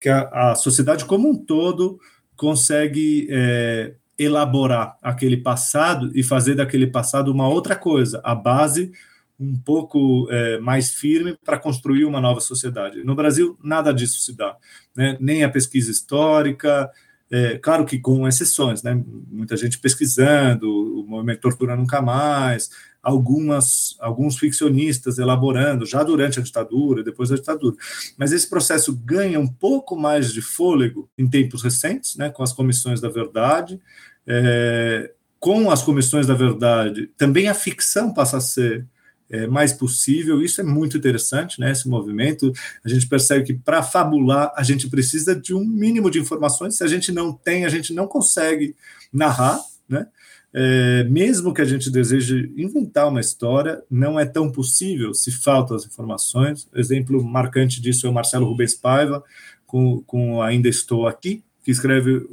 que 0.00 0.08
a, 0.08 0.52
a, 0.52 0.54
sociedade 0.54 1.04
como 1.04 1.28
um 1.28 1.36
todo 1.36 2.00
consegue 2.34 3.28
é, 3.30 3.94
elaborar 4.18 4.96
aquele 5.02 5.36
passado 5.36 6.10
e 6.14 6.22
fazer 6.22 6.54
daquele 6.54 6.86
passado 6.86 7.30
uma 7.30 7.46
outra 7.46 7.76
coisa, 7.76 8.20
a 8.24 8.34
base 8.34 8.90
um 9.38 9.58
pouco 9.58 10.28
é, 10.30 10.58
mais 10.58 10.92
firme 10.94 11.36
para 11.44 11.58
construir 11.58 12.04
uma 12.04 12.20
nova 12.20 12.40
sociedade. 12.40 13.04
No 13.04 13.14
Brasil, 13.14 13.58
nada 13.62 13.92
disso 13.92 14.20
se 14.20 14.36
dá, 14.36 14.56
né? 14.96 15.16
nem 15.20 15.44
a 15.44 15.48
pesquisa 15.48 15.90
histórica, 15.90 16.90
é, 17.30 17.58
claro 17.58 17.84
que 17.84 17.98
com 17.98 18.28
exceções, 18.28 18.82
né? 18.82 19.02
muita 19.30 19.56
gente 19.56 19.78
pesquisando, 19.78 20.70
o 20.70 21.06
movimento 21.06 21.40
Tortura 21.40 21.74
Nunca 21.74 22.00
Mais, 22.00 22.70
algumas, 23.02 23.96
alguns 23.98 24.38
ficcionistas 24.38 25.18
elaborando 25.18 25.84
já 25.84 26.02
durante 26.02 26.38
a 26.38 26.42
ditadura, 26.42 27.02
depois 27.02 27.30
da 27.30 27.36
ditadura. 27.36 27.76
Mas 28.16 28.32
esse 28.32 28.48
processo 28.48 28.94
ganha 28.94 29.40
um 29.40 29.48
pouco 29.48 29.96
mais 29.96 30.32
de 30.32 30.40
fôlego 30.40 31.08
em 31.18 31.28
tempos 31.28 31.62
recentes, 31.62 32.16
né, 32.16 32.30
com 32.30 32.42
as 32.42 32.52
comissões 32.52 33.00
da 33.00 33.08
verdade. 33.08 33.80
É, 34.26 35.12
com 35.40 35.72
as 35.72 35.82
comissões 35.82 36.24
da 36.24 36.34
verdade, 36.34 37.08
também 37.18 37.48
a 37.48 37.54
ficção 37.54 38.14
passa 38.14 38.36
a 38.36 38.40
ser 38.40 38.86
é, 39.28 39.46
mais 39.46 39.72
possível. 39.72 40.40
Isso 40.40 40.60
é 40.60 40.64
muito 40.64 40.96
interessante, 40.96 41.58
né? 41.58 41.72
Esse 41.72 41.88
movimento. 41.88 42.52
A 42.84 42.88
gente 42.88 43.08
percebe 43.08 43.44
que 43.46 43.54
para 43.54 43.82
fabular 43.82 44.52
a 44.54 44.62
gente 44.62 44.88
precisa 44.88 45.34
de 45.34 45.52
um 45.52 45.64
mínimo 45.64 46.10
de 46.10 46.20
informações. 46.20 46.76
Se 46.76 46.84
a 46.84 46.86
gente 46.86 47.10
não 47.10 47.32
tem, 47.32 47.64
a 47.64 47.68
gente 47.68 47.92
não 47.92 48.06
consegue 48.06 48.76
narrar, 49.12 49.58
né? 49.88 50.06
É, 50.54 51.04
mesmo 51.04 51.54
que 51.54 51.62
a 51.62 51.64
gente 51.64 51.90
deseje 51.90 52.52
inventar 52.56 53.08
uma 53.08 53.20
história, 53.20 53.82
não 53.90 54.20
é 54.20 54.26
tão 54.26 54.50
possível 54.50 55.14
se 55.14 55.30
faltam 55.30 55.76
as 55.76 55.86
informações. 55.86 56.68
Exemplo 56.74 57.22
marcante 57.24 57.80
disso 57.80 58.06
é 58.06 58.10
o 58.10 58.12
Marcelo 58.12 58.46
Rubens 58.46 58.74
Paiva, 58.74 59.24
com, 59.66 60.02
com 60.02 60.42
Ainda 60.42 60.68
Estou 60.68 61.06
Aqui, 61.06 61.42
que 61.64 61.70
escreve 61.70 62.26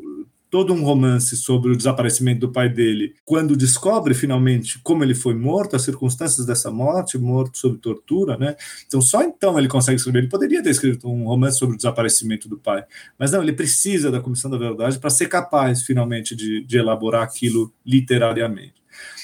todo 0.50 0.74
um 0.74 0.84
romance 0.84 1.38
sobre 1.38 1.72
o 1.72 1.78
desaparecimento 1.78 2.42
do 2.42 2.52
pai 2.52 2.70
dele, 2.70 3.14
quando 3.24 3.56
descobre 3.56 4.14
finalmente 4.14 4.80
como 4.80 5.04
ele 5.04 5.14
foi 5.14 5.36
morto, 5.36 5.76
as 5.76 5.84
circunstâncias 5.84 6.46
dessa 6.46 6.72
morte, 6.72 7.18
morto 7.18 7.58
sob 7.58 7.78
tortura, 7.78 8.38
né? 8.38 8.56
Então 8.88 9.02
só 9.02 9.22
então 9.24 9.58
ele 9.58 9.68
consegue 9.68 9.98
escrever. 9.98 10.20
Ele 10.20 10.30
poderia 10.30 10.64
ter 10.64 10.72
escrito 10.72 11.08
um 11.08 11.26
romance 11.26 11.58
sobre 11.58 11.76
o 11.76 11.78
desaparecimento 11.78 12.50
do 12.50 12.58
pai, 12.58 12.84
mas 13.18 13.32
não, 13.32 13.44
ele 13.44 13.54
precisa 13.54 14.12
da 14.12 14.20
Comissão 14.20 14.50
da 14.50 14.58
Verdade 14.58 14.98
para 14.98 15.10
ser 15.10 15.28
capaz 15.28 15.84
finalmente 15.84 16.36
de, 16.36 16.64
de 16.66 16.78
elaborar 16.78 17.24
aquilo 17.24 17.72
literariamente. 17.86 18.80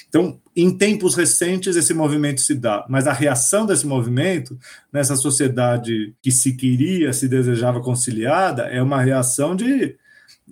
Então, 0.08 0.40
em 0.56 0.76
tempos 0.78 1.16
recentes, 1.16 1.76
esse 1.76 1.94
movimento 1.94 2.40
se 2.40 2.56
dá, 2.56 2.86
mas 2.88 3.06
a 3.06 3.12
reação 3.12 3.66
desse 3.66 3.86
movimento, 3.86 4.58
nessa 4.92 5.16
sociedade 5.16 6.16
que 6.22 6.32
se 6.32 6.54
queria, 6.54 7.12
se 7.12 7.28
desejava 7.28 7.82
conciliada, 7.82 8.64
é 8.64 8.82
uma 8.82 9.02
reação 9.02 9.56
de 9.56 9.98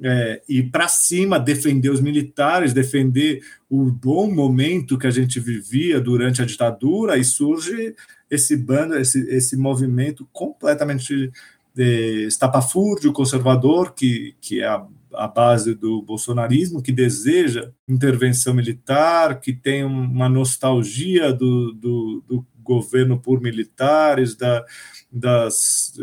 é, 0.01 0.41
ir 0.49 0.71
para 0.71 0.87
cima, 0.87 1.39
defender 1.39 1.89
os 1.89 2.01
militares, 2.01 2.73
defender 2.73 3.41
o 3.69 3.85
bom 3.91 4.31
momento 4.31 4.97
que 4.97 5.07
a 5.07 5.11
gente 5.11 5.39
vivia 5.39 5.99
durante 5.99 6.41
a 6.41 6.45
ditadura, 6.45 7.17
e 7.17 7.23
surge 7.23 7.95
esse 8.29 8.55
bando, 8.57 8.95
esse, 8.95 9.19
esse 9.29 9.55
movimento 9.55 10.27
completamente 10.31 11.31
é, 11.77 11.83
estapafúrdio, 12.27 13.13
conservador, 13.13 13.93
que, 13.93 14.35
que 14.41 14.61
é 14.61 14.67
a, 14.67 14.85
a 15.13 15.27
base 15.27 15.75
do 15.75 16.01
bolsonarismo, 16.01 16.81
que 16.81 16.91
deseja 16.91 17.71
intervenção 17.87 18.53
militar, 18.53 19.39
que 19.39 19.53
tem 19.53 19.83
uma 19.83 20.27
nostalgia 20.27 21.31
do, 21.31 21.71
do, 21.73 22.23
do 22.27 22.45
governo 22.63 23.19
por 23.19 23.41
militares, 23.41 24.35
da, 24.35 24.65
das 25.11 25.93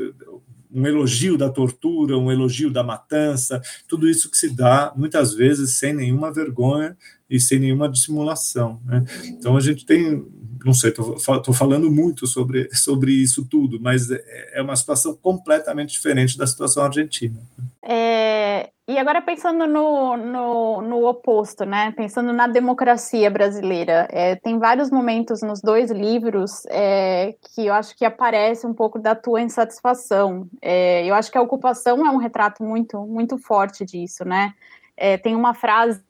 um 0.72 0.86
elogio 0.86 1.36
da 1.36 1.50
tortura, 1.50 2.16
um 2.16 2.30
elogio 2.30 2.70
da 2.70 2.82
matança, 2.82 3.60
tudo 3.88 4.08
isso 4.08 4.30
que 4.30 4.36
se 4.36 4.54
dá 4.54 4.92
muitas 4.96 5.34
vezes 5.34 5.78
sem 5.78 5.92
nenhuma 5.92 6.32
vergonha 6.32 6.96
e 7.28 7.38
sem 7.40 7.58
nenhuma 7.58 7.88
dissimulação. 7.88 8.80
Né? 8.84 9.04
Então 9.26 9.56
a 9.56 9.60
gente 9.60 9.84
tem, 9.84 10.24
não 10.64 10.74
sei, 10.74 10.90
estou 10.90 11.54
falando 11.54 11.90
muito 11.90 12.26
sobre, 12.26 12.68
sobre 12.72 13.12
isso 13.12 13.44
tudo, 13.44 13.80
mas 13.80 14.10
é, 14.10 14.22
é 14.54 14.62
uma 14.62 14.76
situação 14.76 15.14
completamente 15.14 15.92
diferente 15.92 16.36
da 16.36 16.46
situação 16.46 16.84
argentina. 16.84 17.40
É, 17.82 18.70
e 18.90 18.98
agora 18.98 19.22
pensando 19.22 19.68
no, 19.68 20.16
no, 20.16 20.82
no, 20.82 21.06
oposto, 21.06 21.64
né? 21.64 21.92
Pensando 21.92 22.32
na 22.32 22.48
democracia 22.48 23.30
brasileira, 23.30 24.08
é, 24.10 24.34
tem 24.34 24.58
vários 24.58 24.90
momentos 24.90 25.42
nos 25.42 25.60
dois 25.60 25.92
livros 25.92 26.66
é, 26.66 27.36
que 27.40 27.66
eu 27.66 27.72
acho 27.72 27.96
que 27.96 28.04
aparece 28.04 28.66
um 28.66 28.74
pouco 28.74 28.98
da 28.98 29.14
tua 29.14 29.40
insatisfação. 29.40 30.48
É, 30.60 31.06
eu 31.06 31.14
acho 31.14 31.30
que 31.30 31.38
a 31.38 31.40
ocupação 31.40 32.04
é 32.04 32.10
um 32.10 32.16
retrato 32.16 32.64
muito, 32.64 33.06
muito 33.06 33.38
forte 33.38 33.84
disso, 33.84 34.24
né? 34.24 34.54
É, 34.96 35.16
tem 35.16 35.36
uma 35.36 35.54
frase, 35.54 36.02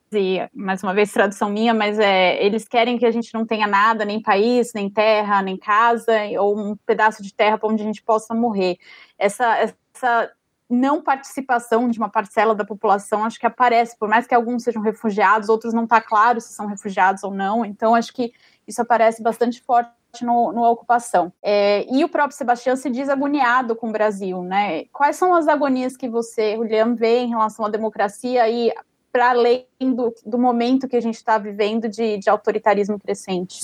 mais 0.54 0.82
uma 0.82 0.94
vez 0.94 1.12
tradução 1.12 1.50
minha, 1.50 1.74
mas 1.74 1.98
é 1.98 2.42
eles 2.42 2.66
querem 2.66 2.96
que 2.96 3.04
a 3.04 3.10
gente 3.10 3.34
não 3.34 3.44
tenha 3.44 3.66
nada, 3.66 4.06
nem 4.06 4.22
país, 4.22 4.72
nem 4.74 4.88
terra, 4.88 5.42
nem 5.42 5.58
casa, 5.58 6.14
ou 6.38 6.58
um 6.58 6.76
pedaço 6.86 7.22
de 7.22 7.34
terra 7.34 7.58
para 7.58 7.68
onde 7.68 7.82
a 7.82 7.86
gente 7.86 8.02
possa 8.02 8.34
morrer. 8.34 8.78
Essa, 9.18 9.58
essa 9.58 10.32
não 10.70 11.02
participação 11.02 11.88
de 11.88 11.98
uma 11.98 12.08
parcela 12.08 12.54
da 12.54 12.64
população, 12.64 13.24
acho 13.24 13.38
que 13.38 13.46
aparece, 13.46 13.98
por 13.98 14.08
mais 14.08 14.26
que 14.26 14.34
alguns 14.34 14.62
sejam 14.62 14.80
refugiados, 14.80 15.48
outros 15.48 15.74
não 15.74 15.84
está 15.84 16.00
claro 16.00 16.40
se 16.40 16.52
são 16.52 16.66
refugiados 16.66 17.24
ou 17.24 17.34
não, 17.34 17.64
então 17.64 17.94
acho 17.94 18.12
que 18.12 18.32
isso 18.66 18.80
aparece 18.80 19.20
bastante 19.20 19.60
forte 19.60 19.90
no, 20.22 20.52
no 20.52 20.62
ocupação. 20.64 21.32
É, 21.42 21.84
e 21.92 22.04
o 22.04 22.08
próprio 22.08 22.36
Sebastião 22.36 22.76
se 22.76 22.88
diz 22.88 23.08
agoniado 23.08 23.74
com 23.74 23.88
o 23.88 23.92
Brasil, 23.92 24.42
né? 24.42 24.84
Quais 24.92 25.16
são 25.16 25.34
as 25.34 25.48
agonias 25.48 25.96
que 25.96 26.08
você, 26.08 26.56
William, 26.56 26.94
vê 26.94 27.18
em 27.18 27.28
relação 27.28 27.64
à 27.64 27.68
democracia 27.68 28.48
e 28.48 28.72
para 29.12 29.30
além 29.30 29.66
do, 29.80 30.14
do 30.24 30.38
momento 30.38 30.88
que 30.88 30.96
a 30.96 31.02
gente 31.02 31.16
está 31.16 31.36
vivendo 31.36 31.88
de, 31.88 32.18
de 32.18 32.30
autoritarismo 32.30 32.98
crescente? 32.98 33.60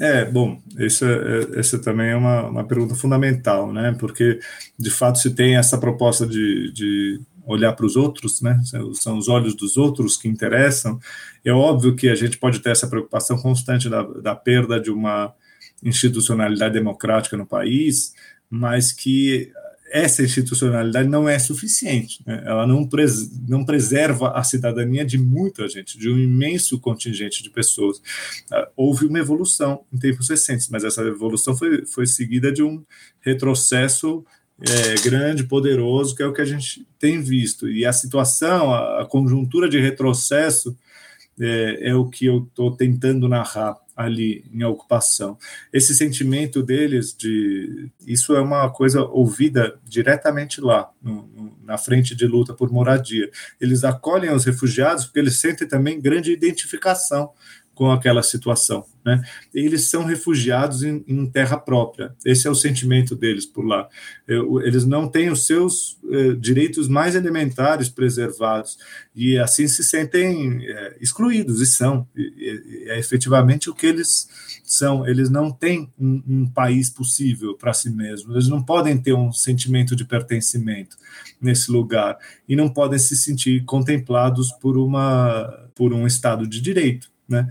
É, 0.00 0.24
bom, 0.26 0.60
isso 0.78 1.04
é, 1.06 1.58
essa 1.58 1.78
também 1.78 2.10
é 2.10 2.16
uma, 2.16 2.46
uma 2.48 2.64
pergunta 2.64 2.94
fundamental, 2.94 3.72
né? 3.72 3.96
Porque, 3.98 4.38
de 4.78 4.90
fato, 4.90 5.18
se 5.18 5.34
tem 5.34 5.56
essa 5.56 5.78
proposta 5.78 6.26
de, 6.26 6.70
de 6.72 7.20
olhar 7.46 7.72
para 7.72 7.86
os 7.86 7.96
outros, 7.96 8.42
né? 8.42 8.60
São 8.94 9.16
os 9.16 9.28
olhos 9.28 9.54
dos 9.54 9.76
outros 9.76 10.16
que 10.16 10.28
interessam. 10.28 10.98
É 11.44 11.52
óbvio 11.52 11.96
que 11.96 12.08
a 12.08 12.14
gente 12.14 12.36
pode 12.36 12.60
ter 12.60 12.70
essa 12.70 12.88
preocupação 12.88 13.38
constante 13.38 13.88
da, 13.88 14.02
da 14.02 14.34
perda 14.34 14.78
de 14.78 14.90
uma 14.90 15.32
institucionalidade 15.82 16.74
democrática 16.74 17.36
no 17.36 17.46
país, 17.46 18.12
mas 18.50 18.92
que 18.92 19.50
essa 19.90 20.22
institucionalidade 20.22 21.08
não 21.08 21.28
é 21.28 21.38
suficiente, 21.38 22.22
né? 22.26 22.42
ela 22.44 22.66
não, 22.66 22.86
pres 22.86 23.30
não 23.48 23.64
preserva 23.64 24.32
a 24.32 24.42
cidadania 24.42 25.04
de 25.04 25.18
muita 25.18 25.68
gente, 25.68 25.98
de 25.98 26.10
um 26.10 26.18
imenso 26.18 26.78
contingente 26.80 27.42
de 27.42 27.50
pessoas. 27.50 27.98
Uh, 27.98 28.66
houve 28.76 29.06
uma 29.06 29.18
evolução 29.18 29.84
em 29.92 29.98
tempos 29.98 30.28
recentes, 30.28 30.68
mas 30.68 30.84
essa 30.84 31.02
evolução 31.02 31.56
foi, 31.56 31.86
foi 31.86 32.06
seguida 32.06 32.52
de 32.52 32.62
um 32.62 32.84
retrocesso 33.20 34.24
é, 34.60 34.94
grande, 35.02 35.44
poderoso, 35.44 36.14
que 36.14 36.22
é 36.22 36.26
o 36.26 36.32
que 36.32 36.40
a 36.40 36.46
gente 36.46 36.86
tem 36.98 37.20
visto. 37.20 37.68
E 37.68 37.84
a 37.84 37.92
situação, 37.92 38.72
a, 38.72 39.02
a 39.02 39.06
conjuntura 39.06 39.68
de 39.68 39.78
retrocesso, 39.78 40.76
é, 41.38 41.90
é 41.90 41.94
o 41.94 42.08
que 42.08 42.26
eu 42.26 42.44
estou 42.48 42.74
tentando 42.74 43.28
narrar 43.28 43.76
ali 43.96 44.44
em 44.52 44.62
ocupação. 44.62 45.38
Esse 45.72 45.94
sentimento 45.94 46.62
deles 46.62 47.16
de 47.16 47.90
isso 48.06 48.36
é 48.36 48.40
uma 48.40 48.68
coisa 48.70 49.02
ouvida 49.02 49.80
diretamente 49.84 50.60
lá 50.60 50.90
no, 51.02 51.26
no, 51.28 51.58
na 51.64 51.78
frente 51.78 52.14
de 52.14 52.26
luta 52.26 52.52
por 52.52 52.70
moradia. 52.70 53.30
Eles 53.58 53.82
acolhem 53.84 54.30
os 54.32 54.44
refugiados 54.44 55.06
porque 55.06 55.18
eles 55.18 55.40
sentem 55.40 55.66
também 55.66 56.00
grande 56.00 56.30
identificação 56.30 57.30
com 57.74 57.90
aquela 57.90 58.22
situação. 58.22 58.84
Né? 59.06 59.22
Eles 59.54 59.82
são 59.82 60.04
refugiados 60.04 60.82
em, 60.82 61.04
em, 61.06 61.24
terra 61.26 61.56
própria. 61.56 62.12
Esse 62.24 62.48
é 62.48 62.50
o 62.50 62.56
sentimento 62.56 63.14
deles 63.14 63.46
por 63.46 63.64
lá. 63.64 63.88
Eles 64.26 64.84
não 64.84 65.06
têm 65.06 65.30
os 65.30 65.46
seus 65.46 65.96
eh, 66.10 66.32
direitos 66.32 66.88
mais 66.88 67.14
elementares 67.14 67.88
preservados 67.88 68.76
e 69.14 69.38
assim 69.38 69.68
se 69.68 69.84
sentem 69.84 70.66
eh, 70.66 70.96
excluídos 71.00 71.60
e 71.60 71.66
são. 71.66 72.04
E, 72.16 72.86
é 72.88 72.98
efetivamente 72.98 73.70
o 73.70 73.74
que 73.74 73.86
eles 73.86 74.28
são. 74.64 75.06
Eles 75.06 75.30
não 75.30 75.52
têm 75.52 75.88
um, 75.96 76.22
um 76.26 76.46
país 76.48 76.90
possível 76.90 77.54
para 77.54 77.72
si 77.72 77.90
mesmos. 77.90 78.34
Eles 78.34 78.48
não 78.48 78.60
podem 78.60 78.98
ter 78.98 79.12
um 79.12 79.30
sentimento 79.30 79.94
de 79.94 80.04
pertencimento 80.04 80.96
nesse 81.40 81.70
lugar 81.70 82.18
e 82.48 82.56
não 82.56 82.68
podem 82.68 82.98
se 82.98 83.14
sentir 83.14 83.64
contemplados 83.64 84.50
por 84.50 84.76
uma 84.76 85.64
por 85.76 85.92
um 85.92 86.08
estado 86.08 86.44
de 86.44 86.60
direito. 86.60 87.14
Né? 87.28 87.46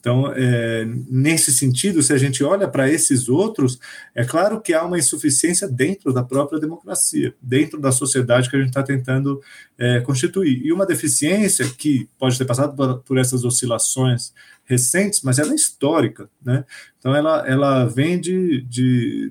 Então, 0.00 0.32
é, 0.34 0.86
nesse 1.08 1.52
sentido, 1.52 2.02
se 2.02 2.12
a 2.12 2.16
gente 2.16 2.42
olha 2.42 2.66
para 2.66 2.90
esses 2.90 3.28
outros, 3.28 3.78
é 4.14 4.24
claro 4.24 4.58
que 4.60 4.72
há 4.72 4.82
uma 4.82 4.98
insuficiência 4.98 5.68
dentro 5.68 6.10
da 6.10 6.24
própria 6.24 6.58
democracia, 6.58 7.34
dentro 7.40 7.78
da 7.78 7.92
sociedade 7.92 8.48
que 8.48 8.56
a 8.56 8.58
gente 8.58 8.70
está 8.70 8.82
tentando 8.82 9.40
é, 9.78 10.00
constituir. 10.00 10.62
E 10.64 10.72
uma 10.72 10.86
deficiência 10.86 11.68
que 11.68 12.08
pode 12.18 12.38
ter 12.38 12.46
passado 12.46 12.74
por, 12.74 13.00
por, 13.00 13.18
essas 13.18 13.44
oscilações 13.44 14.32
recentes, 14.64 15.20
mas 15.22 15.38
ela 15.38 15.52
é 15.52 15.54
histórica. 15.54 16.30
Né? 16.42 16.64
Então, 16.98 17.14
ela, 17.14 17.46
ela 17.46 17.84
vem 17.84 18.18
de, 18.18 18.62
de, 18.62 19.30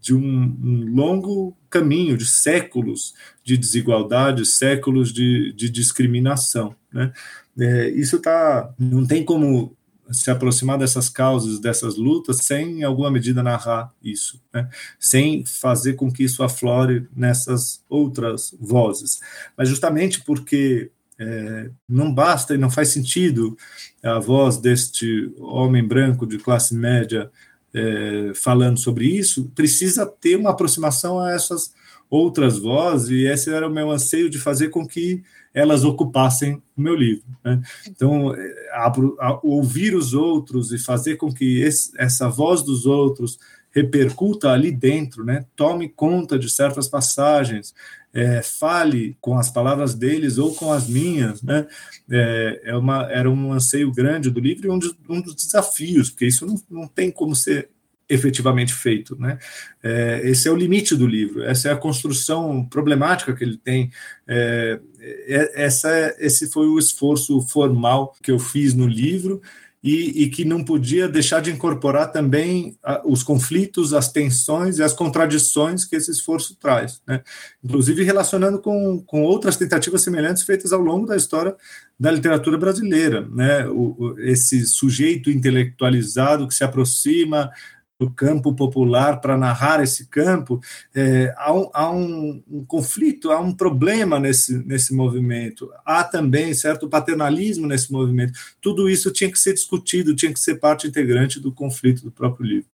de 0.00 0.14
um, 0.14 0.56
um 0.62 0.94
longo 0.94 1.56
caminho, 1.68 2.16
de 2.16 2.26
séculos 2.26 3.14
de 3.42 3.56
desigualdade, 3.56 4.46
séculos 4.46 5.12
de, 5.12 5.52
de 5.54 5.68
discriminação. 5.68 6.76
Né? 6.92 7.12
É, 7.58 7.88
isso 7.90 8.20
tá, 8.20 8.72
não 8.78 9.04
tem 9.04 9.24
como 9.24 9.76
se 10.10 10.30
aproximar 10.30 10.78
dessas 10.78 11.08
causas, 11.08 11.58
dessas 11.58 11.96
lutas, 11.96 12.38
sem, 12.38 12.80
em 12.80 12.82
alguma 12.84 13.10
medida, 13.10 13.42
narrar 13.42 13.92
isso, 14.02 14.40
né? 14.52 14.68
sem 14.98 15.44
fazer 15.44 15.94
com 15.94 16.12
que 16.12 16.24
isso 16.24 16.42
aflore 16.42 17.06
nessas 17.14 17.82
outras 17.88 18.54
vozes. 18.60 19.20
Mas 19.56 19.68
justamente 19.68 20.22
porque 20.22 20.90
é, 21.18 21.70
não 21.88 22.12
basta 22.12 22.54
e 22.54 22.58
não 22.58 22.70
faz 22.70 22.88
sentido 22.88 23.56
a 24.02 24.18
voz 24.18 24.56
deste 24.56 25.32
homem 25.38 25.86
branco 25.86 26.26
de 26.26 26.38
classe 26.38 26.74
média 26.74 27.30
é, 27.72 28.32
falando 28.34 28.78
sobre 28.78 29.06
isso, 29.06 29.50
precisa 29.54 30.06
ter 30.06 30.36
uma 30.36 30.50
aproximação 30.50 31.18
a 31.18 31.32
essas 31.32 31.74
outras 32.08 32.58
vozes, 32.58 33.08
e 33.08 33.26
esse 33.26 33.52
era 33.52 33.66
o 33.66 33.72
meu 33.72 33.90
anseio 33.90 34.30
de 34.30 34.38
fazer 34.38 34.68
com 34.68 34.86
que 34.86 35.22
elas 35.54 35.84
ocupassem 35.84 36.60
o 36.76 36.80
meu 36.80 36.96
livro. 36.96 37.24
Né? 37.44 37.62
Então, 37.88 38.32
a, 38.72 38.92
a, 39.20 39.40
ouvir 39.42 39.94
os 39.94 40.12
outros 40.12 40.72
e 40.72 40.78
fazer 40.78 41.16
com 41.16 41.32
que 41.32 41.60
esse, 41.60 41.92
essa 41.96 42.28
voz 42.28 42.62
dos 42.62 42.84
outros 42.84 43.38
repercuta 43.70 44.50
ali 44.50 44.70
dentro, 44.70 45.24
né? 45.24 45.44
tome 45.56 45.88
conta 45.88 46.38
de 46.38 46.50
certas 46.50 46.88
passagens, 46.88 47.74
é, 48.12 48.40
fale 48.42 49.16
com 49.20 49.36
as 49.36 49.50
palavras 49.50 49.94
deles 49.94 50.38
ou 50.38 50.54
com 50.54 50.72
as 50.72 50.88
minhas, 50.88 51.42
né? 51.42 51.66
É, 52.08 52.60
é 52.66 52.76
uma, 52.76 53.10
era 53.10 53.28
um 53.28 53.52
anseio 53.52 53.90
grande 53.90 54.30
do 54.30 54.38
livro 54.38 54.68
e 54.68 54.70
um, 54.70 54.78
de, 54.78 54.94
um 55.08 55.20
dos 55.20 55.34
desafios, 55.34 56.10
porque 56.10 56.26
isso 56.26 56.46
não, 56.46 56.54
não 56.70 56.86
tem 56.86 57.10
como 57.10 57.34
ser 57.34 57.70
efetivamente 58.08 58.72
feito. 58.72 59.16
Né? 59.16 59.38
É, 59.82 60.20
esse 60.24 60.48
é 60.48 60.50
o 60.50 60.56
limite 60.56 60.94
do 60.96 61.06
livro, 61.06 61.42
essa 61.42 61.68
é 61.68 61.72
a 61.72 61.76
construção 61.76 62.64
problemática 62.66 63.34
que 63.34 63.44
ele 63.44 63.56
tem. 63.56 63.90
É, 64.26 64.80
é, 65.00 65.64
essa, 65.64 66.14
esse 66.18 66.50
foi 66.50 66.66
o 66.66 66.78
esforço 66.78 67.40
formal 67.42 68.14
que 68.22 68.30
eu 68.30 68.38
fiz 68.38 68.74
no 68.74 68.86
livro 68.86 69.40
e, 69.84 70.22
e 70.22 70.30
que 70.30 70.46
não 70.46 70.64
podia 70.64 71.06
deixar 71.06 71.42
de 71.42 71.50
incorporar 71.50 72.10
também 72.10 72.74
a, 72.82 73.02
os 73.04 73.22
conflitos, 73.22 73.92
as 73.92 74.10
tensões 74.10 74.78
e 74.78 74.82
as 74.82 74.94
contradições 74.94 75.84
que 75.84 75.94
esse 75.94 76.10
esforço 76.10 76.56
traz. 76.56 77.02
Né? 77.06 77.22
Inclusive 77.62 78.02
relacionando 78.02 78.58
com, 78.58 79.02
com 79.02 79.22
outras 79.22 79.58
tentativas 79.58 80.00
semelhantes 80.00 80.42
feitas 80.42 80.72
ao 80.72 80.80
longo 80.80 81.06
da 81.06 81.14
história 81.14 81.54
da 82.00 82.10
literatura 82.10 82.56
brasileira. 82.56 83.28
Né? 83.30 83.66
O, 83.68 83.94
o, 83.98 84.20
esse 84.20 84.64
sujeito 84.64 85.30
intelectualizado 85.30 86.48
que 86.48 86.54
se 86.54 86.64
aproxima 86.64 87.50
do 87.98 88.10
campo 88.10 88.54
popular 88.54 89.20
para 89.20 89.36
narrar 89.36 89.82
esse 89.82 90.06
campo, 90.08 90.60
é, 90.94 91.32
há, 91.36 91.52
um, 91.52 91.70
há 91.72 91.90
um, 91.90 92.42
um, 92.50 92.64
conflito, 92.64 93.30
há 93.30 93.40
um 93.40 93.52
problema 93.52 94.18
nesse, 94.18 94.58
nesse 94.66 94.92
movimento, 94.92 95.70
há 95.84 96.02
também 96.02 96.52
certo 96.54 96.88
paternalismo 96.88 97.66
nesse 97.66 97.92
movimento. 97.92 98.32
Tudo 98.60 98.88
isso 98.88 99.12
tinha 99.12 99.30
que 99.30 99.38
ser 99.38 99.54
discutido, 99.54 100.14
tinha 100.14 100.32
que 100.32 100.40
ser 100.40 100.56
parte 100.56 100.88
integrante 100.88 101.38
do 101.38 101.52
conflito 101.52 102.02
do 102.02 102.10
próprio 102.10 102.46
livro. 102.46 102.68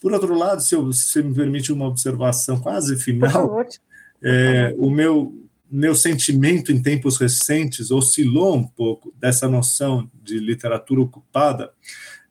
Por 0.00 0.12
outro 0.12 0.34
lado, 0.34 0.62
se, 0.62 0.74
eu, 0.74 0.92
se 0.92 1.22
me 1.22 1.34
permite 1.34 1.72
uma 1.72 1.86
observação 1.86 2.58
quase 2.60 2.96
final, 2.96 3.66
é, 4.22 4.74
o 4.78 4.88
meu, 4.88 5.34
meu 5.70 5.94
sentimento 5.94 6.72
em 6.72 6.80
tempos 6.80 7.18
recentes 7.18 7.90
oscilou 7.90 8.56
um 8.56 8.66
pouco 8.66 9.12
dessa 9.18 9.48
noção 9.48 10.10
de 10.22 10.38
literatura 10.38 11.00
ocupada, 11.00 11.70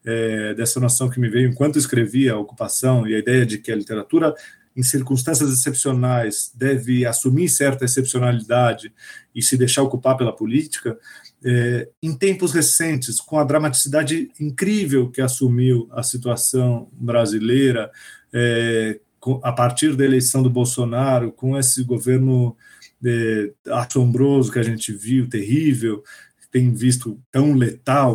é, 0.04 0.54
dessa 0.54 0.80
noção 0.80 1.10
que 1.10 1.20
me 1.20 1.28
veio 1.28 1.48
enquanto 1.48 1.78
escrevia 1.78 2.34
a 2.34 2.38
ocupação 2.38 3.06
e 3.06 3.14
a 3.14 3.18
ideia 3.18 3.44
de 3.44 3.58
que 3.58 3.70
a 3.70 3.76
literatura, 3.76 4.34
em 4.76 4.82
circunstâncias 4.82 5.52
excepcionais, 5.52 6.50
deve 6.54 7.04
assumir 7.04 7.48
certa 7.48 7.84
excepcionalidade 7.84 8.92
e 9.34 9.42
se 9.42 9.56
deixar 9.56 9.82
ocupar 9.82 10.16
pela 10.16 10.34
política, 10.34 10.98
é, 11.44 11.88
em 12.02 12.14
tempos 12.14 12.52
recentes, 12.52 13.20
com 13.20 13.38
a 13.38 13.44
dramaticidade 13.44 14.30
incrível 14.38 15.10
que 15.10 15.20
assumiu 15.20 15.88
a 15.92 16.02
situação 16.02 16.88
brasileira, 16.92 17.90
é, 18.32 19.00
a 19.42 19.52
partir 19.52 19.94
da 19.96 20.04
eleição 20.04 20.42
do 20.42 20.48
Bolsonaro, 20.48 21.30
com 21.32 21.58
esse 21.58 21.82
governo 21.84 22.56
é, 23.04 23.50
assombroso 23.70 24.52
que 24.52 24.58
a 24.58 24.62
gente 24.62 24.92
viu, 24.92 25.28
terrível, 25.28 26.02
tem 26.50 26.72
visto 26.72 27.20
tão 27.30 27.54
letal, 27.54 28.14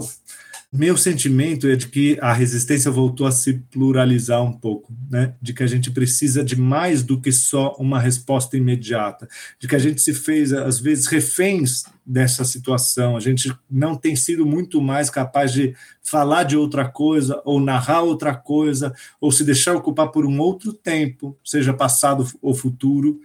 meu 0.77 0.97
sentimento 0.97 1.67
é 1.67 1.75
de 1.75 1.87
que 1.87 2.17
a 2.21 2.33
resistência 2.33 2.91
voltou 2.91 3.25
a 3.25 3.31
se 3.31 3.53
pluralizar 3.71 4.43
um 4.43 4.51
pouco, 4.51 4.93
né? 5.09 5.33
De 5.41 5.53
que 5.53 5.63
a 5.63 5.67
gente 5.67 5.89
precisa 5.89 6.43
de 6.43 6.55
mais 6.55 7.01
do 7.01 7.19
que 7.19 7.31
só 7.31 7.75
uma 7.79 7.99
resposta 7.99 8.57
imediata, 8.57 9.27
de 9.59 9.67
que 9.67 9.75
a 9.75 9.79
gente 9.79 10.01
se 10.01 10.13
fez 10.13 10.51
às 10.51 10.79
vezes 10.79 11.07
reféns 11.07 11.83
dessa 12.05 12.43
situação, 12.43 13.15
a 13.15 13.19
gente 13.19 13.51
não 13.69 13.95
tem 13.95 14.15
sido 14.15 14.45
muito 14.45 14.81
mais 14.81 15.09
capaz 15.09 15.53
de 15.53 15.73
falar 16.03 16.43
de 16.43 16.55
outra 16.57 16.87
coisa 16.87 17.41
ou 17.45 17.59
narrar 17.59 18.01
outra 18.01 18.35
coisa 18.35 18.93
ou 19.19 19.31
se 19.31 19.43
deixar 19.43 19.75
ocupar 19.75 20.09
por 20.09 20.25
um 20.25 20.39
outro 20.39 20.73
tempo, 20.73 21.37
seja 21.43 21.73
passado 21.73 22.27
ou 22.41 22.53
futuro, 22.53 23.19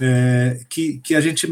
é, 0.00 0.60
que, 0.68 0.98
que 0.98 1.14
a 1.14 1.20
gente 1.20 1.46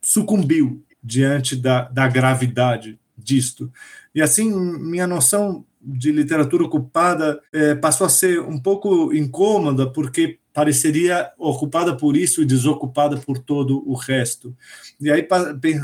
sucumbiu 0.00 0.82
diante 1.02 1.56
da, 1.56 1.82
da 1.82 2.08
gravidade 2.08 2.98
disto. 3.16 3.70
E 4.16 4.22
assim, 4.22 4.50
minha 4.50 5.06
noção 5.06 5.66
de 5.78 6.10
literatura 6.10 6.64
ocupada 6.64 7.38
é, 7.52 7.74
passou 7.74 8.06
a 8.06 8.10
ser 8.10 8.40
um 8.40 8.58
pouco 8.58 9.12
incômoda, 9.12 9.92
porque 9.92 10.38
pareceria 10.56 11.30
ocupada 11.36 11.94
por 11.94 12.16
isso 12.16 12.40
e 12.40 12.46
desocupada 12.46 13.18
por 13.18 13.36
todo 13.36 13.86
o 13.86 13.94
resto. 13.94 14.56
E 14.98 15.10
aí 15.10 15.22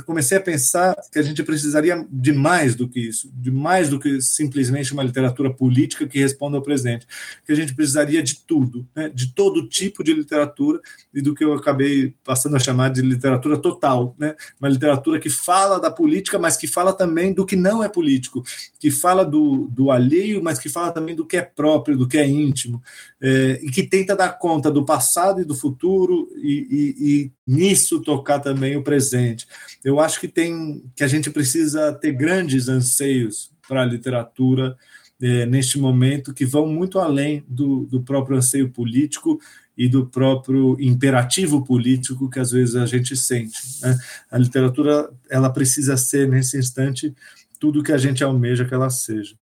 comecei 0.06 0.38
a 0.38 0.40
pensar 0.40 0.96
que 1.12 1.18
a 1.18 1.22
gente 1.22 1.42
precisaria 1.42 2.06
de 2.10 2.32
mais 2.32 2.74
do 2.74 2.88
que 2.88 2.98
isso, 2.98 3.30
de 3.34 3.50
mais 3.50 3.90
do 3.90 4.00
que 4.00 4.22
simplesmente 4.22 4.94
uma 4.94 5.02
literatura 5.02 5.52
política 5.52 6.06
que 6.06 6.18
responda 6.18 6.56
ao 6.56 6.62
presente, 6.62 7.06
que 7.44 7.52
a 7.52 7.54
gente 7.54 7.74
precisaria 7.74 8.22
de 8.22 8.36
tudo, 8.46 8.88
né? 8.96 9.10
de 9.14 9.34
todo 9.34 9.68
tipo 9.68 10.02
de 10.02 10.14
literatura 10.14 10.80
e 11.12 11.20
do 11.20 11.34
que 11.34 11.44
eu 11.44 11.52
acabei 11.52 12.14
passando 12.24 12.56
a 12.56 12.58
chamar 12.58 12.88
de 12.88 13.02
literatura 13.02 13.58
total, 13.58 14.16
né? 14.18 14.34
uma 14.58 14.70
literatura 14.70 15.20
que 15.20 15.28
fala 15.28 15.78
da 15.78 15.90
política, 15.90 16.38
mas 16.38 16.56
que 16.56 16.66
fala 16.66 16.94
também 16.94 17.34
do 17.34 17.44
que 17.44 17.56
não 17.56 17.84
é 17.84 17.90
político, 17.90 18.42
que 18.80 18.90
fala 18.90 19.22
do, 19.22 19.68
do 19.70 19.90
alheio, 19.90 20.42
mas 20.42 20.58
que 20.58 20.70
fala 20.70 20.90
também 20.90 21.14
do 21.14 21.26
que 21.26 21.36
é 21.36 21.42
próprio, 21.42 21.98
do 21.98 22.08
que 22.08 22.16
é 22.16 22.26
íntimo, 22.26 22.82
é, 23.20 23.60
e 23.62 23.70
que 23.70 23.82
tenta 23.82 24.16
dar 24.16 24.30
conta 24.38 24.61
do 24.70 24.84
passado 24.84 25.40
e 25.40 25.44
do 25.44 25.54
futuro 25.54 26.28
e, 26.36 26.66
e, 26.70 27.06
e 27.10 27.32
nisso 27.46 28.00
tocar 28.00 28.40
também 28.40 28.76
o 28.76 28.82
presente. 28.82 29.46
Eu 29.84 30.00
acho 30.00 30.20
que 30.20 30.28
tem 30.28 30.82
que 30.96 31.04
a 31.04 31.08
gente 31.08 31.30
precisa 31.30 31.92
ter 31.92 32.12
grandes 32.12 32.68
anseios 32.68 33.50
para 33.66 33.82
a 33.82 33.86
literatura 33.86 34.76
é, 35.20 35.46
neste 35.46 35.78
momento 35.78 36.34
que 36.34 36.44
vão 36.44 36.66
muito 36.66 36.98
além 36.98 37.44
do, 37.46 37.86
do 37.86 38.02
próprio 38.02 38.36
anseio 38.36 38.70
político 38.70 39.38
e 39.76 39.88
do 39.88 40.06
próprio 40.06 40.76
imperativo 40.80 41.64
político 41.64 42.28
que 42.28 42.40
às 42.40 42.50
vezes 42.50 42.76
a 42.76 42.86
gente 42.86 43.16
sente. 43.16 43.58
Né? 43.80 43.96
A 44.30 44.38
literatura 44.38 45.10
ela 45.30 45.50
precisa 45.50 45.96
ser 45.96 46.28
nesse 46.28 46.58
instante 46.58 47.14
tudo 47.58 47.82
que 47.82 47.92
a 47.92 47.98
gente 47.98 48.24
almeja 48.24 48.64
que 48.64 48.74
ela 48.74 48.90
seja. 48.90 49.36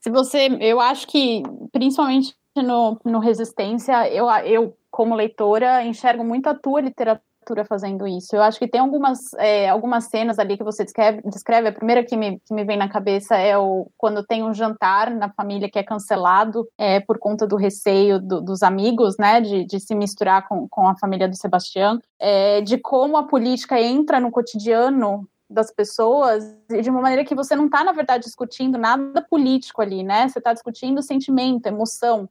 Se 0.00 0.10
você, 0.10 0.46
eu 0.60 0.80
acho 0.80 1.06
que 1.08 1.42
principalmente 1.72 2.34
no, 2.62 2.98
no 3.04 3.18
Resistência, 3.18 4.08
eu, 4.10 4.28
eu 4.44 4.76
como 4.90 5.14
leitora 5.14 5.84
enxergo 5.84 6.24
muito 6.24 6.48
a 6.48 6.54
tua 6.54 6.80
literatura 6.80 7.22
fazendo 7.68 8.06
isso. 8.06 8.34
Eu 8.34 8.42
acho 8.42 8.58
que 8.58 8.66
tem 8.66 8.80
algumas, 8.80 9.32
é, 9.34 9.68
algumas 9.68 10.04
cenas 10.04 10.38
ali 10.38 10.56
que 10.56 10.64
você 10.64 10.84
descreve, 10.84 11.22
descreve. 11.26 11.68
A 11.68 11.72
primeira 11.72 12.02
que 12.02 12.16
me, 12.16 12.40
que 12.40 12.52
me 12.52 12.64
vem 12.64 12.76
na 12.76 12.88
cabeça 12.88 13.36
é 13.36 13.56
o 13.56 13.88
quando 13.96 14.24
tem 14.24 14.42
um 14.42 14.52
jantar 14.52 15.10
na 15.10 15.30
família 15.30 15.70
que 15.70 15.78
é 15.78 15.82
cancelado 15.82 16.66
é, 16.76 16.98
por 16.98 17.18
conta 17.18 17.46
do 17.46 17.56
receio 17.56 18.18
do, 18.18 18.40
dos 18.40 18.62
amigos, 18.62 19.16
né, 19.16 19.40
de, 19.40 19.64
de 19.64 19.78
se 19.78 19.94
misturar 19.94 20.48
com, 20.48 20.66
com 20.68 20.88
a 20.88 20.96
família 20.96 21.28
do 21.28 21.36
Sebastião, 21.36 22.00
é, 22.18 22.60
de 22.62 22.78
como 22.78 23.16
a 23.16 23.22
política 23.22 23.80
entra 23.80 24.18
no 24.18 24.30
cotidiano 24.30 25.28
das 25.48 25.70
pessoas 25.70 26.44
de 26.68 26.90
uma 26.90 27.00
maneira 27.00 27.24
que 27.24 27.34
você 27.34 27.54
não 27.54 27.66
está, 27.66 27.84
na 27.84 27.92
verdade, 27.92 28.24
discutindo 28.24 28.76
nada 28.76 29.22
político 29.22 29.80
ali, 29.80 30.02
né? 30.02 30.28
Você 30.28 30.38
está 30.38 30.52
discutindo 30.52 31.00
sentimento, 31.02 31.66
emoção. 31.66 32.28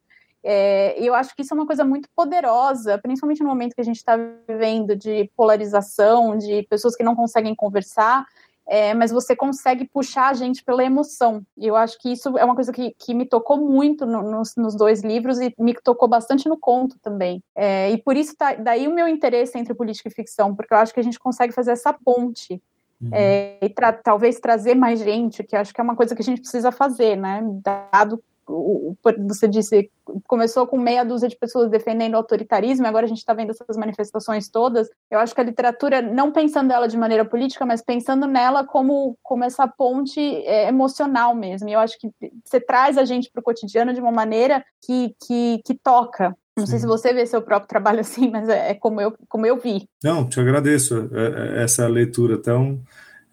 É, 0.48 1.02
e 1.02 1.08
eu 1.08 1.16
acho 1.16 1.36
que 1.36 1.42
isso 1.42 1.56
é 1.56 1.58
uma 1.58 1.66
coisa 1.66 1.84
muito 1.84 2.08
poderosa, 2.16 3.00
principalmente 3.00 3.42
no 3.42 3.50
momento 3.50 3.74
que 3.74 3.82
a 3.82 3.86
gente 3.86 3.96
está 3.96 4.16
vivendo 4.48 4.96
de 4.96 5.28
polarização, 5.36 6.38
de 6.38 6.62
pessoas 6.70 6.96
que 6.96 7.02
não 7.02 7.16
conseguem 7.16 7.56
conversar, 7.56 8.24
é, 8.68 8.94
mas 8.94 9.10
você 9.12 9.36
consegue 9.36 9.90
puxar 9.92 10.30
a 10.30 10.34
gente 10.36 10.64
pela 10.64 10.84
emoção. 10.84 11.42
E 11.58 11.66
eu 11.66 11.76
acho 11.76 11.98
que 11.98 12.12
isso 12.12 12.38
é 12.38 12.46
uma 12.46 12.54
coisa 12.54 12.72
que, 12.72 12.92
que 12.92 13.12
me 13.16 13.26
tocou 13.26 13.58
muito 13.58 14.06
no, 14.06 14.22
nos, 14.22 14.56
nos, 14.56 14.76
dois 14.76 15.02
livros 15.02 15.40
e 15.40 15.52
me 15.58 15.74
tocou 15.74 16.08
bastante 16.08 16.48
no 16.48 16.58
conto 16.58 16.96
também. 17.02 17.44
É, 17.56 17.90
e 17.90 17.98
por 17.98 18.16
isso 18.16 18.36
tá, 18.38 18.54
daí 18.54 18.88
o 18.88 18.94
meu 18.94 19.08
interesse 19.08 19.58
entre 19.58 19.74
política 19.74 20.10
e 20.10 20.14
ficção, 20.14 20.56
porque 20.56 20.76
eu 20.76 20.78
acho 20.78 20.94
que 20.94 21.00
a 21.00 21.04
gente 21.04 21.18
consegue 21.18 21.54
fazer 21.54 21.72
essa 21.72 21.92
ponte. 21.92 22.62
Uhum. 23.02 23.10
É, 23.12 23.58
e 23.64 23.70
tra 23.70 23.92
talvez 23.92 24.40
trazer 24.40 24.76
mais 24.76 25.00
gente, 25.00 25.44
que 25.44 25.56
acho 25.56 25.74
que 25.74 25.82
é 25.82 25.84
uma 25.84 25.96
coisa 25.96 26.16
que 26.16 26.22
a 26.22 26.26
gente 26.26 26.42
precisa 26.42 26.72
fazer, 26.72 27.16
né? 27.16 27.44
Dado 27.64 28.24
o, 28.48 28.96
você 29.28 29.48
disse, 29.48 29.90
começou 30.28 30.68
com 30.68 30.78
meia 30.78 31.04
dúzia 31.04 31.28
de 31.28 31.36
pessoas 31.36 31.70
defendendo 31.70 32.14
o 32.14 32.18
autoritarismo, 32.18 32.86
agora 32.86 33.06
a 33.06 33.10
gente 33.10 33.20
está 33.20 33.34
vendo 33.34 33.52
essas 33.52 33.78
manifestações 33.78 34.50
todas. 34.50 34.90
Eu 35.10 35.20
acho 35.20 35.34
que 35.34 35.42
a 35.42 35.44
literatura, 35.44 36.02
não 36.02 36.32
pensando 36.32 36.72
ela 36.72 36.88
de 36.88 36.98
maneira 36.98 37.26
política, 37.26 37.66
mas 37.66 37.82
pensando 37.82 38.28
nela 38.28 38.66
como, 38.66 39.18
como 39.24 39.44
essa 39.44 39.68
ponte 39.68 40.20
é, 40.20 40.68
emocional 40.68 41.36
mesmo. 41.36 41.70
E 41.70 41.74
eu 41.74 41.80
acho 41.80 41.98
que 42.00 42.10
você 42.44 42.60
traz 42.60 42.98
a 42.98 43.06
gente 43.06 43.30
para 43.32 43.40
o 43.40 43.44
cotidiano 43.44 43.94
de 43.94 44.00
uma 44.00 44.12
maneira 44.12 44.64
que, 44.86 45.16
que, 45.26 45.62
que 45.66 45.74
toca. 45.74 46.36
Não 46.58 46.66
Sim. 46.66 46.72
sei 46.72 46.80
se 46.80 46.88
você 46.88 47.14
vê 47.14 47.26
seu 47.26 47.42
próprio 47.42 47.68
trabalho 47.68 48.00
assim, 48.02 48.30
mas 48.30 48.48
é, 48.48 48.72
é 48.72 48.74
como, 48.74 49.02
eu, 49.02 49.14
como 49.28 49.46
eu 49.46 49.58
vi. 49.58 49.88
Não, 50.04 50.28
te 50.28 50.40
agradeço 50.40 51.10
é, 51.14 51.60
é, 51.60 51.64
essa 51.64 51.88
leitura 51.88 52.38
tão 52.38 52.82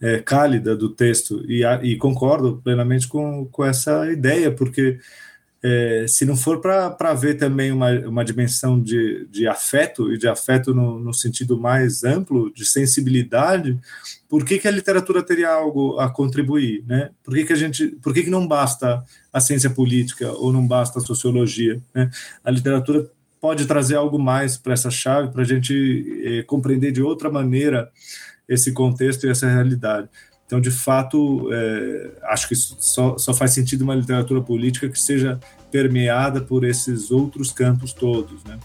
é, 0.03 0.19
cálida 0.19 0.77
do 0.77 0.89
texto 0.89 1.45
e, 1.49 1.65
e, 1.85 1.97
concordo 1.97 2.61
plenamente 2.63 3.07
com, 3.07 3.47
com 3.47 3.65
essa 3.65 4.11
ideia, 4.11 4.51
porque 4.51 4.99
é, 5.63 6.07
se 6.09 6.27
não 6.27 6.37
for 6.37 6.61
para 6.61 7.15
ver 7.15 7.35
também 7.35 7.71
uma, 7.71 7.93
uma 8.01 8.25
dimensão 8.25 8.83
de, 8.83 9.29
de 9.31 9.47
afeto, 9.47 10.13
e 10.13 10.19
de 10.19 10.27
afeto 10.27 10.75
no, 10.75 10.99
no 10.99 11.15
sentido 11.15 11.57
mais 11.57 12.03
amplo, 12.03 12.53
de 12.53 12.65
sensibilidade, 12.65 13.79
por 14.29 14.45
que, 14.45 14.59
que 14.59 14.67
a 14.67 14.73
literatura 14.73 15.23
teria 15.23 15.51
algo 15.51 16.01
a 16.01 16.11
contribuir? 16.11 16.83
Né? 16.85 17.11
Por, 17.23 17.35
que, 17.35 17.45
que, 17.45 17.53
a 17.53 17.57
gente, 17.57 17.87
por 18.03 18.13
que, 18.13 18.25
que 18.25 18.31
não 18.31 18.45
basta 18.45 19.05
a 19.33 19.41
ciência 19.41 19.71
política 19.71 20.33
ou 20.33 20.53
não 20.53 20.67
basta 20.67 20.99
a 20.99 21.03
sociologia? 21.03 21.81
Né? 21.95 22.11
A 22.43 22.51
literatura 22.51 23.09
pode 23.41 23.67
trazer 23.67 23.95
algo 23.95 24.19
mais 24.19 24.57
para 24.57 24.73
essa 24.73 24.91
chave, 24.91 25.31
para 25.31 25.43
a 25.43 25.45
gente 25.45 26.23
é, 26.25 26.43
compreender 26.43 26.91
de 26.91 27.03
outra 27.03 27.31
maneira 27.31 27.89
esse 28.49 28.73
contexto 28.73 29.27
e 29.27 29.31
essa 29.31 29.49
realidade. 29.49 30.09
Então, 30.47 30.61
de 30.61 30.71
fato, 30.71 31.49
é, 31.51 32.11
acho 32.25 32.47
que 32.47 32.55
só, 32.55 33.17
só 33.17 33.33
faz 33.33 33.53
sentido 33.53 33.83
uma 33.83 33.95
literatura 33.95 34.43
política 34.43 34.89
que 34.89 34.99
seja 34.99 35.41
permeada 35.71 36.43
por 36.43 36.63
esses 36.63 37.11
outros 37.11 37.51
campos 37.51 37.95
todos, 37.95 38.45
né? 38.45 38.59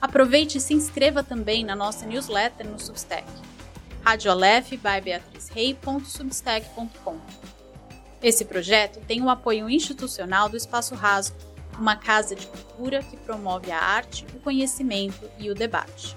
Aproveite 0.00 0.56
e 0.56 0.60
se 0.60 0.72
inscreva 0.72 1.22
também 1.22 1.62
na 1.62 1.76
nossa 1.76 2.06
newsletter 2.06 2.66
no 2.66 2.80
Substack, 2.80 3.26
radioalef 4.02 4.78
by 4.78 4.98
beatrizrei.substack.com. 5.04 7.18
Esse 8.22 8.46
projeto 8.46 8.98
tem 9.06 9.20
o 9.22 9.28
apoio 9.28 9.68
institucional 9.68 10.48
do 10.48 10.56
Espaço 10.56 10.94
Rasgo, 10.94 11.36
uma 11.80 11.96
casa 11.96 12.36
de 12.36 12.46
cultura 12.46 13.02
que 13.02 13.16
promove 13.16 13.70
a 13.70 13.78
arte, 13.78 14.26
o 14.34 14.38
conhecimento 14.40 15.28
e 15.38 15.50
o 15.50 15.54
debate. 15.54 16.14